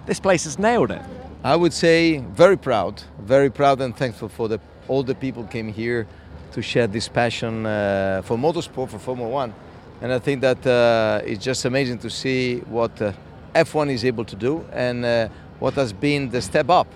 this 0.06 0.20
place 0.20 0.44
has 0.44 0.60
nailed 0.60 0.92
it. 0.92 1.02
I 1.44 1.56
would 1.56 1.74
say 1.74 2.20
very 2.20 2.58
proud, 2.58 3.02
very 3.20 3.50
proud 3.50 3.82
and 3.82 3.98
thankful 3.98 4.30
for 4.30 4.48
the 4.48 4.60
all 4.88 5.02
the 5.02 5.16
people 5.16 5.44
came 5.46 5.74
here 5.74 6.06
to 6.52 6.62
share 6.62 6.86
this 6.86 7.08
passion 7.08 7.66
uh, 7.66 8.22
for 8.24 8.38
motorsport, 8.38 8.90
for 8.90 9.00
Formula 9.00 9.28
One. 9.28 9.56
And 10.02 10.14
I 10.14 10.20
think 10.20 10.42
that 10.42 10.68
uh, 10.68 11.22
it's 11.26 11.44
just 11.44 11.66
amazing 11.66 11.98
to 12.00 12.10
see 12.10 12.60
what 12.70 13.02
uh, 13.02 13.14
F1 13.54 13.90
is 13.90 14.06
able 14.06 14.26
to 14.26 14.36
do 14.36 14.66
and 14.72 15.04
uh, 15.04 15.28
what 15.60 15.74
has 15.74 15.94
been 15.94 16.30
the 16.30 16.42
step 16.42 16.70
up 16.70 16.88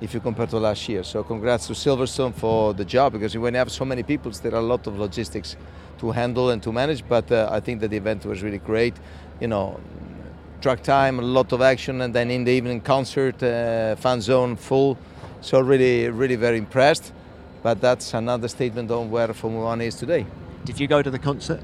if 0.00 0.14
you 0.14 0.20
compare 0.20 0.46
to 0.46 0.58
last 0.58 0.88
year. 0.88 1.02
So 1.02 1.24
congrats 1.24 1.66
to 1.68 1.72
Silverstone 1.72 2.34
for 2.34 2.74
the 2.74 2.84
job 2.84 3.12
because 3.12 3.36
when 3.36 3.54
you 3.54 3.58
have 3.58 3.72
so 3.72 3.84
many 3.84 4.02
people, 4.02 4.30
there 4.30 4.54
are 4.54 4.58
a 4.58 4.70
lot 4.74 4.86
of 4.86 4.98
logistics 4.98 5.56
to 5.98 6.10
handle 6.10 6.50
and 6.50 6.62
to 6.62 6.72
manage. 6.72 7.06
But 7.08 7.30
uh, 7.32 7.48
I 7.50 7.60
think 7.60 7.80
that 7.80 7.88
the 7.88 7.96
event 7.96 8.24
was 8.24 8.42
really 8.42 8.58
great. 8.58 8.94
You 9.40 9.48
know, 9.48 9.80
track 10.60 10.82
time, 10.82 11.18
a 11.18 11.22
lot 11.22 11.52
of 11.52 11.60
action, 11.60 12.00
and 12.02 12.14
then 12.14 12.30
in 12.30 12.44
the 12.44 12.52
evening 12.52 12.80
concert, 12.80 13.42
uh, 13.42 13.96
fan 13.96 14.20
zone 14.20 14.56
full. 14.56 14.98
So 15.40 15.60
really, 15.60 16.08
really 16.08 16.36
very 16.36 16.58
impressed. 16.58 17.12
But 17.62 17.80
that's 17.80 18.14
another 18.14 18.48
statement 18.48 18.90
on 18.90 19.10
where 19.10 19.32
Formula 19.34 19.64
One 19.64 19.80
is 19.80 19.96
today. 19.96 20.26
Did 20.64 20.78
you 20.78 20.86
go 20.86 21.02
to 21.02 21.10
the 21.10 21.18
concert? 21.18 21.62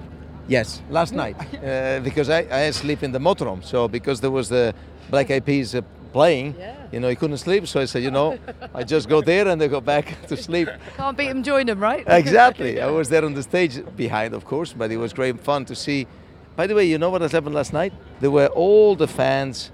Yes, 0.49 0.83
last 0.91 1.13
night 1.13 1.37
uh, 1.65 2.01
because 2.01 2.29
I, 2.29 2.47
I 2.51 2.71
sleep 2.71 3.03
in 3.03 3.13
the 3.13 3.19
motorhome. 3.19 3.65
So 3.65 3.89
because 3.89 4.21
there 4.21 4.31
was 4.31 4.49
the 4.49 4.75
Black 5.11 5.31
Eyed 5.31 5.45
Peas 5.45 5.75
uh, 5.75 5.83
playing, 6.13 6.55
you 6.91 7.01
know, 7.01 7.09
he 7.09 7.17
couldn't 7.17 7.39
sleep. 7.39 7.67
So 7.67 7.81
I 7.81 7.87
said, 7.87 8.03
you 8.03 8.11
know, 8.11 8.39
I 8.75 8.83
just 8.85 9.09
go 9.09 9.21
there 9.23 9.49
and 9.49 9.61
then 9.61 9.71
go 9.71 9.81
back 9.81 10.21
to 10.29 10.37
sleep. 10.37 10.69
Can't 10.97 11.17
beat 11.17 11.29
him, 11.29 11.43
join 11.43 11.69
him, 11.69 11.81
right? 11.81 12.05
exactly. 12.07 12.81
I 12.81 12.91
was 12.91 13.09
there 13.09 13.25
on 13.25 13.35
the 13.35 13.43
stage 13.43 13.83
behind, 13.97 14.35
of 14.35 14.45
course, 14.45 14.73
but 14.73 14.91
it 14.91 14.97
was 14.97 15.13
great 15.13 15.41
fun 15.41 15.65
to 15.67 15.75
see. 15.75 16.07
By 16.55 16.67
the 16.67 16.75
way, 16.75 16.85
you 16.85 16.99
know 16.99 17.09
what 17.09 17.23
has 17.23 17.33
happened 17.33 17.55
last 17.55 17.73
night? 17.73 17.95
There 18.21 18.31
were 18.31 18.49
all 18.49 18.95
the 18.95 19.09
fans 19.09 19.71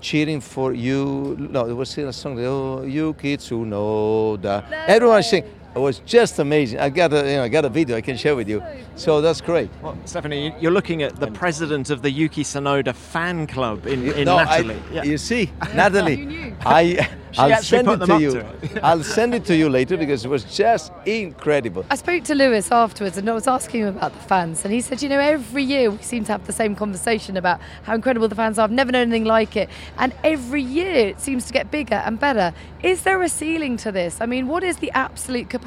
cheering 0.00 0.40
for 0.40 0.72
you. 0.72 1.36
No, 1.38 1.66
it 1.66 1.72
was 1.72 1.96
a 1.98 2.12
song. 2.12 2.38
Oh, 2.44 2.82
Yuki 2.82 3.36
Tsunoda. 3.36 4.70
Everyone 4.86 5.22
singing. 5.22 5.50
It 5.72 5.78
was 5.78 6.00
just 6.00 6.40
amazing. 6.40 6.80
I 6.80 6.88
got 6.88 7.12
a, 7.12 7.18
you 7.18 7.36
know, 7.36 7.44
I 7.44 7.48
got 7.48 7.64
a 7.64 7.68
video 7.68 7.96
I 7.96 8.00
can 8.00 8.16
share 8.16 8.34
with 8.34 8.48
you. 8.48 8.60
So 8.96 9.20
that's 9.20 9.40
great. 9.40 9.70
Well, 9.80 9.96
Stefano, 10.04 10.34
you're 10.58 10.72
looking 10.72 11.04
at 11.04 11.14
the 11.16 11.30
president 11.30 11.90
of 11.90 12.02
the 12.02 12.10
Yuki 12.10 12.42
Tsunoda 12.42 12.92
fan 12.92 13.46
club 13.46 13.86
in, 13.86 14.10
in 14.12 14.24
no, 14.24 14.38
Natalie. 14.38 14.82
I, 14.92 15.02
You 15.04 15.16
see, 15.16 15.48
Natalie, 15.72 16.54
I, 16.66 17.08
I'll 17.38 17.62
send 17.62 17.88
it 17.88 18.04
to 18.04 18.20
you. 18.20 18.30
to 18.32 18.38
it. 18.40 18.78
I'll 18.82 19.04
send 19.04 19.32
it 19.32 19.44
to 19.44 19.54
you 19.54 19.68
later 19.68 19.96
because 19.96 20.24
it 20.24 20.28
was 20.28 20.42
just 20.44 20.90
incredible. 21.06 21.86
I 21.88 21.94
spoke 21.94 22.24
to 22.24 22.34
Lewis 22.34 22.72
afterwards 22.72 23.16
and 23.16 23.30
I 23.30 23.32
was 23.32 23.46
asking 23.46 23.82
him 23.82 23.88
about 23.96 24.12
the 24.12 24.18
fans. 24.18 24.64
And 24.64 24.74
he 24.74 24.80
said, 24.80 25.00
you 25.02 25.08
know, 25.08 25.20
every 25.20 25.62
year 25.62 25.88
we 25.92 26.02
seem 26.02 26.24
to 26.24 26.32
have 26.32 26.48
the 26.48 26.52
same 26.52 26.74
conversation 26.74 27.36
about 27.36 27.60
how 27.84 27.94
incredible 27.94 28.26
the 28.26 28.34
fans 28.34 28.58
are. 28.58 28.64
I've 28.64 28.72
never 28.72 28.90
known 28.90 29.02
anything 29.02 29.24
like 29.24 29.54
it. 29.54 29.70
And 29.98 30.12
every 30.24 30.62
year 30.62 30.96
it 30.96 31.20
seems 31.20 31.46
to 31.46 31.52
get 31.52 31.70
bigger 31.70 31.94
and 31.94 32.18
better. 32.18 32.52
Is 32.82 33.02
there 33.02 33.22
a 33.22 33.28
ceiling 33.28 33.76
to 33.78 33.92
this? 33.92 34.20
I 34.20 34.26
mean, 34.26 34.48
what 34.48 34.64
is 34.64 34.78
the 34.78 34.90
absolute 34.90 35.48
capacity 35.48 35.59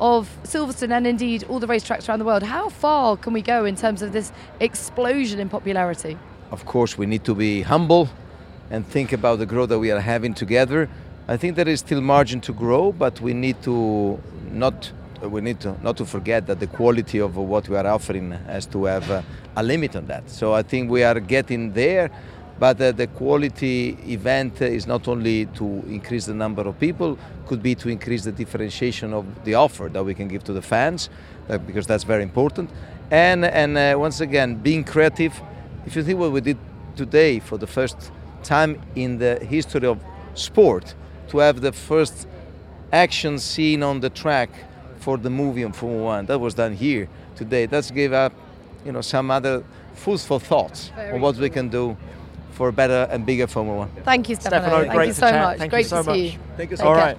of 0.00 0.28
Silverstone 0.44 0.92
and 0.92 1.06
indeed 1.06 1.44
all 1.48 1.58
the 1.58 1.66
racetracks 1.66 2.08
around 2.08 2.18
the 2.18 2.24
world? 2.24 2.42
How 2.42 2.68
far 2.68 3.16
can 3.16 3.32
we 3.32 3.42
go 3.42 3.64
in 3.64 3.76
terms 3.76 4.02
of 4.02 4.12
this 4.12 4.32
explosion 4.60 5.40
in 5.40 5.48
popularity? 5.48 6.18
Of 6.50 6.64
course, 6.64 6.96
we 6.96 7.06
need 7.06 7.24
to 7.24 7.34
be 7.34 7.62
humble 7.62 8.08
and 8.70 8.86
think 8.86 9.12
about 9.12 9.38
the 9.38 9.46
growth 9.46 9.68
that 9.70 9.78
we 9.78 9.90
are 9.90 10.00
having 10.00 10.34
together. 10.34 10.88
I 11.26 11.36
think 11.36 11.56
there 11.56 11.68
is 11.68 11.80
still 11.80 12.00
margin 12.00 12.40
to 12.42 12.52
grow, 12.52 12.92
but 12.92 13.20
we 13.20 13.34
need 13.34 13.62
to 13.62 14.18
not 14.50 14.92
we 15.22 15.40
need 15.40 15.60
to 15.60 15.76
not 15.82 15.96
to 15.96 16.04
forget 16.04 16.46
that 16.46 16.60
the 16.60 16.66
quality 16.66 17.18
of 17.18 17.36
what 17.36 17.68
we 17.68 17.76
are 17.76 17.86
offering 17.86 18.30
has 18.46 18.66
to 18.66 18.84
have 18.84 19.10
uh, 19.10 19.22
a 19.56 19.62
limit 19.62 19.96
on 19.96 20.06
that. 20.06 20.30
So 20.30 20.54
I 20.54 20.62
think 20.62 20.90
we 20.90 21.02
are 21.02 21.18
getting 21.20 21.72
there, 21.72 22.10
but 22.58 22.80
uh, 22.80 22.92
the 22.92 23.06
quality 23.06 23.96
event 24.06 24.60
is 24.62 24.86
not 24.86 25.08
only 25.08 25.46
to 25.46 25.64
increase 25.86 26.26
the 26.26 26.34
number 26.34 26.62
of 26.62 26.78
people, 26.78 27.18
could 27.46 27.62
be 27.62 27.74
to 27.76 27.88
increase 27.88 28.24
the 28.24 28.32
differentiation 28.32 29.12
of 29.12 29.24
the 29.44 29.54
offer 29.54 29.88
that 29.88 30.04
we 30.04 30.14
can 30.14 30.28
give 30.28 30.44
to 30.44 30.52
the 30.52 30.62
fans, 30.62 31.08
uh, 31.48 31.58
because 31.58 31.86
that's 31.86 32.04
very 32.04 32.22
important. 32.22 32.70
And 33.10 33.44
and 33.44 33.78
uh, 33.78 33.94
once 33.98 34.20
again, 34.20 34.56
being 34.56 34.84
creative. 34.84 35.40
If 35.86 35.96
you 35.96 36.02
think 36.02 36.18
what 36.18 36.32
we 36.32 36.40
did 36.40 36.58
today 36.96 37.38
for 37.38 37.56
the 37.56 37.66
first 37.66 38.10
time 38.42 38.80
in 38.94 39.18
the 39.18 39.38
history 39.44 39.86
of 39.86 39.98
sport, 40.34 40.94
to 41.28 41.38
have 41.38 41.60
the 41.60 41.72
first 41.72 42.26
action 42.92 43.38
scene 43.38 43.82
on 43.82 44.00
the 44.00 44.10
track 44.10 44.50
for 44.98 45.16
the 45.16 45.30
movie 45.30 45.64
on 45.64 45.72
Formula 45.72 46.02
One. 46.02 46.26
That 46.26 46.38
was 46.38 46.54
done 46.54 46.74
here 46.74 47.08
today. 47.36 47.66
That's 47.66 47.90
gave 47.90 48.12
up, 48.12 48.32
you 48.84 48.92
know, 48.92 49.00
some 49.00 49.30
other 49.30 49.64
food 49.94 50.20
for 50.20 50.40
thoughts 50.40 50.90
Very 50.94 51.12
on 51.12 51.20
what 51.20 51.36
we 51.36 51.50
can 51.50 51.68
do 51.68 51.96
for 52.52 52.68
a 52.68 52.72
better 52.72 53.08
and 53.10 53.24
bigger 53.26 53.46
Formula 53.46 53.78
One. 53.78 53.90
Thank 54.04 54.28
you, 54.28 54.34
Stefano. 54.36 54.62
Stefano, 54.62 54.82
Thank 54.82 54.92
great 54.94 55.06
you 55.08 55.12
to 55.14 55.20
so 55.20 55.30
chat. 55.30 55.42
much. 55.42 55.58
Thank 55.58 55.70
great 55.70 55.82
you 55.84 55.88
so 55.88 55.96
to 55.98 56.02
see 56.04 56.08
much. 56.08 56.18
you. 56.18 56.38
Thank 56.56 56.70
you 56.70 56.76
Take 56.76 56.86
so 56.86 56.94
care. 56.94 57.06
much. 57.06 57.18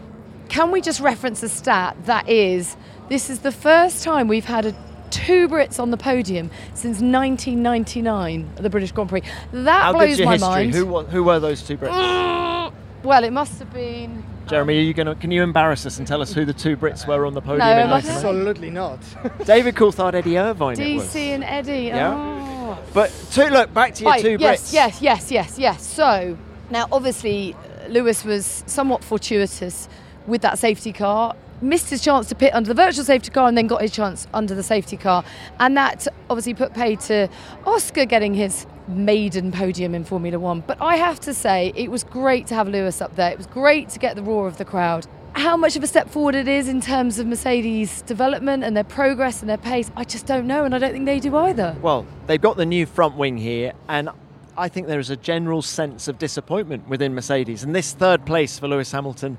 Can 0.49 0.71
we 0.71 0.81
just 0.81 0.99
reference 0.99 1.43
a 1.43 1.49
stat 1.49 1.95
that 2.05 2.27
is 2.27 2.75
this 3.09 3.29
is 3.29 3.39
the 3.39 3.51
first 3.51 4.03
time 4.03 4.27
we've 4.27 4.45
had 4.45 4.65
a 4.65 4.75
two 5.09 5.47
Brits 5.47 5.79
on 5.79 5.91
the 5.91 5.97
podium 5.97 6.49
since 6.73 7.01
1999 7.01 8.49
at 8.57 8.63
the 8.63 8.69
British 8.69 8.91
Grand 8.91 9.09
Prix. 9.09 9.23
That 9.51 9.83
How 9.83 9.93
blows 9.93 10.09
good's 10.09 10.19
your 10.19 10.25
my 10.27 10.33
history? 10.33 10.49
mind. 10.49 10.73
Who, 10.73 11.01
who 11.03 11.23
were 11.23 11.39
those 11.39 11.63
two 11.63 11.77
Brits? 11.77 11.89
Mm, 11.89 12.73
well, 13.03 13.23
it 13.23 13.31
must 13.31 13.59
have 13.59 13.73
been. 13.73 14.23
Jeremy, 14.47 14.77
are 14.77 14.81
um, 14.81 14.85
you 14.87 14.93
gonna, 14.93 15.15
can 15.15 15.31
you 15.31 15.43
embarrass 15.43 15.85
us 15.85 15.99
and 15.99 16.07
tell 16.07 16.21
us 16.21 16.33
who 16.33 16.43
the 16.45 16.53
two 16.53 16.75
Brits 16.75 17.07
were 17.07 17.25
on 17.25 17.33
the 17.33 17.41
podium 17.41 17.59
No, 17.59 17.71
in 17.71 17.83
I'm 17.83 17.89
not 17.89 18.03
99? 18.03 18.15
Absolutely 18.15 18.69
not. 18.69 18.99
David 19.45 19.75
Coulthard, 19.75 20.15
Eddie 20.15 20.37
Irvine 20.37 20.79
it 20.79 20.95
was. 20.95 21.13
DC 21.13 21.15
and 21.15 21.43
Eddie. 21.43 21.83
Yeah. 21.87 22.13
Oh. 22.13 22.48
But 22.93 23.11
two, 23.31 23.45
look, 23.45 23.73
back 23.73 23.93
to 23.95 24.03
your 24.03 24.11
Right, 24.11 24.21
two 24.21 24.37
yes, 24.39 24.69
Brits. 24.69 24.73
yes, 24.73 25.01
yes, 25.01 25.31
yes, 25.31 25.59
yes. 25.59 25.85
So 25.85 26.37
now, 26.69 26.87
obviously, 26.91 27.55
Lewis 27.87 28.23
was 28.23 28.63
somewhat 28.67 29.03
fortuitous 29.03 29.87
with 30.27 30.41
that 30.41 30.59
safety 30.59 30.93
car. 30.93 31.35
Missed 31.61 31.89
his 31.89 32.01
chance 32.01 32.29
to 32.29 32.35
pit 32.35 32.53
under 32.53 32.69
the 32.69 32.73
virtual 32.73 33.03
safety 33.03 33.31
car 33.31 33.47
and 33.49 33.57
then 33.57 33.67
got 33.67 33.81
his 33.81 33.91
chance 33.91 34.27
under 34.33 34.55
the 34.55 34.63
safety 34.63 34.95
car. 34.95 35.25
And 35.59 35.75
that 35.75 36.07
obviously 36.29 36.53
put 36.53 36.73
pay 36.73 36.95
to 36.95 37.27
Oscar 37.65 38.05
getting 38.05 38.33
his 38.33 38.65
maiden 38.87 39.51
podium 39.51 39.93
in 39.93 40.05
Formula 40.05 40.39
One. 40.39 40.63
But 40.65 40.81
I 40.81 40.95
have 40.95 41.19
to 41.21 41.33
say, 41.33 41.73
it 41.75 41.91
was 41.91 42.03
great 42.05 42.47
to 42.47 42.55
have 42.55 42.69
Lewis 42.69 43.01
up 43.01 43.15
there. 43.17 43.31
It 43.31 43.37
was 43.37 43.47
great 43.47 43.89
to 43.89 43.99
get 43.99 44.15
the 44.15 44.23
roar 44.23 44.47
of 44.47 44.57
the 44.57 44.65
crowd. 44.65 45.05
How 45.33 45.55
much 45.55 45.75
of 45.75 45.83
a 45.83 45.87
step 45.87 46.09
forward 46.09 46.35
it 46.35 46.47
is 46.47 46.67
in 46.67 46.81
terms 46.81 47.17
of 47.19 47.27
Mercedes' 47.27 48.01
development 48.01 48.63
and 48.63 48.75
their 48.75 48.83
progress 48.83 49.41
and 49.41 49.49
their 49.49 49.57
pace, 49.57 49.89
I 49.95 50.03
just 50.03 50.25
don't 50.25 50.47
know, 50.47 50.65
and 50.65 50.75
I 50.75 50.79
don't 50.79 50.91
think 50.91 51.05
they 51.05 51.19
do 51.19 51.35
either. 51.35 51.75
Well, 51.81 52.05
they've 52.27 52.41
got 52.41 52.57
the 52.57 52.65
new 52.65 52.85
front 52.85 53.15
wing 53.15 53.37
here, 53.37 53.73
and 53.87 54.09
I 54.57 54.67
think 54.67 54.87
there 54.87 54.99
is 54.99 55.09
a 55.09 55.15
general 55.15 55.61
sense 55.61 56.07
of 56.07 56.19
disappointment 56.19 56.89
within 56.89 57.15
Mercedes. 57.15 57.63
And 57.63 57.73
this 57.73 57.93
third 57.93 58.25
place 58.25 58.59
for 58.59 58.67
Lewis 58.67 58.91
Hamilton 58.91 59.37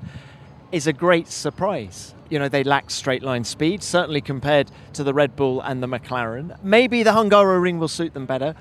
is 0.71 0.87
a 0.87 0.93
great 0.93 1.27
surprise. 1.27 2.15
You 2.29 2.39
know, 2.39 2.47
they 2.49 2.63
lack 2.63 2.89
straight 2.89 3.21
line 3.21 3.43
speed, 3.43 3.83
certainly 3.83 4.21
compared 4.21 4.71
to 4.93 5.03
the 5.03 5.13
Red 5.13 5.35
Bull 5.35 5.61
and 5.61 5.83
the 5.83 5.87
McLaren. 5.87 6.57
Maybe 6.63 7.03
the 7.03 7.11
Hungaroring 7.11 7.77
will 7.77 7.89
suit 7.89 8.13
them 8.13 8.25
better. 8.25 8.55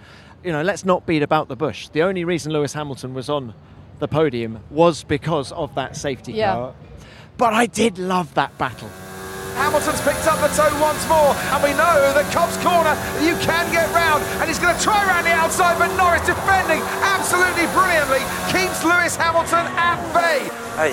You 0.45 0.53
know, 0.53 0.63
let's 0.63 0.85
not 0.85 1.07
beat 1.07 1.23
about 1.23 1.49
the 1.49 1.57
bush. 1.57 1.89
The 1.89 2.03
only 2.03 2.25
reason 2.25 2.53
Lewis 2.53 2.73
Hamilton 2.75 3.15
was 3.15 3.31
on 3.31 3.55
the 4.01 4.09
podium 4.09 4.61
was 4.71 5.05
because 5.05 5.53
of 5.53 5.75
that 5.77 5.97
safety 5.97 6.33
Yeah. 6.33 6.55
car. 6.55 6.75
But 7.41 7.57
I 7.57 7.65
did 7.65 7.97
love 7.97 8.29
that 8.37 8.53
battle. 8.61 8.93
Hamilton's 9.57 10.05
picked 10.05 10.29
up 10.29 10.37
the 10.45 10.53
toe 10.53 10.69
once 10.77 11.01
more, 11.09 11.33
and 11.57 11.65
we 11.65 11.73
know 11.73 12.13
that 12.13 12.29
Copse 12.37 12.61
corner 12.61 12.93
you 13.25 13.33
can 13.41 13.65
get 13.73 13.89
round, 13.97 14.21
and 14.41 14.45
he's 14.45 14.61
going 14.61 14.77
to 14.77 14.83
try 14.85 15.01
around 15.09 15.25
the 15.25 15.33
outside, 15.33 15.81
but 15.81 15.89
Norris 15.97 16.21
defending 16.29 16.85
absolutely 17.01 17.65
brilliantly 17.73 18.21
keeps 18.53 18.85
Lewis 18.85 19.17
Hamilton 19.17 19.65
at 19.73 19.97
bay. 20.13 20.53
Hey, 20.77 20.93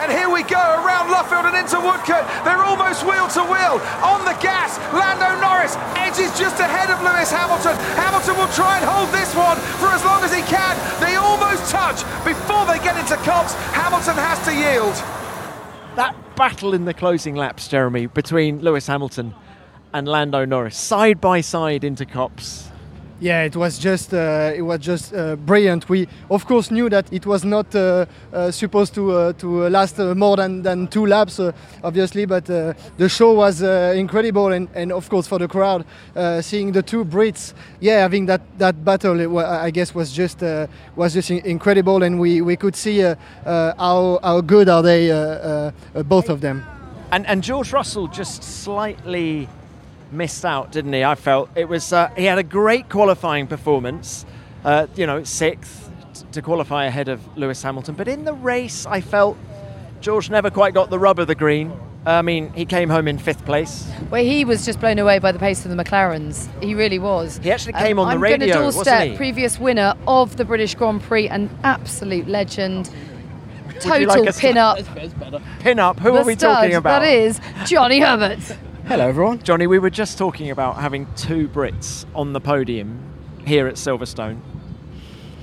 And 0.00 0.08
here 0.08 0.32
we 0.32 0.40
go 0.48 0.56
around 0.56 1.12
Luffield 1.12 1.52
and 1.52 1.56
into 1.60 1.84
Woodcote. 1.84 2.24
They're 2.48 2.64
almost 2.64 3.04
wheel 3.04 3.28
to 3.36 3.44
wheel. 3.44 3.76
On 4.00 4.24
the 4.24 4.36
gas, 4.40 4.80
Lando 4.96 5.36
Norris 5.44 5.76
edges 6.00 6.32
just 6.40 6.64
ahead 6.64 6.88
of 6.88 6.96
Lewis 7.04 7.28
Hamilton. 7.28 7.76
Hamilton 8.00 8.40
will 8.40 8.52
try 8.56 8.80
and 8.80 8.84
hold 8.88 9.12
this 9.12 9.36
one 9.36 9.60
for 9.84 9.92
as 9.92 10.00
long 10.00 10.24
as 10.24 10.32
he 10.32 10.40
can. 10.48 10.76
They 10.96 11.20
almost 11.20 11.68
touch 11.68 12.04
before 12.24 12.64
they 12.64 12.80
get 12.80 12.96
into 12.96 13.20
Copse. 13.20 13.52
Hamilton 13.76 14.16
has 14.16 14.40
to 14.48 14.56
yield. 14.56 14.96
Battle 16.36 16.74
in 16.74 16.84
the 16.84 16.92
closing 16.92 17.34
laps, 17.34 17.66
Jeremy, 17.66 18.08
between 18.08 18.60
Lewis 18.60 18.86
Hamilton 18.86 19.34
and 19.94 20.06
Lando 20.06 20.44
Norris, 20.44 20.76
side 20.76 21.18
by 21.18 21.40
side 21.40 21.82
into 21.82 22.04
Copse. 22.04 22.70
Yeah, 23.18 23.44
it 23.44 23.56
was 23.56 23.78
just 23.78 24.12
uh, 24.12 24.52
it 24.54 24.60
was 24.60 24.78
just 24.80 25.14
uh, 25.14 25.36
brilliant. 25.36 25.88
We 25.88 26.06
of 26.30 26.46
course 26.46 26.70
knew 26.70 26.90
that 26.90 27.10
it 27.10 27.24
was 27.24 27.46
not 27.46 27.74
uh, 27.74 28.04
uh, 28.30 28.50
supposed 28.50 28.94
to 28.94 29.10
uh, 29.12 29.32
to 29.34 29.70
last 29.70 29.98
uh, 29.98 30.14
more 30.14 30.36
than, 30.36 30.60
than 30.62 30.86
two 30.86 31.06
laps, 31.06 31.40
obviously. 31.82 32.26
But 32.26 32.44
the 32.44 33.08
show 33.08 33.32
was 33.32 33.62
incredible, 33.62 34.52
and, 34.52 34.68
and 34.74 34.92
of 34.92 35.08
course 35.08 35.26
for 35.26 35.38
the 35.38 35.48
crowd, 35.48 35.86
seeing 36.42 36.72
the 36.72 36.82
two 36.82 37.06
Brits, 37.06 37.54
yeah, 37.80 38.00
having 38.00 38.26
that 38.26 38.42
that 38.58 38.84
battle, 38.84 39.18
it 39.18 39.30
I 39.34 39.70
guess 39.70 39.94
was 39.94 40.12
just 40.12 40.42
was 40.94 41.14
just 41.14 41.30
incredible, 41.30 42.02
and 42.02 42.20
we, 42.20 42.42
we 42.42 42.56
could 42.56 42.76
see 42.76 43.00
how 43.00 44.18
how 44.22 44.40
good 44.42 44.68
are 44.68 44.82
they, 44.82 45.72
both 46.04 46.28
of 46.28 46.42
them. 46.42 46.66
And 47.10 47.26
and 47.26 47.42
George 47.42 47.72
Russell 47.72 48.08
just 48.08 48.42
slightly 48.42 49.48
missed 50.10 50.44
out, 50.44 50.72
didn't 50.72 50.92
he? 50.92 51.04
I 51.04 51.14
felt 51.14 51.50
it 51.56 51.68
was 51.68 51.92
uh, 51.92 52.08
he 52.16 52.24
had 52.24 52.38
a 52.38 52.42
great 52.42 52.88
qualifying 52.88 53.46
performance, 53.46 54.24
uh, 54.64 54.86
you 54.96 55.06
know, 55.06 55.24
sixth 55.24 55.90
t- 56.14 56.24
to 56.32 56.42
qualify 56.42 56.84
ahead 56.86 57.08
of 57.08 57.36
Lewis 57.36 57.62
Hamilton. 57.62 57.94
But 57.94 58.08
in 58.08 58.24
the 58.24 58.34
race, 58.34 58.86
I 58.86 59.00
felt 59.00 59.36
George 60.00 60.30
never 60.30 60.50
quite 60.50 60.74
got 60.74 60.90
the 60.90 60.98
rub 60.98 61.18
of 61.18 61.26
the 61.26 61.34
green. 61.34 61.72
I 62.04 62.22
mean, 62.22 62.52
he 62.52 62.64
came 62.66 62.88
home 62.88 63.08
in 63.08 63.18
fifth 63.18 63.44
place. 63.44 63.90
Well, 64.10 64.22
he 64.22 64.44
was 64.44 64.64
just 64.64 64.78
blown 64.78 65.00
away 65.00 65.18
by 65.18 65.32
the 65.32 65.40
pace 65.40 65.64
of 65.64 65.72
the 65.72 65.82
McLarens. 65.82 66.46
He 66.62 66.72
really 66.76 67.00
was. 67.00 67.38
He 67.38 67.50
actually 67.50 67.72
came 67.72 67.98
on 67.98 68.06
the 68.06 68.14
I'm 68.14 68.22
radio, 68.22 68.62
wasn't 68.62 68.84
doorstep 68.84 69.08
he? 69.08 69.16
previous 69.16 69.58
winner 69.58 69.94
of 70.06 70.36
the 70.36 70.44
British 70.44 70.76
Grand 70.76 71.02
Prix, 71.02 71.28
an 71.28 71.50
absolute 71.64 72.28
legend. 72.28 72.90
Total 73.80 74.06
like 74.06 74.36
pin-up. 74.36 74.78
Pin 75.58 75.80
up. 75.80 75.98
Who 75.98 76.12
The 76.12 76.18
are 76.20 76.24
we 76.24 76.34
stud, 76.34 76.56
talking 76.62 76.76
about? 76.76 77.00
That 77.00 77.08
is 77.08 77.40
Johnny 77.66 77.98
Herbert. 77.98 78.38
Hello, 78.86 79.08
everyone. 79.08 79.42
Johnny, 79.42 79.66
we 79.66 79.78
were 79.78 79.90
just 79.90 80.16
talking 80.16 80.50
about 80.50 80.76
having 80.76 81.06
two 81.16 81.48
Brits 81.48 82.04
on 82.14 82.32
the 82.32 82.40
podium 82.40 83.00
here 83.44 83.66
at 83.66 83.74
Silverstone. 83.74 84.40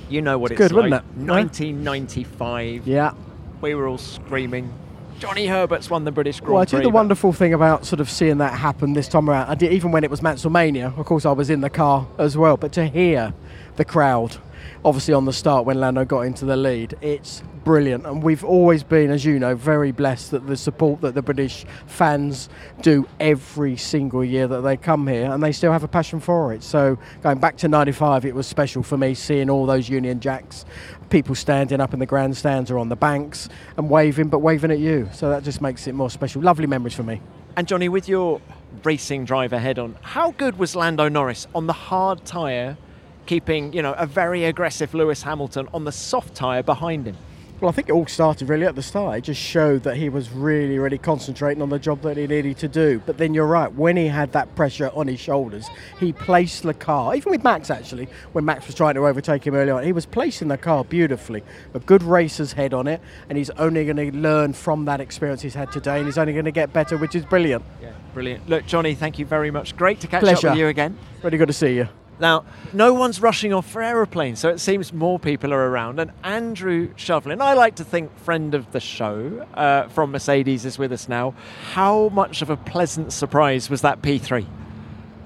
You 0.09 0.21
know 0.21 0.37
what 0.37 0.51
It's 0.51 0.61
it's, 0.61 0.71
good, 0.71 0.89
like. 0.89 1.03
wasn't 1.03 1.27
it? 1.27 1.29
1995. 1.29 2.87
Yeah. 2.87 3.13
We 3.61 3.75
were 3.75 3.87
all 3.87 3.97
screaming. 3.97 4.73
Johnny 5.19 5.47
Herbert's 5.47 5.89
won 5.89 6.05
the 6.05 6.11
British 6.11 6.39
Grand 6.39 6.53
Well, 6.53 6.61
I 6.61 6.65
Prix. 6.65 6.71
think 6.79 6.83
the 6.83 6.89
wonderful 6.89 7.33
thing 7.33 7.53
about 7.53 7.85
sort 7.85 7.99
of 7.99 8.09
seeing 8.09 8.37
that 8.39 8.53
happen 8.53 8.93
this 8.93 9.07
time 9.07 9.29
around, 9.29 9.49
I 9.49 9.55
did, 9.55 9.71
even 9.73 9.91
when 9.91 10.03
it 10.03 10.09
was 10.11 10.21
Mansellmania, 10.21 10.97
of 10.97 11.05
course 11.05 11.25
I 11.25 11.31
was 11.31 11.49
in 11.49 11.61
the 11.61 11.69
car 11.69 12.07
as 12.17 12.37
well, 12.37 12.57
but 12.57 12.71
to 12.73 12.87
hear 12.87 13.33
the 13.75 13.85
crowd, 13.85 14.37
obviously 14.83 15.13
on 15.13 15.25
the 15.25 15.31
start 15.33 15.65
when 15.65 15.79
Lando 15.79 16.03
got 16.03 16.21
into 16.21 16.45
the 16.45 16.57
lead, 16.57 16.95
it's 17.01 17.41
brilliant. 17.63 18.05
And 18.05 18.21
we've 18.21 18.43
always 18.43 18.83
been, 18.83 19.09
as 19.09 19.25
you 19.25 19.39
know, 19.39 19.55
very 19.55 19.91
blessed 19.91 20.31
that 20.31 20.47
the 20.47 20.57
support 20.57 21.01
that 21.01 21.15
the 21.15 21.21
British 21.21 21.65
fans 21.87 22.49
do 22.81 23.07
every 23.19 23.77
single 23.77 24.23
year 24.23 24.47
that 24.47 24.61
they 24.61 24.77
come 24.77 25.07
here, 25.07 25.31
and 25.31 25.41
they 25.41 25.51
still 25.51 25.71
have 25.71 25.83
a 25.83 25.87
passion 25.87 26.19
for 26.19 26.53
it. 26.53 26.63
So 26.63 26.97
going 27.21 27.39
back 27.39 27.57
to 27.57 27.67
95, 27.67 28.25
it 28.25 28.35
was 28.35 28.47
special 28.47 28.83
for 28.83 28.97
me 28.97 29.13
seeing 29.13 29.49
all 29.49 29.65
those 29.65 29.89
Union 29.89 30.19
Jacks, 30.19 30.65
people 31.09 31.35
standing 31.35 31.79
up 31.79 31.93
in 31.93 31.99
the 31.99 32.05
grandstands 32.05 32.71
or 32.71 32.77
on 32.77 32.89
the 32.89 32.95
banks 32.95 33.49
and 33.77 33.89
waving, 33.89 34.27
but 34.27 34.39
waving 34.39 34.71
at 34.71 34.79
you. 34.79 35.09
So 35.13 35.29
that 35.29 35.43
just 35.43 35.61
makes 35.61 35.87
it 35.87 35.93
more 35.93 36.09
special. 36.09 36.41
Lovely 36.41 36.67
memories 36.67 36.95
for 36.95 37.03
me. 37.03 37.21
And 37.55 37.67
Johnny, 37.67 37.87
with 37.87 38.09
your 38.09 38.41
racing 38.83 39.25
driver 39.25 39.59
head 39.59 39.77
on, 39.77 39.95
how 40.01 40.31
good 40.31 40.57
was 40.57 40.75
Lando 40.75 41.07
Norris 41.07 41.47
on 41.53 41.67
the 41.67 41.73
hard 41.73 42.25
tyre, 42.25 42.77
keeping 43.25 43.71
you 43.73 43.81
know 43.81 43.93
a 43.93 44.05
very 44.05 44.43
aggressive 44.45 44.93
Lewis 44.93 45.21
Hamilton 45.23 45.69
on 45.73 45.85
the 45.85 45.91
soft 45.91 46.33
tyre 46.35 46.63
behind 46.63 47.05
him? 47.05 47.15
Well, 47.63 47.69
I 47.69 47.71
think 47.75 47.87
it 47.87 47.93
all 47.93 48.07
started 48.07 48.49
really 48.49 48.65
at 48.65 48.75
the 48.75 48.83
start. 48.83 49.19
It 49.19 49.21
just 49.21 49.39
showed 49.39 49.83
that 49.83 49.95
he 49.95 50.09
was 50.09 50.29
really, 50.29 50.79
really 50.79 50.97
concentrating 50.97 51.61
on 51.61 51.69
the 51.69 51.79
job 51.79 52.01
that 52.01 52.17
he 52.17 52.27
needed 52.27 52.57
to 52.57 52.67
do. 52.67 53.01
But 53.05 53.17
then 53.17 53.33
you're 53.33 53.47
right, 53.47 53.73
when 53.73 53.95
he 53.95 54.07
had 54.07 54.33
that 54.33 54.53
pressure 54.53 54.91
on 54.93 55.07
his 55.07 55.21
shoulders, 55.21 55.69
he 55.97 56.11
placed 56.11 56.63
the 56.63 56.73
car, 56.73 57.15
even 57.15 57.31
with 57.31 57.41
Max 57.41 57.69
actually, 57.69 58.09
when 58.33 58.43
Max 58.43 58.67
was 58.67 58.75
trying 58.75 58.95
to 58.95 59.07
overtake 59.07 59.47
him 59.47 59.55
early 59.55 59.71
on, 59.71 59.81
he 59.81 59.93
was 59.93 60.05
placing 60.05 60.49
the 60.49 60.57
car 60.57 60.83
beautifully. 60.83 61.41
A 61.73 61.79
good 61.79 62.03
racer's 62.03 62.51
head 62.51 62.73
on 62.73 62.85
it, 62.85 62.99
and 63.29 63.37
he's 63.37 63.49
only 63.51 63.85
going 63.85 64.11
to 64.11 64.11
learn 64.11 64.51
from 64.51 64.83
that 64.83 64.99
experience 64.99 65.41
he's 65.41 65.53
had 65.53 65.71
today, 65.71 65.99
and 65.99 66.05
he's 66.05 66.17
only 66.17 66.33
going 66.33 66.43
to 66.43 66.51
get 66.51 66.73
better, 66.73 66.97
which 66.97 67.15
is 67.15 67.23
brilliant. 67.23 67.63
Yeah, 67.81 67.93
brilliant. 68.13 68.49
Look, 68.49 68.65
Johnny, 68.65 68.93
thank 68.93 69.17
you 69.17 69.25
very 69.25 69.51
much. 69.51 69.77
Great 69.77 70.01
to 70.01 70.07
catch 70.07 70.19
Pleasure. 70.19 70.49
up 70.49 70.51
with 70.55 70.59
you 70.59 70.67
again. 70.67 70.97
Really 71.21 71.37
good 71.37 71.47
to 71.47 71.53
see 71.53 71.75
you. 71.77 71.87
Now, 72.19 72.45
no 72.73 72.93
one's 72.93 73.21
rushing 73.21 73.53
off 73.53 73.69
for 73.69 73.81
aeroplanes, 73.81 74.39
so 74.39 74.49
it 74.49 74.59
seems 74.59 74.93
more 74.93 75.17
people 75.17 75.53
are 75.53 75.69
around. 75.69 75.99
And 75.99 76.11
Andrew 76.23 76.93
Shovlin, 76.95 77.41
I 77.41 77.53
like 77.53 77.75
to 77.75 77.83
think 77.83 78.15
friend 78.19 78.53
of 78.53 78.71
the 78.71 78.79
show 78.79 79.47
uh, 79.55 79.87
from 79.89 80.11
Mercedes, 80.11 80.65
is 80.65 80.77
with 80.77 80.91
us 80.91 81.09
now. 81.09 81.33
How 81.71 82.09
much 82.09 82.41
of 82.41 82.49
a 82.49 82.57
pleasant 82.57 83.11
surprise 83.13 83.69
was 83.69 83.81
that 83.81 84.01
P3? 84.01 84.45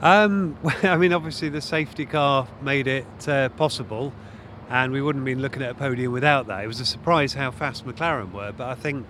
Um, 0.02 0.58
I 0.84 0.96
mean, 0.96 1.14
obviously 1.14 1.50
the 1.50 1.62
safety 1.62 2.06
car 2.06 2.48
made 2.62 2.88
it 2.88 3.28
uh, 3.28 3.50
possible, 3.50 4.14
and 4.70 4.92
we 4.94 5.02
wouldn't 5.02 5.22
have 5.22 5.36
been 5.36 5.42
looking 5.42 5.64
at 5.64 5.72
a 5.72 5.76
podium 5.76 6.14
without 6.14 6.48
that. 6.48 6.64
It 6.64 6.68
was 6.68 6.80
a 6.80 6.86
surprise 6.86 7.34
how 7.34 7.52
fast 7.52 7.86
McLaren 7.86 8.32
were, 8.32 8.54
but 8.54 8.70
I 8.70 8.76
think, 8.76 9.06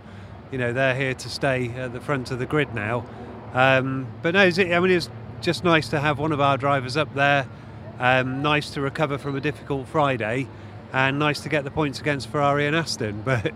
you 0.51 0.57
know, 0.57 0.73
they're 0.73 0.95
here 0.95 1.13
to 1.13 1.29
stay 1.29 1.69
at 1.69 1.93
the 1.93 2.01
front 2.01 2.31
of 2.31 2.39
the 2.39 2.45
grid 2.45 2.73
now. 2.73 3.05
Um, 3.53 4.07
but 4.21 4.33
no, 4.33 4.41
I 4.41 4.79
mean, 4.79 4.91
it's 4.91 5.09
just 5.41 5.63
nice 5.63 5.89
to 5.89 5.99
have 5.99 6.19
one 6.19 6.31
of 6.31 6.41
our 6.41 6.57
drivers 6.57 6.97
up 6.97 7.13
there. 7.13 7.47
Um, 7.99 8.41
nice 8.41 8.69
to 8.71 8.81
recover 8.81 9.17
from 9.17 9.35
a 9.35 9.41
difficult 9.41 9.87
Friday, 9.87 10.47
and 10.93 11.19
nice 11.19 11.39
to 11.41 11.49
get 11.49 11.63
the 11.63 11.71
points 11.71 11.99
against 11.99 12.29
Ferrari 12.29 12.67
and 12.67 12.75
Aston. 12.75 13.21
But 13.25 13.53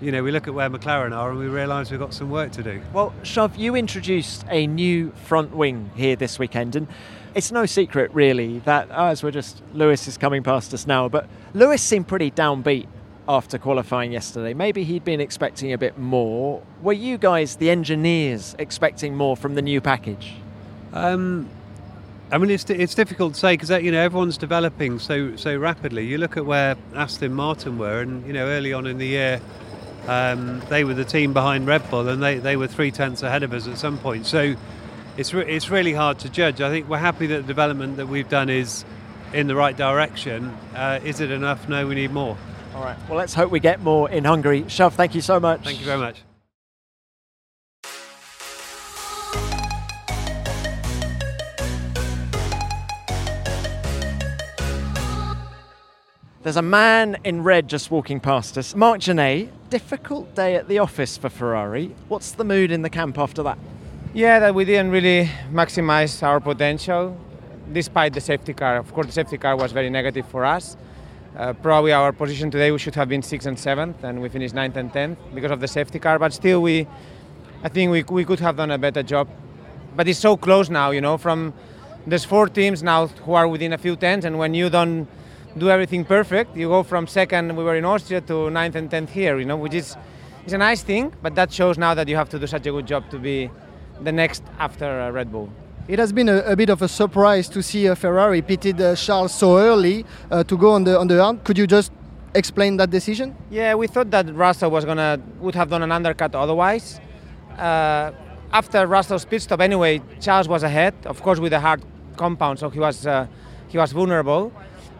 you 0.00 0.12
know, 0.12 0.22
we 0.22 0.30
look 0.30 0.48
at 0.48 0.54
where 0.54 0.70
McLaren 0.70 1.14
are, 1.14 1.30
and 1.30 1.38
we 1.38 1.46
realise 1.46 1.90
we've 1.90 2.00
got 2.00 2.14
some 2.14 2.30
work 2.30 2.52
to 2.52 2.62
do. 2.62 2.80
Well, 2.92 3.12
Shov, 3.22 3.58
you 3.58 3.74
introduced 3.74 4.44
a 4.48 4.66
new 4.66 5.10
front 5.24 5.54
wing 5.54 5.90
here 5.94 6.16
this 6.16 6.38
weekend, 6.38 6.74
and 6.74 6.88
it's 7.34 7.52
no 7.52 7.66
secret 7.66 8.12
really 8.14 8.60
that 8.60 8.90
as 8.90 9.22
we're 9.22 9.30
just 9.30 9.62
Lewis 9.74 10.08
is 10.08 10.16
coming 10.16 10.42
past 10.42 10.72
us 10.72 10.86
now, 10.86 11.08
but 11.08 11.28
Lewis 11.52 11.82
seemed 11.82 12.08
pretty 12.08 12.30
downbeat 12.30 12.86
after 13.28 13.58
qualifying 13.58 14.10
yesterday. 14.10 14.54
Maybe 14.54 14.84
he'd 14.84 15.04
been 15.04 15.20
expecting 15.20 15.72
a 15.72 15.78
bit 15.78 15.98
more. 15.98 16.62
Were 16.82 16.92
you 16.92 17.18
guys, 17.18 17.56
the 17.56 17.70
engineers, 17.70 18.56
expecting 18.58 19.14
more 19.16 19.36
from 19.36 19.54
the 19.54 19.62
new 19.62 19.80
package? 19.80 20.34
Um, 20.92 21.48
I 22.32 22.38
mean, 22.38 22.50
it's, 22.50 22.68
it's 22.70 22.94
difficult 22.94 23.34
to 23.34 23.40
say 23.40 23.54
because 23.54 23.70
you 23.82 23.90
know 23.90 24.00
everyone's 24.00 24.38
developing 24.38 25.00
so 25.00 25.34
so 25.36 25.56
rapidly. 25.56 26.06
You 26.06 26.18
look 26.18 26.36
at 26.36 26.46
where 26.46 26.76
Aston 26.94 27.34
Martin 27.34 27.76
were, 27.76 28.00
and 28.00 28.24
you 28.26 28.32
know 28.32 28.46
early 28.46 28.72
on 28.72 28.86
in 28.86 28.98
the 28.98 29.06
year, 29.06 29.40
um, 30.06 30.60
they 30.68 30.84
were 30.84 30.94
the 30.94 31.04
team 31.04 31.32
behind 31.32 31.66
Red 31.66 31.88
Bull, 31.90 32.08
and 32.08 32.22
they, 32.22 32.38
they 32.38 32.56
were 32.56 32.68
three 32.68 32.90
tenths 32.90 33.22
ahead 33.22 33.42
of 33.42 33.52
us 33.52 33.66
at 33.66 33.78
some 33.78 33.98
point. 33.98 34.26
So 34.26 34.54
it's 35.16 35.34
re- 35.34 35.44
it's 35.44 35.70
really 35.70 35.92
hard 35.92 36.20
to 36.20 36.28
judge. 36.28 36.60
I 36.60 36.70
think 36.70 36.88
we're 36.88 36.98
happy 36.98 37.26
that 37.26 37.42
the 37.42 37.46
development 37.46 37.96
that 37.96 38.06
we've 38.06 38.28
done 38.28 38.48
is 38.48 38.84
in 39.32 39.48
the 39.48 39.56
right 39.56 39.76
direction. 39.76 40.56
Uh, 40.74 41.00
is 41.04 41.20
it 41.20 41.32
enough? 41.32 41.68
No, 41.68 41.86
we 41.86 41.96
need 41.96 42.12
more. 42.12 42.38
All 42.74 42.84
right. 42.84 42.96
Well, 43.08 43.18
let's 43.18 43.34
hope 43.34 43.50
we 43.50 43.58
get 43.60 43.80
more 43.80 44.08
in 44.08 44.24
Hungary. 44.24 44.62
Shov, 44.62 44.92
thank 44.92 45.16
you 45.16 45.20
so 45.20 45.40
much. 45.40 45.64
Thank 45.64 45.80
you 45.80 45.86
very 45.86 45.98
much. 45.98 46.22
There's 56.42 56.56
a 56.56 56.62
man 56.62 57.18
in 57.22 57.42
red 57.42 57.68
just 57.68 57.90
walking 57.90 58.18
past 58.18 58.56
us. 58.56 58.74
Marc 58.74 59.00
Gene, 59.00 59.52
difficult 59.68 60.34
day 60.34 60.54
at 60.54 60.68
the 60.68 60.78
office 60.78 61.18
for 61.18 61.28
Ferrari. 61.28 61.94
What's 62.08 62.32
the 62.32 62.44
mood 62.44 62.70
in 62.70 62.80
the 62.80 62.88
camp 62.88 63.18
after 63.18 63.42
that? 63.42 63.58
Yeah, 64.14 64.38
that 64.38 64.54
we 64.54 64.64
didn't 64.64 64.90
really 64.90 65.28
maximize 65.52 66.22
our 66.22 66.40
potential 66.40 67.14
despite 67.74 68.14
the 68.14 68.22
safety 68.22 68.54
car. 68.54 68.78
Of 68.78 68.90
course, 68.94 69.08
the 69.08 69.12
safety 69.12 69.36
car 69.36 69.54
was 69.54 69.72
very 69.72 69.90
negative 69.90 70.26
for 70.28 70.46
us. 70.46 70.78
Uh, 71.36 71.52
probably 71.52 71.92
our 71.92 72.10
position 72.10 72.50
today 72.50 72.72
we 72.72 72.78
should 72.78 72.94
have 72.94 73.10
been 73.10 73.22
sixth 73.22 73.46
and 73.46 73.58
seventh, 73.58 74.02
and 74.02 74.22
we 74.22 74.30
finished 74.30 74.54
ninth 74.54 74.78
and 74.78 74.90
tenth 74.94 75.18
because 75.34 75.50
of 75.50 75.60
the 75.60 75.68
safety 75.68 75.98
car. 75.98 76.18
But 76.18 76.32
still, 76.32 76.62
we, 76.62 76.86
I 77.62 77.68
think 77.68 77.92
we, 77.92 78.02
we 78.04 78.24
could 78.24 78.40
have 78.40 78.56
done 78.56 78.70
a 78.70 78.78
better 78.78 79.02
job. 79.02 79.28
But 79.94 80.08
it's 80.08 80.18
so 80.18 80.38
close 80.38 80.70
now, 80.70 80.90
you 80.90 81.02
know. 81.02 81.18
From 81.18 81.52
there's 82.06 82.24
four 82.24 82.48
teams 82.48 82.82
now 82.82 83.08
who 83.08 83.34
are 83.34 83.46
within 83.46 83.74
a 83.74 83.78
few 83.78 83.94
tenths, 83.94 84.24
and 84.24 84.38
when 84.38 84.54
you 84.54 84.70
don't 84.70 85.06
do 85.58 85.70
everything 85.70 86.04
perfect, 86.04 86.56
you 86.56 86.68
go 86.68 86.82
from 86.82 87.06
second 87.06 87.56
we 87.56 87.64
were 87.64 87.76
in 87.76 87.84
Austria 87.84 88.20
to 88.22 88.50
ninth 88.50 88.76
and 88.76 88.90
tenth 88.90 89.10
here, 89.10 89.38
you 89.38 89.44
know, 89.44 89.56
which 89.56 89.74
is 89.74 89.96
is 90.46 90.52
a 90.52 90.58
nice 90.58 90.82
thing. 90.82 91.12
But 91.22 91.34
that 91.34 91.52
shows 91.52 91.78
now 91.78 91.94
that 91.94 92.08
you 92.08 92.16
have 92.16 92.28
to 92.30 92.38
do 92.38 92.46
such 92.46 92.66
a 92.66 92.70
good 92.70 92.86
job 92.86 93.10
to 93.10 93.18
be 93.18 93.50
the 94.02 94.12
next 94.12 94.42
after 94.58 94.86
uh, 94.86 95.10
Red 95.10 95.30
Bull. 95.32 95.48
It 95.88 95.98
has 95.98 96.12
been 96.12 96.28
a, 96.28 96.38
a 96.38 96.56
bit 96.56 96.70
of 96.70 96.82
a 96.82 96.88
surprise 96.88 97.48
to 97.48 97.62
see 97.62 97.86
a 97.86 97.96
Ferrari 97.96 98.42
pitted 98.42 98.80
uh, 98.80 98.94
Charles 98.94 99.34
so 99.34 99.58
early 99.58 100.04
uh, 100.30 100.44
to 100.44 100.56
go 100.56 100.72
on 100.72 100.84
the 100.84 100.98
on 100.98 101.08
the 101.08 101.20
arm. 101.20 101.40
Could 101.40 101.58
you 101.58 101.66
just 101.66 101.92
explain 102.34 102.76
that 102.76 102.90
decision? 102.90 103.34
Yeah, 103.50 103.74
we 103.74 103.86
thought 103.88 104.10
that 104.10 104.32
Russell 104.34 104.70
was 104.70 104.84
gonna 104.84 105.20
would 105.40 105.54
have 105.54 105.68
done 105.68 105.82
an 105.82 105.92
undercut 105.92 106.34
otherwise. 106.34 107.00
Uh, 107.58 108.12
after 108.52 108.86
Russell's 108.86 109.24
pit 109.24 109.42
stop, 109.42 109.60
anyway, 109.60 110.00
Charles 110.20 110.48
was 110.48 110.62
ahead, 110.62 110.94
of 111.04 111.22
course, 111.22 111.38
with 111.38 111.52
a 111.52 111.60
hard 111.60 111.82
compound, 112.16 112.58
so 112.58 112.68
he 112.70 112.80
was 112.80 113.06
uh, 113.06 113.26
he 113.68 113.78
was 113.78 113.92
vulnerable. 113.92 114.52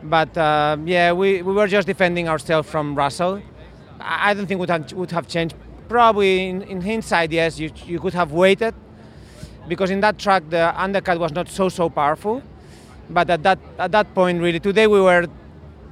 But 0.02 0.36
uh, 0.36 0.76
yeah, 0.84 1.12
we, 1.12 1.42
we 1.42 1.52
were 1.52 1.66
just 1.66 1.86
defending 1.86 2.28
ourselves 2.28 2.68
from 2.68 2.94
Russell. 2.94 3.42
I 4.00 4.32
don't 4.32 4.46
think 4.46 4.60
would 4.60 4.70
have 4.70 4.92
would 4.92 5.10
have 5.10 5.28
changed. 5.28 5.54
Probably 5.88 6.48
in, 6.48 6.62
in 6.62 6.80
hindsight, 6.80 7.32
yes, 7.32 7.58
you 7.58 7.70
you 7.86 7.98
could 7.98 8.14
have 8.14 8.32
waited 8.32 8.74
because 9.68 9.90
in 9.90 10.00
that 10.00 10.18
track 10.18 10.42
the 10.48 10.72
undercut 10.80 11.18
was 11.18 11.32
not 11.32 11.48
so 11.48 11.68
so 11.68 11.90
powerful. 11.90 12.42
But 13.10 13.28
at 13.28 13.42
that 13.42 13.58
at 13.78 13.92
that 13.92 14.14
point, 14.14 14.40
really, 14.40 14.60
today 14.60 14.86
we 14.86 15.00
were 15.00 15.26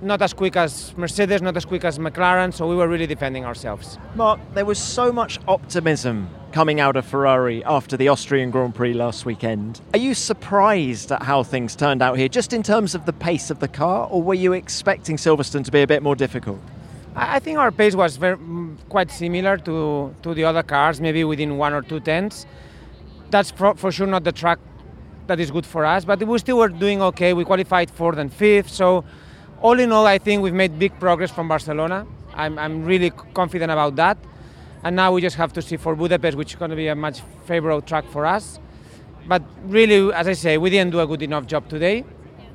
not 0.01 0.23
as 0.23 0.33
quick 0.33 0.57
as 0.57 0.97
Mercedes, 0.97 1.43
not 1.43 1.57
as 1.57 1.65
quick 1.65 1.85
as 1.85 1.99
McLaren, 1.99 2.53
so 2.53 2.69
we 2.69 2.77
were 2.77 2.89
really 2.89 3.07
defending 3.07 3.45
ourselves. 3.45 3.99
Marc, 4.15 4.41
there 4.55 4.65
was 4.65 4.79
so 4.79 5.13
much 5.13 5.39
optimism 5.49 6.29
coming 6.53 6.81
out 6.81 6.97
of 6.97 7.05
Ferrari 7.05 7.65
after 7.65 7.97
the 7.97 8.09
Austrian 8.09 8.51
Grand 8.51 8.75
Prix 8.75 8.95
last 8.95 9.27
weekend. 9.27 9.81
Are 9.93 9.99
you 9.99 10.15
surprised 10.15 11.13
at 11.13 11.23
how 11.23 11.43
things 11.43 11.77
turned 11.77 12.03
out 12.03 12.17
here, 12.17 12.29
just 12.29 12.53
in 12.53 12.63
terms 12.63 12.95
of 12.95 13.07
the 13.07 13.13
pace 13.13 13.51
of 13.51 13.59
the 13.61 13.69
car, 13.69 14.09
or 14.11 14.23
were 14.23 14.35
you 14.35 14.53
expecting 14.53 15.17
Silverstone 15.17 15.65
to 15.65 15.73
be 15.73 15.83
a 15.83 15.87
bit 15.87 16.03
more 16.03 16.15
difficult? 16.15 16.61
I 17.15 17.41
think 17.41 17.59
our 17.59 17.73
pace 17.73 17.97
was 17.97 18.17
very, 18.17 18.37
mm, 18.37 18.77
quite 18.89 19.11
similar 19.11 19.57
to, 19.59 20.15
to 20.23 20.35
the 20.35 20.45
other 20.45 20.63
cars, 20.63 21.01
maybe 21.01 21.25
within 21.25 21.59
one 21.59 21.73
or 21.73 21.83
two 21.83 22.01
tenths. 22.01 22.47
That's 23.31 23.51
for, 23.51 23.75
for 23.75 23.91
sure 23.91 24.07
not 24.07 24.25
the 24.25 24.33
track 24.33 24.59
that 25.27 25.41
is 25.41 25.51
good 25.51 25.67
for 25.67 25.85
us, 25.85 26.05
but 26.05 26.23
we 26.23 26.39
still 26.39 26.59
were 26.59 26.69
doing 26.69 27.03
okay. 27.03 27.33
We 27.35 27.45
qualified 27.45 27.91
fourth 27.91 28.19
and 28.19 28.33
fifth, 28.33 28.71
so 28.71 29.05
all 29.61 29.79
in 29.79 29.93
all, 29.93 30.07
I 30.07 30.19
think 30.19 30.43
we've 30.43 30.55
made 30.55 30.79
big 30.79 30.99
progress 31.01 31.31
from 31.31 31.49
Barcelona. 31.49 32.07
I'm, 32.35 32.59
I'm 32.59 32.85
really 32.85 33.11
confident 33.11 33.73
about 33.73 33.97
that. 33.97 34.19
And 34.85 34.95
now 34.95 35.13
we 35.13 35.21
just 35.21 35.37
have 35.37 35.53
to 35.55 35.63
see 35.63 35.77
for 35.77 35.97
Budapest, 35.97 36.37
which 36.37 36.53
is 36.53 36.57
going 36.57 36.71
to 36.71 36.77
be 36.77 36.87
a 36.87 36.95
much 36.95 37.21
favorable 37.47 37.83
track 37.83 38.05
for 38.11 38.25
us. 38.25 38.61
But 39.27 39.43
really, 39.65 40.13
as 40.15 40.29
I 40.29 40.35
say, 40.35 40.57
we 40.57 40.71
didn't 40.71 40.93
do 40.93 41.01
a 41.01 41.07
good 41.07 41.23
enough 41.23 41.47
job 41.47 41.69
today. 41.69 42.05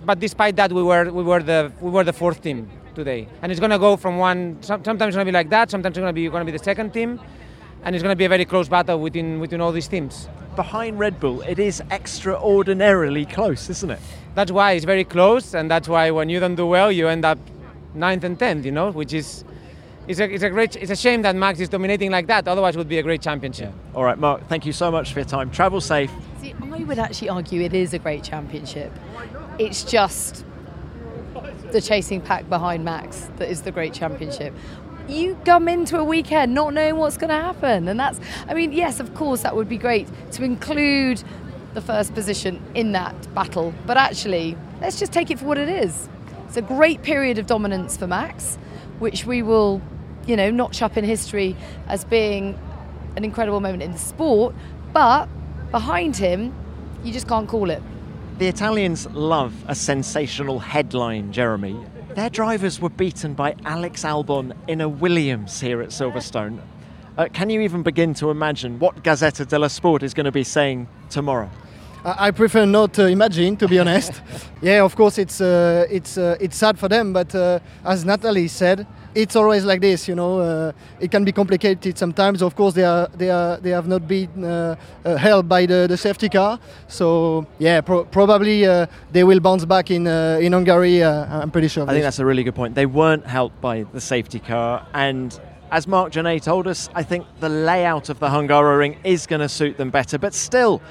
But 0.06 0.20
despite 0.20 0.56
that, 0.56 0.72
we 0.72 0.84
were 0.84 1.12
we 1.12 1.24
were 1.24 1.42
the 1.42 1.72
we 1.80 1.90
were 1.90 2.04
the 2.04 2.12
fourth 2.12 2.42
team 2.42 2.70
today, 2.94 3.28
and 3.42 3.52
it's 3.52 3.60
going 3.60 3.72
to 3.72 3.80
go 3.80 3.96
from 3.96 4.18
one. 4.18 4.58
Sometimes 4.62 5.02
it's 5.02 5.16
going 5.16 5.26
to 5.26 5.26
be 5.26 5.32
like 5.32 5.50
that. 5.50 5.72
Sometimes 5.72 5.98
it's 5.98 6.02
going 6.02 6.10
to 6.10 6.14
be 6.14 6.28
going 6.28 6.42
to 6.46 6.52
be 6.52 6.58
the 6.58 6.64
second 6.64 6.92
team, 6.92 7.22
and 7.84 7.96
it's 7.96 8.04
going 8.04 8.12
to 8.12 8.18
be 8.18 8.26
a 8.26 8.30
very 8.30 8.44
close 8.44 8.68
battle 8.68 9.00
within 9.00 9.40
within 9.40 9.62
all 9.62 9.72
these 9.72 9.88
teams. 9.88 10.28
Behind 10.56 11.00
Red 11.00 11.20
Bull, 11.20 11.42
it 11.42 11.60
is 11.60 11.82
extraordinarily 11.92 13.26
close, 13.26 13.70
isn't 13.70 13.90
it? 13.90 14.00
That's 14.36 14.52
why 14.52 14.74
it's 14.74 14.86
very 14.86 15.04
close, 15.04 15.54
and 15.54 15.70
that's 15.70 15.88
why 15.88 16.12
when 16.12 16.30
you 16.30 16.40
don't 16.40 16.56
do 16.56 16.68
well, 16.68 16.92
you 16.92 17.08
end 17.08 17.26
up 17.26 17.40
ninth 17.94 18.24
and 18.24 18.38
tenth. 18.38 18.66
You 18.66 18.72
know, 18.72 18.92
which 18.92 19.14
is. 19.14 19.44
It's 20.06 20.20
a, 20.20 20.30
it's 20.30 20.44
a 20.44 20.50
great. 20.50 20.76
It's 20.76 20.92
a 20.92 20.98
shame 20.98 21.22
that 21.22 21.36
Max 21.36 21.62
is 21.62 21.70
dominating 21.70 22.12
like 22.12 22.28
that. 22.28 22.48
Otherwise, 22.48 22.76
it 22.76 22.78
would 22.78 22.90
be 22.90 23.00
a 23.00 23.04
great 23.04 23.22
championship. 23.22 23.72
All 23.96 24.04
right, 24.04 24.18
Marc. 24.18 24.48
Thank 24.50 24.66
you 24.66 24.74
so 24.74 24.92
much 24.92 25.14
for 25.14 25.20
your 25.20 25.30
time. 25.30 25.50
Travel 25.50 25.80
safe. 25.80 26.12
See, 26.42 26.54
I 26.62 26.84
would 26.84 27.00
actually 27.00 27.30
argue 27.30 27.62
it 27.62 27.74
is 27.74 27.94
a 27.94 28.00
great 28.00 28.24
championship. 28.24 28.92
It's 29.58 29.84
just 29.84 30.44
the 31.72 31.82
chasing 31.82 32.22
pack 32.22 32.50
behind 32.50 32.84
Max 32.84 33.30
that 33.38 33.50
is 33.50 33.62
the 33.62 33.72
great 33.72 33.94
championship. 33.94 34.54
You 35.08 35.38
come 35.46 35.68
into 35.68 36.00
a 36.00 36.04
weekend 36.04 36.54
not 36.54 36.74
knowing 36.74 36.96
what's 36.96 37.18
going 37.18 37.30
to 37.30 37.36
happen, 37.36 37.88
and 37.88 38.00
that's. 38.00 38.20
I 38.48 38.54
mean, 38.54 38.72
yes, 38.72 39.00
of 39.00 39.14
course, 39.14 39.42
that 39.42 39.56
would 39.56 39.68
be 39.68 39.78
great 39.78 40.08
to 40.32 40.44
include 40.44 41.22
the 41.74 41.82
first 41.82 42.14
position 42.14 42.62
in 42.76 42.92
that 42.94 43.34
battle, 43.34 43.74
but 43.86 43.98
actually, 43.98 44.56
let's 44.80 45.00
just 45.00 45.12
take 45.12 45.32
it 45.32 45.40
for 45.40 45.46
what 45.46 45.58
it 45.58 45.70
is. 45.70 46.08
It's 46.48 46.58
a 46.58 46.62
great 46.62 47.02
period 47.02 47.38
of 47.38 47.48
dominance 47.48 47.98
for 47.98 48.08
Max, 48.08 48.58
which 49.00 49.26
we 49.26 49.42
will, 49.42 49.82
you 50.28 50.36
know, 50.36 50.52
notch 50.52 50.82
up 50.82 50.98
in 50.98 51.04
history 51.04 51.56
as 51.88 52.06
being 52.06 52.58
an 53.16 53.24
incredible 53.24 53.60
moment 53.60 53.84
in 53.84 53.92
the 53.92 53.98
sport, 53.98 54.56
but 54.94 55.28
behind 55.72 56.16
him, 56.16 56.54
you 57.04 57.12
just 57.12 57.28
can't 57.28 57.50
call 57.50 57.70
it. 57.70 57.82
The 58.38 58.48
Italians 58.48 59.08
love 59.12 59.54
a 59.68 59.76
sensational 59.76 60.60
headline, 60.60 61.32
Jeremy. 61.32 61.78
Their 62.16 62.30
drivers 62.30 62.80
were 62.80 62.90
beaten 62.90 63.34
by 63.34 63.56
Alex 63.66 64.04
Albon 64.04 64.56
in 64.68 64.82
a 64.82 64.88
Williams 64.88 65.60
here 65.60 65.82
at 65.82 65.90
Silverstone. 65.90 66.60
Uh, 67.18 67.28
can 67.34 67.50
you 67.50 67.62
even 67.62 67.82
begin 67.82 68.14
to 68.16 68.30
imagine 68.30 68.78
what 68.78 69.02
Gazzetta 69.02 69.48
dello 69.48 69.68
Sport 69.68 70.04
is 70.04 70.14
going 70.14 70.26
to 70.26 70.32
be 70.32 70.44
saying 70.44 70.88
tomorrow? 71.10 71.50
I 72.06 72.30
prefer 72.30 72.66
not 72.66 72.94
to 72.94 73.08
imagine, 73.08 73.58
to 73.58 73.68
be 73.68 73.80
honest. 73.80 74.22
yeah, 74.62 74.84
of 74.84 74.96
course, 74.96 75.18
it's 75.18 75.42
uh, 75.42 75.88
it's 75.90 76.18
uh, 76.18 76.38
it's 76.40 76.56
sad 76.56 76.78
for 76.78 76.88
them, 76.88 77.14
but 77.14 77.34
uh, 77.34 77.60
as 77.84 78.06
Natalie 78.06 78.48
said, 78.48 78.86
it's 79.16 79.36
always 79.36 79.66
like 79.66 79.82
this. 79.82 80.08
You 80.08 80.16
know, 80.16 80.40
uh, 80.40 80.72
it 81.00 81.12
can 81.12 81.24
be 81.24 81.32
complicated 81.32 81.98
sometimes. 81.98 82.42
Of 82.42 82.56
course, 82.56 82.74
they 82.74 82.84
are 82.84 83.08
they 83.16 83.30
are 83.30 83.58
they 83.58 83.72
have 83.72 83.88
not 83.88 84.08
been 84.08 84.44
uh, 84.44 84.76
uh, 85.06 85.16
held 85.16 85.48
by 85.48 85.66
the, 85.66 85.88
the 85.88 85.98
safety 85.98 86.30
car. 86.30 86.60
So 86.88 87.46
yeah, 87.60 87.82
pro- 87.82 88.06
probably 88.06 88.66
they 89.12 89.24
will 89.24 89.40
bounce 89.40 89.66
back 89.66 89.92
in 89.92 90.08
in 90.08 90.54
Hungary. 90.54 91.04
I'm 91.04 91.52
pretty 91.52 91.68
sure. 91.68 91.84
I 91.84 91.92
think 91.94 92.04
that's 92.04 92.20
a 92.20 92.26
really 92.26 92.44
good 92.44 92.56
point. 92.56 92.76
They 92.76 92.86
weren't 92.86 93.26
helped 93.26 93.60
by 93.62 93.84
the 93.84 94.02
safety 94.02 94.40
car, 94.40 94.86
and 94.94 95.40
as 95.72 95.88
Marc 95.88 96.14
Gené 96.14 96.42
told 96.42 96.68
us, 96.68 96.90
I 96.94 97.04
think 97.04 97.26
the 97.40 97.50
layout 97.50 98.10
of 98.10 98.20
the 98.20 98.28
Hungaroring 98.28 98.96
is 99.04 99.26
going 99.26 99.42
to 99.42 99.50
suit 99.50 99.78
them 99.78 99.90
better. 99.90 100.20
But 100.20 100.34
still 100.34 100.82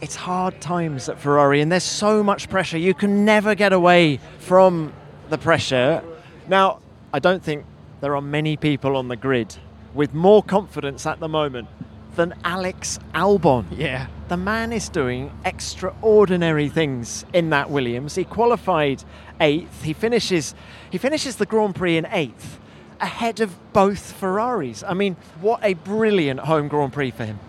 it's 0.00 0.16
hard 0.16 0.60
times 0.60 1.08
at 1.08 1.18
Ferrari, 1.18 1.60
and 1.60 1.70
there's 1.72 1.84
so 1.84 2.22
much 2.22 2.48
pressure. 2.48 2.76
You 2.76 2.92
can 2.92 3.24
never 3.24 3.54
get 3.54 3.72
away 3.72 4.20
from 4.38 4.92
the 5.30 5.38
pressure. 5.38 6.02
Now, 6.48 6.80
I 7.16 7.18
don't 7.18 7.42
think 7.42 7.64
there 8.02 8.14
are 8.14 8.20
many 8.20 8.58
people 8.58 8.94
on 8.94 9.08
the 9.08 9.16
grid 9.16 9.56
with 9.94 10.12
more 10.12 10.42
confidence 10.42 11.06
at 11.06 11.18
the 11.18 11.28
moment 11.28 11.66
than 12.14 12.34
Alex 12.44 12.98
Albon. 13.14 13.64
Yeah. 13.74 14.08
The 14.28 14.36
man 14.36 14.70
is 14.70 14.90
doing 14.90 15.32
extraordinary 15.42 16.68
things 16.68 17.24
in 17.32 17.48
that 17.48 17.70
Williams. 17.70 18.16
He 18.16 18.24
qualified 18.24 19.02
eighth. 19.40 19.82
He 19.82 19.94
finishes 19.94 20.54
he 20.90 20.98
finishes 20.98 21.36
the 21.36 21.46
Grand 21.46 21.74
Prix 21.74 21.96
in 21.96 22.06
eighth, 22.10 22.58
ahead 23.00 23.40
of 23.40 23.56
both 23.72 24.12
Ferraris. 24.12 24.84
I 24.86 24.92
mean, 24.92 25.16
what 25.40 25.60
a 25.64 25.72
brilliant 25.72 26.40
home 26.40 26.68
Grand 26.68 26.92
Prix 26.92 27.12
for 27.12 27.24
him. 27.24 27.40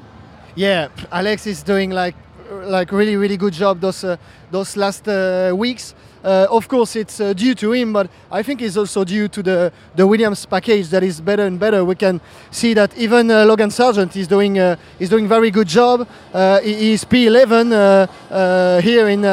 Yeah, 0.56 0.88
Alex 1.12 1.46
is 1.46 1.62
doing 1.62 1.90
like 1.90 2.16
like 2.50 2.94
really 2.94 3.18
really 3.18 3.36
good 3.36 3.52
job 3.52 3.82
those 3.82 4.06
uh, 4.06 4.16
those 4.50 4.78
last 4.78 5.10
uh, 5.10 5.54
weeks. 5.54 5.94
Uh, 6.28 6.46
of 6.50 6.68
course, 6.68 6.98
it's 6.98 7.22
uh, 7.22 7.32
due 7.32 7.56
to 7.56 7.72
him, 7.72 7.94
but 7.94 8.10
I 8.30 8.44
think 8.44 8.62
it's 8.62 8.76
also 8.76 9.06
due 9.06 9.30
to 9.30 9.42
the 9.42 9.72
the 9.96 10.06
Williams 10.06 10.46
package 10.46 10.90
that 10.90 11.02
is 11.02 11.22
better 11.22 11.46
and 11.48 11.58
better. 11.58 11.86
We 11.86 11.96
can 11.96 12.20
see 12.52 12.74
that 12.74 12.92
even 12.98 13.32
uh, 13.32 13.46
Logan 13.46 13.70
Sargeant 13.70 14.14
is 14.18 14.28
doing 14.28 14.60
uh, 14.60 14.76
is 15.00 15.10
doing 15.10 15.30
very 15.30 15.52
good 15.52 15.70
job. 15.70 16.06
he, 16.64 16.74
he's 16.74 17.06
P11 17.06 17.72
here 18.84 19.08
in 19.08 19.24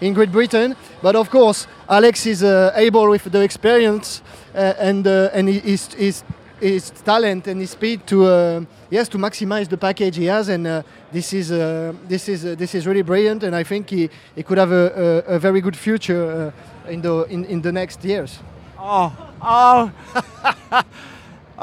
in 0.00 0.14
Great 0.14 0.30
Britain, 0.30 0.76
but 1.02 1.16
of 1.16 1.30
course, 1.30 1.66
Alex 1.88 2.26
is 2.26 2.44
able 2.76 3.10
with 3.10 3.24
the 3.24 3.40
experience 3.42 4.22
and 4.54 5.06
and 5.06 5.48
his, 5.48 5.94
his 5.94 6.22
his 6.60 6.90
talent 6.90 7.46
and 7.46 7.60
his 7.60 7.70
speed 7.70 8.06
to 8.06 8.66
yes 8.90 9.08
to 9.08 9.18
maximize 9.18 9.68
the 9.68 9.76
package 9.76 10.16
he 10.16 10.26
has 10.26 10.48
and 10.48 10.66
uh, 10.66 10.82
this 11.12 11.32
is 11.32 11.50
uh, 11.52 11.92
this 12.08 12.28
is 12.28 12.44
uh, 12.44 12.54
this 12.54 12.74
is 12.74 12.86
really 12.86 13.02
brilliant 13.02 13.42
and 13.42 13.54
I 13.56 13.64
think 13.64 13.90
he, 13.90 14.10
he 14.34 14.42
could 14.42 14.58
have 14.58 14.72
a, 14.72 15.24
a, 15.28 15.36
a 15.36 15.38
very 15.38 15.60
good 15.60 15.76
future 15.76 16.52
uh, 16.86 16.90
in 16.90 17.00
the 17.00 17.24
in, 17.24 17.44
in 17.44 17.62
the 17.62 17.72
next 17.72 18.04
years. 18.04 18.38
Oh 18.78 19.12
oh. 19.42 19.92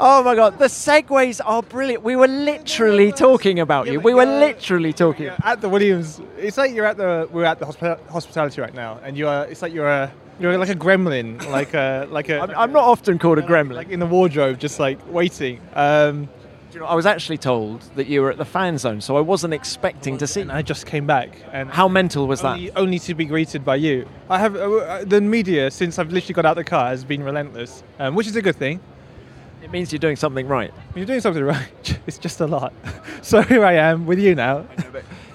Oh 0.00 0.22
my 0.22 0.36
God, 0.36 0.60
the 0.60 0.66
segues 0.66 1.40
are 1.44 1.60
brilliant. 1.60 2.04
We 2.04 2.14
were 2.14 2.28
literally 2.28 3.10
talking 3.10 3.58
about 3.58 3.88
you. 3.88 3.98
We 3.98 4.14
were 4.14 4.26
literally 4.26 4.92
talking. 4.92 5.28
At 5.42 5.60
the 5.60 5.68
Williams, 5.68 6.20
it's 6.36 6.56
like 6.56 6.72
you're 6.72 6.86
at 6.86 6.96
the 6.96 7.28
we're 7.32 7.44
at 7.44 7.58
the 7.58 7.66
hospi- 7.66 7.98
hospitality 8.08 8.60
right 8.60 8.74
now, 8.74 9.00
and 9.02 9.18
you 9.18 9.26
are. 9.26 9.46
It's 9.46 9.60
like 9.60 9.72
you're 9.72 9.88
a 9.88 10.12
you're 10.40 10.56
like 10.58 10.68
a 10.68 10.74
gremlin, 10.74 11.44
like 11.50 11.74
a 11.74 12.06
like 12.10 12.28
a. 12.28 12.40
I'm, 12.40 12.50
I'm 12.50 12.72
not 12.72 12.84
often 12.84 13.18
called 13.18 13.38
a 13.38 13.42
gremlin. 13.42 13.74
Like 13.74 13.90
in 13.90 14.00
the 14.00 14.06
wardrobe, 14.06 14.58
just 14.58 14.78
like 14.78 14.98
waiting. 15.12 15.60
Um, 15.74 16.28
you 16.72 16.80
know, 16.80 16.86
I 16.86 16.94
was 16.94 17.06
actually 17.06 17.38
told 17.38 17.80
that 17.96 18.08
you 18.08 18.20
were 18.20 18.30
at 18.30 18.36
the 18.36 18.44
fan 18.44 18.76
zone, 18.78 19.00
so 19.00 19.16
I 19.16 19.20
wasn't 19.20 19.54
expecting 19.54 20.18
to 20.18 20.26
see. 20.26 20.42
And 20.42 20.52
I 20.52 20.62
just 20.62 20.86
came 20.86 21.06
back. 21.06 21.30
And 21.52 21.70
how 21.70 21.88
mental 21.88 22.26
was 22.26 22.44
only, 22.44 22.68
that? 22.68 22.78
Only 22.78 22.98
to 23.00 23.14
be 23.14 23.24
greeted 23.24 23.64
by 23.64 23.76
you. 23.76 24.06
I 24.28 24.38
have 24.38 24.54
uh, 24.54 25.04
the 25.04 25.20
media 25.20 25.70
since 25.70 25.98
I've 25.98 26.12
literally 26.12 26.34
got 26.34 26.44
out 26.44 26.56
the 26.56 26.64
car 26.64 26.88
has 26.88 27.04
been 27.04 27.22
relentless, 27.22 27.82
um, 27.98 28.14
which 28.14 28.26
is 28.26 28.36
a 28.36 28.42
good 28.42 28.56
thing. 28.56 28.80
It 29.62 29.72
means 29.72 29.92
you're 29.92 29.98
doing 29.98 30.16
something 30.16 30.46
right. 30.46 30.72
You're 30.94 31.06
doing 31.06 31.20
something 31.20 31.42
right. 31.42 31.98
It's 32.06 32.16
just 32.16 32.40
a 32.40 32.46
lot. 32.46 32.72
so 33.22 33.42
here 33.42 33.64
I 33.64 33.74
am 33.74 34.06
with 34.06 34.18
you 34.18 34.34
now. 34.34 34.66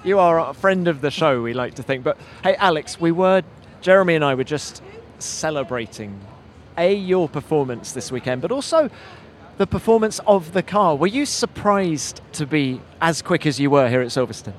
you 0.02 0.18
are 0.18 0.40
a 0.40 0.54
friend 0.54 0.88
of 0.88 1.02
the 1.02 1.10
show, 1.10 1.42
we 1.42 1.52
like 1.52 1.74
to 1.74 1.82
think. 1.82 2.02
But 2.02 2.16
hey, 2.42 2.56
Alex, 2.56 3.00
we 3.00 3.12
were 3.12 3.42
Jeremy 3.84 4.14
and 4.14 4.24
I 4.24 4.34
were 4.34 4.44
just 4.44 4.82
celebrating 5.18 6.18
a 6.78 6.94
your 6.94 7.28
performance 7.28 7.92
this 7.92 8.10
weekend, 8.10 8.40
but 8.40 8.50
also 8.50 8.88
the 9.58 9.66
performance 9.66 10.20
of 10.26 10.54
the 10.54 10.62
car. 10.62 10.96
Were 10.96 11.06
you 11.06 11.26
surprised 11.26 12.22
to 12.32 12.46
be 12.46 12.80
as 13.02 13.20
quick 13.20 13.44
as 13.44 13.60
you 13.60 13.68
were 13.68 13.86
here 13.90 14.00
at 14.00 14.08
Silverstone? 14.08 14.54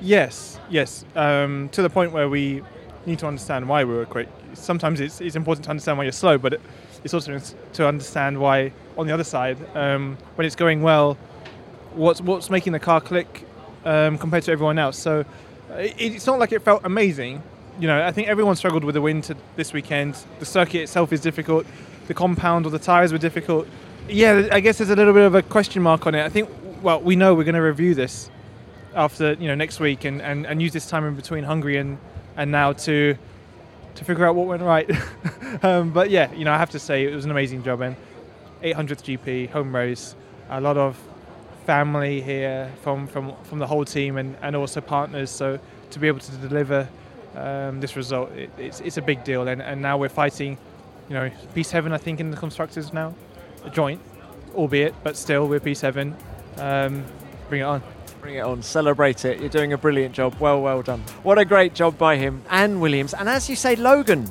Yes, 0.00 0.58
yes. 0.68 1.04
Um, 1.14 1.68
to 1.68 1.82
the 1.82 1.88
point 1.88 2.10
where 2.10 2.28
we 2.28 2.62
need 3.06 3.20
to 3.20 3.28
understand 3.28 3.68
why 3.68 3.84
we 3.84 3.94
were 3.94 4.06
quick. 4.06 4.28
Sometimes 4.54 4.98
it's, 4.98 5.20
it's 5.20 5.36
important 5.36 5.66
to 5.66 5.70
understand 5.70 5.96
why 5.96 6.02
you're 6.02 6.12
slow, 6.12 6.36
but 6.36 6.60
it's 7.04 7.14
also 7.14 7.40
to 7.74 7.86
understand 7.86 8.40
why, 8.40 8.72
on 8.98 9.06
the 9.06 9.14
other 9.14 9.22
side, 9.22 9.56
um, 9.76 10.18
when 10.34 10.48
it's 10.48 10.56
going 10.56 10.82
well, 10.82 11.16
what's 11.92 12.20
what's 12.20 12.50
making 12.50 12.72
the 12.72 12.80
car 12.80 13.00
click 13.00 13.46
um, 13.84 14.18
compared 14.18 14.42
to 14.42 14.50
everyone 14.50 14.80
else. 14.80 14.98
So 14.98 15.24
it, 15.70 15.94
it's 15.96 16.26
not 16.26 16.40
like 16.40 16.50
it 16.50 16.62
felt 16.62 16.80
amazing. 16.82 17.40
You 17.78 17.88
know, 17.88 18.04
I 18.04 18.12
think 18.12 18.28
everyone 18.28 18.56
struggled 18.56 18.84
with 18.84 18.94
the 18.94 19.00
wind 19.00 19.34
this 19.56 19.72
weekend. 19.72 20.16
The 20.38 20.46
circuit 20.46 20.82
itself 20.82 21.12
is 21.12 21.20
difficult. 21.20 21.66
The 22.06 22.14
compound 22.14 22.66
or 22.66 22.70
the 22.70 22.78
tyres 22.78 23.12
were 23.12 23.18
difficult 23.18 23.66
yeah, 24.08 24.48
I 24.52 24.60
guess 24.60 24.78
there's 24.78 24.90
a 24.90 24.96
little 24.96 25.12
bit 25.12 25.22
of 25.22 25.34
a 25.34 25.42
question 25.42 25.82
mark 25.82 26.06
on 26.06 26.14
it. 26.14 26.24
I 26.24 26.28
think, 26.28 26.48
well, 26.82 27.00
we 27.00 27.16
know 27.16 27.34
we're 27.34 27.44
going 27.44 27.54
to 27.54 27.62
review 27.62 27.94
this 27.94 28.30
after 28.94 29.32
you 29.32 29.48
know 29.48 29.54
next 29.54 29.80
week 29.80 30.04
and, 30.04 30.22
and, 30.22 30.46
and 30.46 30.62
use 30.62 30.72
this 30.72 30.88
time 30.88 31.04
in 31.04 31.16
between 31.16 31.42
Hungary 31.42 31.78
and, 31.78 31.98
and 32.36 32.50
now 32.50 32.72
to 32.72 33.16
to 33.96 34.04
figure 34.04 34.26
out 34.26 34.34
what 34.34 34.46
went 34.46 34.62
right. 34.62 34.90
um, 35.62 35.90
but 35.90 36.10
yeah, 36.10 36.32
you 36.32 36.44
know, 36.44 36.52
I 36.52 36.58
have 36.58 36.70
to 36.70 36.78
say 36.78 37.04
it 37.04 37.14
was 37.14 37.24
an 37.24 37.30
amazing 37.30 37.62
job 37.62 37.80
and 37.80 37.96
800th 38.62 39.18
GP 39.18 39.50
home 39.50 39.74
race, 39.74 40.16
a 40.50 40.60
lot 40.60 40.76
of 40.76 40.98
family 41.64 42.20
here 42.20 42.70
from 42.82 43.06
from, 43.06 43.32
from 43.44 43.58
the 43.58 43.66
whole 43.66 43.84
team 43.84 44.16
and, 44.16 44.36
and 44.42 44.54
also 44.54 44.80
partners. 44.80 45.30
So 45.30 45.58
to 45.90 45.98
be 45.98 46.08
able 46.08 46.20
to 46.20 46.32
deliver 46.36 46.88
um, 47.36 47.80
this 47.80 47.96
result, 47.96 48.30
it, 48.32 48.50
it's 48.58 48.80
it's 48.80 48.96
a 48.96 49.02
big 49.02 49.24
deal. 49.24 49.46
And, 49.48 49.60
and 49.62 49.80
now 49.80 49.98
we're 49.98 50.08
fighting, 50.08 50.58
you 51.08 51.14
know, 51.14 51.30
P7 51.54 51.92
I 51.92 51.98
think 51.98 52.20
in 52.20 52.30
the 52.30 52.36
constructors 52.36 52.92
now 52.92 53.14
a 53.64 53.70
joint, 53.70 54.00
albeit, 54.54 54.94
but 55.02 55.16
still 55.16 55.48
we're 55.48 55.60
P7. 55.60 56.14
Um, 56.58 57.04
bring 57.48 57.62
it 57.62 57.64
on. 57.64 57.82
Bring 58.20 58.36
it 58.36 58.40
on, 58.40 58.62
celebrate 58.62 59.24
it. 59.24 59.40
You're 59.40 59.50
doing 59.50 59.72
a 59.74 59.78
brilliant 59.78 60.14
job. 60.14 60.34
Well, 60.40 60.62
well 60.62 60.80
done. 60.82 61.00
What 61.22 61.38
a 61.38 61.44
great 61.44 61.74
job 61.74 61.98
by 61.98 62.16
him 62.16 62.42
and 62.48 62.80
Williams. 62.80 63.12
And 63.12 63.28
as 63.28 63.50
you 63.50 63.56
say, 63.56 63.76
Logan. 63.76 64.30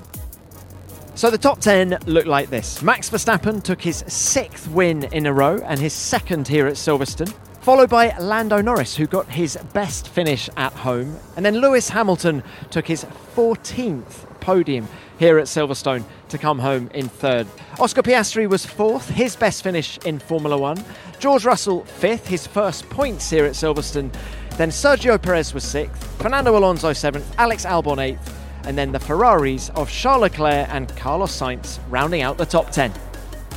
So 1.16 1.30
the 1.30 1.38
top 1.38 1.60
10 1.60 2.00
look 2.08 2.26
like 2.26 2.50
this. 2.50 2.82
Max 2.82 3.08
Verstappen 3.12 3.62
took 3.62 3.82
his 3.82 4.04
sixth 4.08 4.68
win 4.70 5.04
in 5.06 5.28
a 5.28 5.34
row 5.34 5.62
and 5.64 5.80
his 5.80 5.94
second 5.94 6.48
here 6.48 6.66
at 6.66 6.74
Silverstone, 6.74 7.32
followed 7.64 7.90
by 7.90 8.14
Lando 8.18 8.62
Norris, 8.62 8.98
who 8.98 9.08
got 9.08 9.30
his 9.30 9.58
best 9.72 10.10
finish 10.10 10.50
at 10.58 10.74
home. 10.74 11.18
And 11.38 11.46
then 11.46 11.60
Lewis 11.60 11.88
Hamilton 11.88 12.44
took 12.70 12.86
his 12.86 13.06
14th 13.36 14.40
podium 14.42 14.90
here 15.18 15.40
at 15.40 15.46
Silverstone 15.46 16.04
to 16.28 16.38
come 16.38 16.60
home 16.60 16.90
in 16.94 17.08
third. 17.08 17.48
Oscar 17.80 18.02
Piastri 18.02 18.50
was 18.50 18.66
fourth, 18.66 19.08
his 19.10 19.38
best 19.38 19.64
finish 19.64 19.98
in 20.00 20.20
Formula 20.20 20.58
One. 20.58 20.84
George 21.20 21.46
Russell, 21.46 21.86
fifth, 21.86 22.28
his 22.28 22.46
first 22.46 22.90
points 22.90 23.30
here 23.30 23.46
at 23.46 23.54
Silverstone. 23.54 24.14
Then 24.58 24.70
Sergio 24.70 25.20
Perez 25.20 25.54
was 25.54 25.64
sixth, 25.64 26.04
Fernando 26.22 26.58
Alonso 26.58 26.92
seventh, 26.92 27.34
Alex 27.40 27.66
Albon 27.66 28.00
eighth, 28.00 28.38
and 28.66 28.78
then 28.78 28.92
the 28.92 29.00
Ferraris 29.00 29.70
of 29.70 29.90
Charles 29.90 30.24
Leclerc 30.24 30.68
and 30.70 30.94
Carlos 30.98 31.32
Sainz 31.32 31.80
rounding 31.90 32.22
out 32.24 32.38
the 32.38 32.46
top 32.46 32.72
10. 32.72 32.92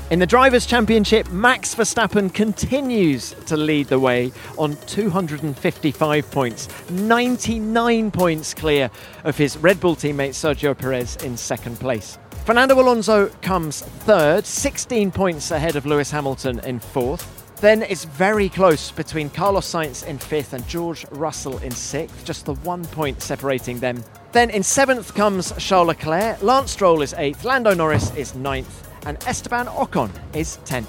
In 0.08 0.20
the 0.20 0.26
Drivers' 0.26 0.66
Championship, 0.66 1.28
Max 1.32 1.74
Verstappen 1.74 2.32
continues 2.32 3.34
to 3.46 3.56
lead 3.56 3.88
the 3.88 3.98
way 3.98 4.30
on 4.56 4.76
255 4.86 6.30
points, 6.30 6.68
99 6.90 8.12
points 8.12 8.54
clear 8.54 8.88
of 9.24 9.36
his 9.36 9.56
Red 9.56 9.80
Bull 9.80 9.96
teammate 9.96 10.30
Sergio 10.30 10.78
Perez 10.78 11.16
in 11.24 11.36
second 11.36 11.80
place. 11.80 12.20
Fernando 12.44 12.80
Alonso 12.80 13.30
comes 13.42 13.80
third, 13.80 14.46
16 14.46 15.10
points 15.10 15.50
ahead 15.50 15.74
of 15.74 15.86
Lewis 15.86 16.12
Hamilton 16.12 16.60
in 16.60 16.78
fourth. 16.78 17.58
Then 17.60 17.82
it's 17.82 18.04
very 18.04 18.48
close 18.48 18.92
between 18.92 19.28
Carlos 19.28 19.66
Sainz 19.66 20.06
in 20.06 20.18
fifth 20.18 20.52
and 20.52 20.64
George 20.68 21.04
Russell 21.10 21.58
in 21.58 21.72
sixth, 21.72 22.24
just 22.24 22.46
the 22.46 22.54
one 22.54 22.84
point 22.84 23.22
separating 23.22 23.80
them. 23.80 24.04
Then 24.30 24.50
in 24.50 24.62
seventh 24.62 25.16
comes 25.16 25.52
Charles 25.58 25.88
Leclerc, 25.88 26.42
Lance 26.44 26.70
Stroll 26.70 27.02
is 27.02 27.12
eighth, 27.14 27.42
Lando 27.42 27.74
Norris 27.74 28.14
is 28.14 28.36
ninth, 28.36 28.85
and 29.06 29.16
Esteban 29.26 29.66
Ocon 29.66 30.10
is 30.34 30.58
10th. 30.66 30.86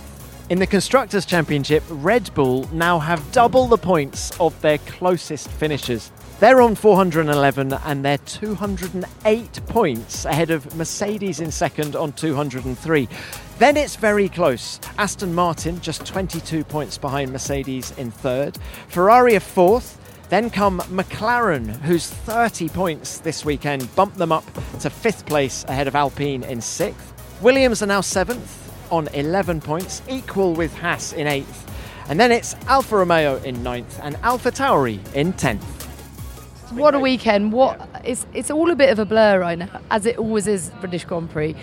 In 0.49 0.59
the 0.59 0.68
Constructors' 0.68 1.26
Championship, 1.26 1.84
Red 1.89 2.34
Bull 2.34 2.68
now 2.74 2.99
have 2.99 3.32
double 3.32 3.68
the 3.68 3.78
points 3.78 4.38
of 4.39 4.59
their 4.61 4.80
closest 4.80 5.49
finishers. 5.49 6.11
They're 6.39 6.61
on 6.61 6.76
411 6.76 7.74
and 7.74 8.05
they're 8.05 8.18
208 8.20 9.59
points 9.68 10.26
ahead 10.26 10.51
of 10.51 10.76
Mercedes 10.76 11.39
in 11.39 11.51
second 11.51 11.95
on 11.95 12.13
203. 12.13 13.07
Then 13.59 13.76
it's 13.76 13.95
very 13.95 14.30
close. 14.30 14.80
Aston 14.97 15.34
Martin 15.34 15.82
just 15.82 16.05
22 16.05 16.63
points 16.63 16.97
behind 16.97 17.32
Mercedes 17.32 17.91
in 17.97 18.11
third. 18.11 18.57
Ferrari 18.88 19.36
are 19.36 19.41
fourth. 19.41 19.99
Then 20.30 20.49
come 20.49 20.80
McLaren, 20.89 21.70
whose 21.82 22.09
30 22.09 22.70
points 22.70 23.20
this 23.20 23.45
weekend 23.45 23.93
bumped 23.95 24.18
them 24.18 24.32
up 24.32 24.45
to 24.80 24.89
fifth 24.89 25.26
place 25.26 25.63
ahead 25.68 25.88
of 25.88 25.95
Alpine 25.95 26.43
in 26.43 26.61
sixth. 26.61 27.16
Williams 27.41 27.83
are 27.83 27.88
now 27.88 28.01
seventh 28.01 28.63
on 28.91 29.07
11 29.09 29.61
points, 29.61 30.01
equal 30.09 30.53
with 30.53 30.73
Haas 30.75 31.13
in 31.13 31.27
eighth. 31.27 31.71
And 32.09 32.19
then 32.19 32.31
it's 32.31 32.55
Alfa 32.67 32.97
Romeo 32.97 33.35
in 33.43 33.61
ninth 33.61 33.99
and 34.01 34.15
AlphaTauri 34.17 35.13
in 35.13 35.33
10th. 35.33 35.61
What 36.71 36.95
a 36.95 36.99
weekend! 36.99 37.53
What 37.53 37.88
it's 38.03 38.25
it's 38.33 38.49
all 38.49 38.71
a 38.71 38.75
bit 38.75 38.89
of 38.89 38.99
a 38.99 39.05
blur 39.05 39.39
right 39.39 39.57
now, 39.57 39.81
as 39.89 40.05
it 40.05 40.17
always 40.17 40.47
is 40.47 40.69
British 40.81 41.05
Grand 41.05 41.29
Prix. 41.29 41.55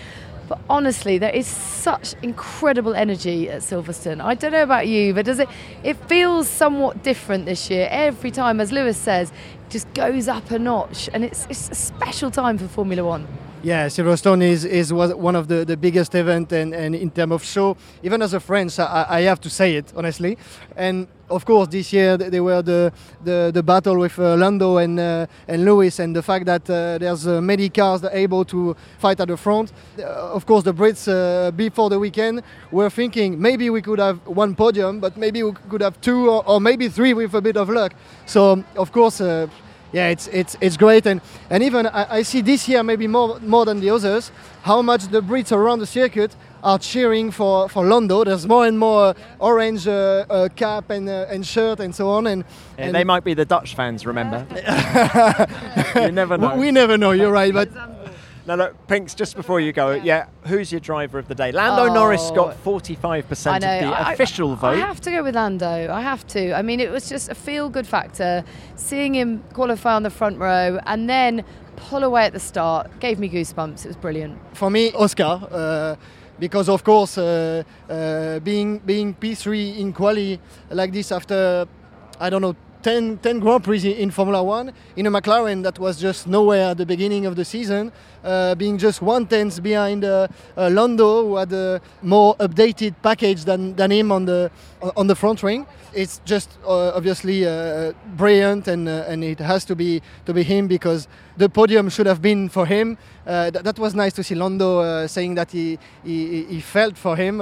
But 0.47 0.59
honestly, 0.69 1.17
there 1.17 1.33
is 1.33 1.45
such 1.45 2.15
incredible 2.21 2.95
energy 2.95 3.49
at 3.49 3.61
Silverstone. 3.61 4.23
I 4.23 4.33
don't 4.33 4.51
know 4.51 4.63
about 4.63 4.87
you, 4.87 5.13
but 5.13 5.25
does 5.25 5.39
it? 5.39 5.49
It 5.83 5.95
feels 6.07 6.47
somewhat 6.47 7.03
different 7.03 7.45
this 7.45 7.69
year. 7.69 7.87
Every 7.91 8.31
time, 8.31 8.59
as 8.59 8.71
Lewis 8.71 8.97
says, 8.97 9.29
it 9.29 9.69
just 9.69 9.93
goes 9.93 10.27
up 10.27 10.49
a 10.51 10.57
notch, 10.57 11.09
and 11.13 11.23
it's 11.23 11.45
it's 11.49 11.69
a 11.69 11.75
special 11.75 12.31
time 12.31 12.57
for 12.57 12.67
Formula 12.67 13.03
One. 13.03 13.27
Yeah, 13.65 13.87
Silverstone 13.87 14.43
is, 14.43 14.63
is 14.63 14.93
one 14.93 15.35
of 15.35 15.47
the, 15.47 15.65
the 15.65 15.75
biggest 15.75 16.13
event 16.13 16.51
and, 16.51 16.71
and 16.75 16.93
in 16.93 17.09
terms 17.09 17.33
of 17.33 17.43
show, 17.43 17.75
even 18.03 18.21
as 18.21 18.35
a 18.35 18.39
French, 18.39 18.77
I, 18.77 19.07
I 19.09 19.21
have 19.21 19.41
to 19.41 19.49
say 19.49 19.77
it 19.77 19.91
honestly. 19.95 20.37
And 20.75 21.07
of 21.31 21.45
course, 21.45 21.69
this 21.69 21.91
year 21.91 22.15
they 22.15 22.39
were 22.39 22.61
the 22.61 22.93
the, 23.23 23.49
the 23.51 23.63
battle 23.63 23.97
with 23.97 24.19
uh, 24.19 24.35
Lando 24.35 24.77
and 24.77 24.99
uh, 24.99 25.25
and 25.47 25.65
Lewis, 25.65 25.97
and 25.97 26.15
the 26.15 26.21
fact 26.21 26.45
that 26.45 26.69
uh, 26.69 26.99
there's 26.99 27.25
uh, 27.25 27.41
many 27.41 27.69
cars 27.69 28.01
that 28.01 28.13
are 28.13 28.17
able 28.17 28.45
to 28.45 28.75
fight 28.99 29.19
at 29.19 29.29
the 29.29 29.37
front. 29.37 29.73
Uh, 29.97 30.03
of 30.35 30.45
course, 30.45 30.63
the 30.63 30.71
Brits 30.71 31.07
uh, 31.07 31.49
before 31.49 31.89
the 31.89 31.97
weekend 31.97 32.43
were 32.69 32.91
thinking 32.91 33.41
maybe 33.41 33.71
we 33.71 33.81
could 33.81 33.97
have 33.97 34.19
one 34.27 34.53
podium, 34.53 34.99
but 34.99 35.17
maybe 35.17 35.41
we 35.41 35.53
could 35.69 35.81
have 35.81 35.99
two 36.01 36.29
or, 36.29 36.47
or 36.47 36.61
maybe 36.61 36.87
three 36.87 37.15
with 37.15 37.33
a 37.33 37.41
bit 37.41 37.57
of 37.57 37.69
luck. 37.69 37.95
So 38.27 38.63
of 38.75 38.91
course 38.91 39.21
yeah, 39.95 40.09
it's 40.09 40.27
it's 40.27 40.57
it's 40.59 40.75
great, 40.75 41.05
and 41.05 41.21
and 41.49 41.63
even 41.63 41.87
I, 41.87 42.17
I, 42.17 42.23
see 42.23 42.41
this 42.41 42.67
year 42.67 42.83
maybe 42.83 43.07
more 43.07 43.39
more 43.39 43.63
than 43.63 43.79
the 43.79 43.91
others 43.91 44.29
how 44.63 44.81
much 44.81 45.07
the 45.07 45.21
Brits 45.21 45.53
around 45.53 45.79
the 45.79 45.85
circuit 45.85 46.35
are 46.63 46.77
cheering 46.77 47.31
for 47.31 47.69
for 47.69 47.85
Lando. 47.85 48.25
There's 48.25 48.45
more 48.45 48.67
and 48.67 48.77
more 48.77 49.15
orange 49.39 49.87
uh, 49.87 50.25
uh, 50.29 50.49
cap 50.53 50.89
and 50.89 51.07
uh, 51.07 51.27
and 51.33 51.45
shirt 51.45 51.79
and 51.79 51.95
so 51.95 52.09
on, 52.09 52.27
and, 52.27 52.43
yeah, 52.77 52.87
and 52.87 52.95
they 52.95 53.05
might 53.05 53.23
be 53.23 53.33
the 53.33 53.45
Dutch 53.45 53.73
fans. 53.73 54.05
Remember, 54.05 54.45
you 55.95 56.11
never 56.11 56.37
know. 56.37 56.55
We, 56.55 56.65
we 56.65 56.71
never 56.71 56.97
know. 56.97 57.11
You're 57.11 57.31
right, 57.31 57.53
but. 57.53 57.69
No, 58.47 58.55
look, 58.55 58.87
Pinks, 58.87 59.15
just 59.15 59.35
before 59.35 59.59
you 59.59 59.73
go, 59.73 59.93
yeah, 59.93 60.27
who's 60.45 60.71
your 60.71 60.79
driver 60.79 61.17
of 61.17 61.27
the 61.27 61.33
day? 61.33 61.51
Lando 61.51 61.89
oh, 61.89 61.93
Norris 61.93 62.29
got 62.31 62.55
45% 62.63 63.55
of 63.55 63.61
the 63.61 63.67
I, 63.67 64.13
official 64.13 64.51
I, 64.51 64.55
vote. 64.55 64.67
I 64.67 64.77
have 64.77 65.01
to 65.01 65.11
go 65.11 65.23
with 65.23 65.35
Lando. 65.35 65.91
I 65.91 66.01
have 66.01 66.27
to. 66.27 66.55
I 66.55 66.61
mean, 66.61 66.79
it 66.79 66.91
was 66.91 67.09
just 67.09 67.29
a 67.29 67.35
feel 67.35 67.69
good 67.69 67.87
factor. 67.87 68.43
Seeing 68.75 69.15
him 69.15 69.43
qualify 69.53 69.95
on 69.95 70.03
the 70.03 70.11
front 70.11 70.37
row 70.37 70.79
and 70.85 71.09
then 71.09 71.43
pull 71.75 72.03
away 72.03 72.25
at 72.25 72.33
the 72.33 72.39
start 72.39 72.99
gave 72.99 73.17
me 73.17 73.29
goosebumps. 73.29 73.83
It 73.83 73.87
was 73.87 73.97
brilliant. 73.97 74.37
For 74.55 74.69
me, 74.69 74.91
Oscar. 74.93 75.47
Uh, 75.51 75.95
because 76.39 76.69
of 76.69 76.83
course, 76.83 77.17
uh, 77.17 77.63
uh, 77.89 78.39
being 78.39 78.79
being 78.79 79.15
P3 79.15 79.77
in 79.79 79.93
quali 79.93 80.39
like 80.69 80.91
this 80.91 81.11
after 81.11 81.65
I 82.19 82.29
don't 82.29 82.41
know 82.41 82.55
10, 82.85 83.17
10 83.17 83.39
Grand 83.39 83.63
Prix 83.63 83.93
in 83.93 84.11
Formula 84.11 84.43
One 84.43 84.71
in 84.95 85.07
a 85.07 85.09
McLaren 85.09 85.63
that 85.63 85.79
was 85.79 85.99
just 85.99 86.27
nowhere 86.27 86.69
at 86.69 86.77
the 86.77 86.85
beginning 86.85 87.25
of 87.25 87.35
the 87.35 87.43
season, 87.43 87.91
uh, 88.23 88.53
being 88.53 88.77
just 88.77 89.01
one 89.01 89.25
tenth 89.25 89.63
behind 89.63 90.05
uh, 90.05 90.27
uh, 90.55 90.69
Lando, 90.69 91.25
who 91.25 91.35
had 91.37 91.51
a 91.51 91.81
more 92.03 92.35
updated 92.35 92.93
package 93.01 93.43
than, 93.43 93.75
than 93.75 93.91
him 93.91 94.11
on 94.11 94.25
the 94.25 94.51
on 94.95 95.07
the 95.07 95.15
front 95.15 95.41
wing. 95.41 95.65
It's 95.95 96.21
just 96.25 96.59
uh, 96.63 96.91
obviously 96.93 97.43
uh, 97.47 97.93
brilliant, 98.17 98.67
and 98.67 98.87
uh, 98.87 99.05
and 99.07 99.23
it 99.23 99.39
has 99.39 99.65
to 99.65 99.75
be 99.75 100.03
to 100.27 100.33
be 100.33 100.43
him 100.43 100.67
because 100.67 101.07
the 101.37 101.49
podium 101.49 101.89
should 101.89 102.05
have 102.05 102.21
been 102.21 102.49
for 102.49 102.67
him. 102.67 102.99
Th- 103.25 103.63
that 103.63 103.79
was 103.79 103.95
nice 103.95 104.13
to 104.13 104.23
see 104.23 104.35
Lando 104.35 105.07
saying 105.07 105.33
that 105.35 105.49
he, 105.49 105.79
he, 106.03 106.43
he 106.43 106.61
felt 106.61 106.99
for 106.99 107.15
him, 107.15 107.41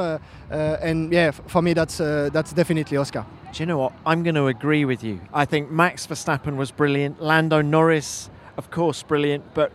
and 0.50 1.12
yeah, 1.12 1.32
for 1.32 1.62
me 1.62 1.74
that's 1.74 1.98
that's 1.98 2.54
definitely 2.54 2.96
Oscar. 2.96 3.26
Do 3.54 3.62
you 3.62 3.68
know 3.68 3.78
what? 3.78 3.94
I'm 4.04 4.24
going 4.24 4.34
to 4.34 4.48
agree 4.48 4.84
with 4.84 5.04
you. 5.04 5.22
I 5.32 5.46
think 5.46 5.70
Max 5.70 6.08
Verstappen 6.08 6.56
was 6.56 6.72
brilliant. 6.72 7.22
Lando 7.22 7.62
Norris, 7.62 8.32
of 8.58 8.72
course, 8.72 9.04
brilliant. 9.04 9.54
But 9.54 9.72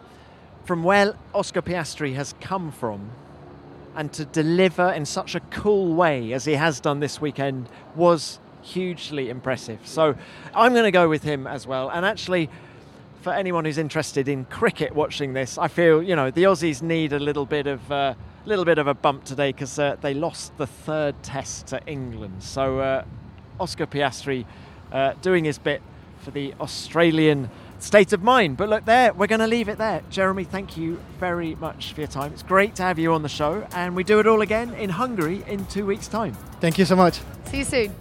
from 0.64 0.82
where 0.82 1.14
Oscar 1.32 1.62
Piastri 1.62 2.16
has 2.16 2.34
come 2.40 2.72
from 2.72 3.08
and 3.94 4.12
to 4.14 4.24
deliver 4.24 4.90
in 4.90 5.06
such 5.06 5.36
a 5.36 5.40
cool 5.50 5.94
way 5.94 6.32
as 6.32 6.44
he 6.44 6.54
has 6.54 6.80
done 6.80 6.98
this 6.98 7.20
weekend 7.20 7.68
was 7.94 8.40
hugely 8.62 9.30
impressive. 9.30 9.78
So 9.84 10.16
I'm 10.56 10.72
going 10.72 10.82
to 10.84 10.90
go 10.90 11.08
with 11.08 11.22
him 11.22 11.46
as 11.46 11.64
well. 11.64 11.88
And 11.88 12.04
actually, 12.04 12.50
for 13.20 13.32
anyone 13.32 13.64
who's 13.64 13.78
interested 13.78 14.26
in 14.26 14.44
cricket 14.46 14.92
watching 14.92 15.34
this, 15.34 15.56
I 15.56 15.68
feel, 15.68 16.02
you 16.02 16.16
know, 16.16 16.32
the 16.32 16.42
Aussies 16.42 16.82
need 16.82 17.12
a 17.12 17.20
little 17.20 17.46
bit 17.46 17.68
of. 17.68 17.92
Uh, 17.92 18.14
little 18.44 18.64
bit 18.64 18.78
of 18.78 18.86
a 18.86 18.94
bump 18.94 19.24
today 19.24 19.52
because 19.52 19.78
uh, 19.78 19.94
they 20.00 20.14
lost 20.14 20.56
the 20.56 20.66
third 20.66 21.22
test 21.22 21.66
to 21.66 21.78
England. 21.86 22.42
So 22.42 22.78
uh, 22.78 23.04
Oscar 23.60 23.86
Piastri 23.86 24.44
uh, 24.92 25.14
doing 25.22 25.44
his 25.44 25.58
bit 25.58 25.82
for 26.20 26.30
the 26.30 26.54
Australian 26.60 27.50
state 27.78 28.12
of 28.12 28.22
mind. 28.22 28.56
But 28.56 28.68
look, 28.68 28.84
there, 28.84 29.12
we're 29.12 29.26
going 29.26 29.40
to 29.40 29.46
leave 29.46 29.68
it 29.68 29.78
there. 29.78 30.02
Jeremy, 30.10 30.44
thank 30.44 30.76
you 30.76 31.00
very 31.18 31.54
much 31.56 31.92
for 31.92 32.00
your 32.00 32.08
time. 32.08 32.32
It's 32.32 32.42
great 32.42 32.74
to 32.76 32.82
have 32.82 32.98
you 32.98 33.12
on 33.12 33.22
the 33.22 33.28
show, 33.28 33.66
and 33.72 33.94
we 33.94 34.04
do 34.04 34.18
it 34.18 34.26
all 34.26 34.40
again 34.40 34.74
in 34.74 34.90
Hungary 34.90 35.44
in 35.46 35.64
two 35.66 35.86
weeks' 35.86 36.08
time. 36.08 36.34
Thank 36.60 36.78
you 36.78 36.84
so 36.84 36.96
much. 36.96 37.20
See 37.46 37.58
you 37.58 37.64
soon. 37.64 37.94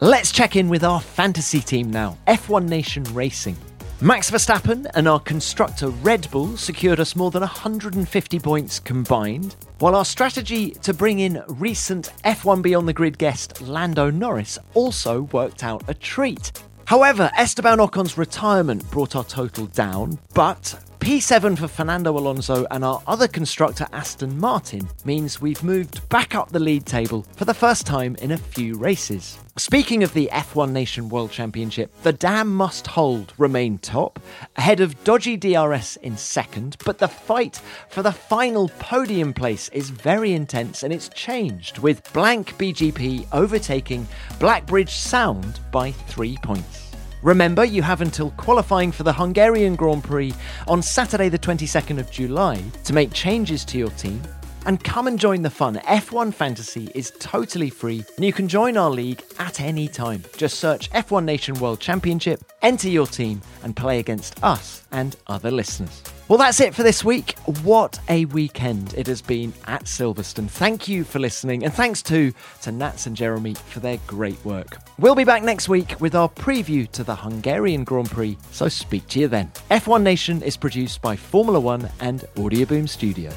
Let's 0.00 0.32
check 0.32 0.56
in 0.56 0.68
with 0.68 0.82
our 0.82 1.00
fantasy 1.00 1.60
team 1.60 1.90
now 1.90 2.18
F1 2.26 2.68
Nation 2.68 3.04
Racing. 3.12 3.56
Max 4.00 4.32
Verstappen 4.32 4.90
and 4.94 5.06
our 5.06 5.20
constructor 5.20 5.90
Red 5.90 6.28
Bull 6.32 6.56
secured 6.56 6.98
us 6.98 7.14
more 7.14 7.30
than 7.30 7.42
150 7.42 8.40
points 8.40 8.80
combined, 8.80 9.54
while 9.82 9.96
our 9.96 10.04
strategy 10.04 10.70
to 10.70 10.94
bring 10.94 11.18
in 11.18 11.42
recent 11.48 12.12
F1 12.24 12.62
Beyond 12.62 12.86
the 12.86 12.92
Grid 12.92 13.18
guest 13.18 13.60
Lando 13.60 14.10
Norris 14.12 14.56
also 14.74 15.22
worked 15.32 15.64
out 15.64 15.82
a 15.88 15.94
treat. 15.94 16.52
However, 16.84 17.32
Esteban 17.36 17.80
Ocon's 17.80 18.16
retirement 18.16 18.88
brought 18.92 19.16
our 19.16 19.24
total 19.24 19.66
down, 19.66 20.20
but 20.34 20.78
P7 21.02 21.58
for 21.58 21.66
Fernando 21.66 22.16
Alonso 22.16 22.64
and 22.70 22.84
our 22.84 23.02
other 23.08 23.26
constructor 23.26 23.88
Aston 23.92 24.38
Martin 24.38 24.88
means 25.04 25.40
we've 25.40 25.64
moved 25.64 26.08
back 26.10 26.36
up 26.36 26.50
the 26.50 26.60
lead 26.60 26.86
table 26.86 27.26
for 27.34 27.44
the 27.44 27.52
first 27.52 27.88
time 27.88 28.14
in 28.22 28.30
a 28.30 28.38
few 28.38 28.76
races. 28.76 29.36
Speaking 29.56 30.04
of 30.04 30.14
the 30.14 30.28
F1 30.30 30.70
Nation 30.70 31.08
World 31.08 31.32
Championship, 31.32 31.90
the 32.04 32.12
dam 32.12 32.54
Must 32.54 32.86
Hold 32.86 33.32
remain 33.36 33.78
top, 33.78 34.20
ahead 34.54 34.78
of 34.78 35.02
Dodgy 35.02 35.36
DRS 35.36 35.96
in 35.96 36.16
second, 36.16 36.76
but 36.84 36.98
the 36.98 37.08
fight 37.08 37.60
for 37.88 38.04
the 38.04 38.12
final 38.12 38.68
podium 38.78 39.34
place 39.34 39.68
is 39.70 39.90
very 39.90 40.32
intense 40.32 40.84
and 40.84 40.92
it's 40.92 41.08
changed, 41.08 41.78
with 41.78 42.12
Blank 42.12 42.56
BGP 42.58 43.26
overtaking 43.32 44.06
Blackbridge 44.38 44.94
Sound 44.94 45.58
by 45.72 45.90
three 45.90 46.36
points. 46.44 46.81
Remember, 47.22 47.64
you 47.64 47.82
have 47.82 48.00
until 48.00 48.32
qualifying 48.32 48.90
for 48.90 49.04
the 49.04 49.12
Hungarian 49.12 49.76
Grand 49.76 50.02
Prix 50.02 50.34
on 50.66 50.82
Saturday, 50.82 51.28
the 51.28 51.38
22nd 51.38 51.98
of 52.00 52.10
July, 52.10 52.62
to 52.82 52.92
make 52.92 53.12
changes 53.12 53.64
to 53.66 53.78
your 53.78 53.90
team 53.90 54.20
and 54.66 54.82
come 54.82 55.06
and 55.06 55.18
join 55.18 55.42
the 55.42 55.50
fun. 55.50 55.76
F1 55.76 56.32
Fantasy 56.34 56.90
is 56.94 57.12
totally 57.18 57.70
free, 57.70 58.04
and 58.16 58.24
you 58.24 58.32
can 58.32 58.48
join 58.48 58.76
our 58.76 58.90
league 58.90 59.22
at 59.38 59.60
any 59.60 59.88
time. 59.88 60.22
Just 60.36 60.58
search 60.58 60.90
F1 60.90 61.24
Nation 61.24 61.54
World 61.60 61.80
Championship, 61.80 62.44
enter 62.62 62.88
your 62.88 63.06
team, 63.06 63.40
and 63.62 63.76
play 63.76 63.98
against 63.98 64.42
us 64.42 64.84
and 64.92 65.16
other 65.26 65.50
listeners. 65.50 66.02
Well, 66.28 66.38
that's 66.38 66.60
it 66.60 66.74
for 66.74 66.82
this 66.82 67.04
week. 67.04 67.36
What 67.62 67.98
a 68.08 68.24
weekend 68.26 68.94
it 68.94 69.06
has 69.06 69.20
been 69.20 69.52
at 69.66 69.84
Silverstone. 69.84 70.48
Thank 70.48 70.88
you 70.88 71.04
for 71.04 71.18
listening, 71.18 71.64
and 71.64 71.74
thanks 71.74 72.02
too 72.02 72.32
to 72.62 72.72
Nats 72.72 73.06
and 73.06 73.16
Jeremy 73.16 73.54
for 73.54 73.80
their 73.80 73.98
great 74.06 74.42
work. 74.44 74.78
We'll 74.98 75.14
be 75.14 75.24
back 75.24 75.42
next 75.42 75.68
week 75.68 76.00
with 76.00 76.14
our 76.14 76.28
preview 76.28 76.90
to 76.92 77.04
the 77.04 77.14
Hungarian 77.14 77.84
Grand 77.84 78.10
Prix, 78.10 78.38
so 78.50 78.68
speak 78.68 79.06
to 79.08 79.20
you 79.20 79.28
then. 79.28 79.50
F1 79.70 80.02
Nation 80.02 80.42
is 80.42 80.56
produced 80.56 81.02
by 81.02 81.16
Formula 81.16 81.60
One 81.60 81.88
and 82.00 82.20
Audioboom 82.36 82.88
Studios. 82.88 83.34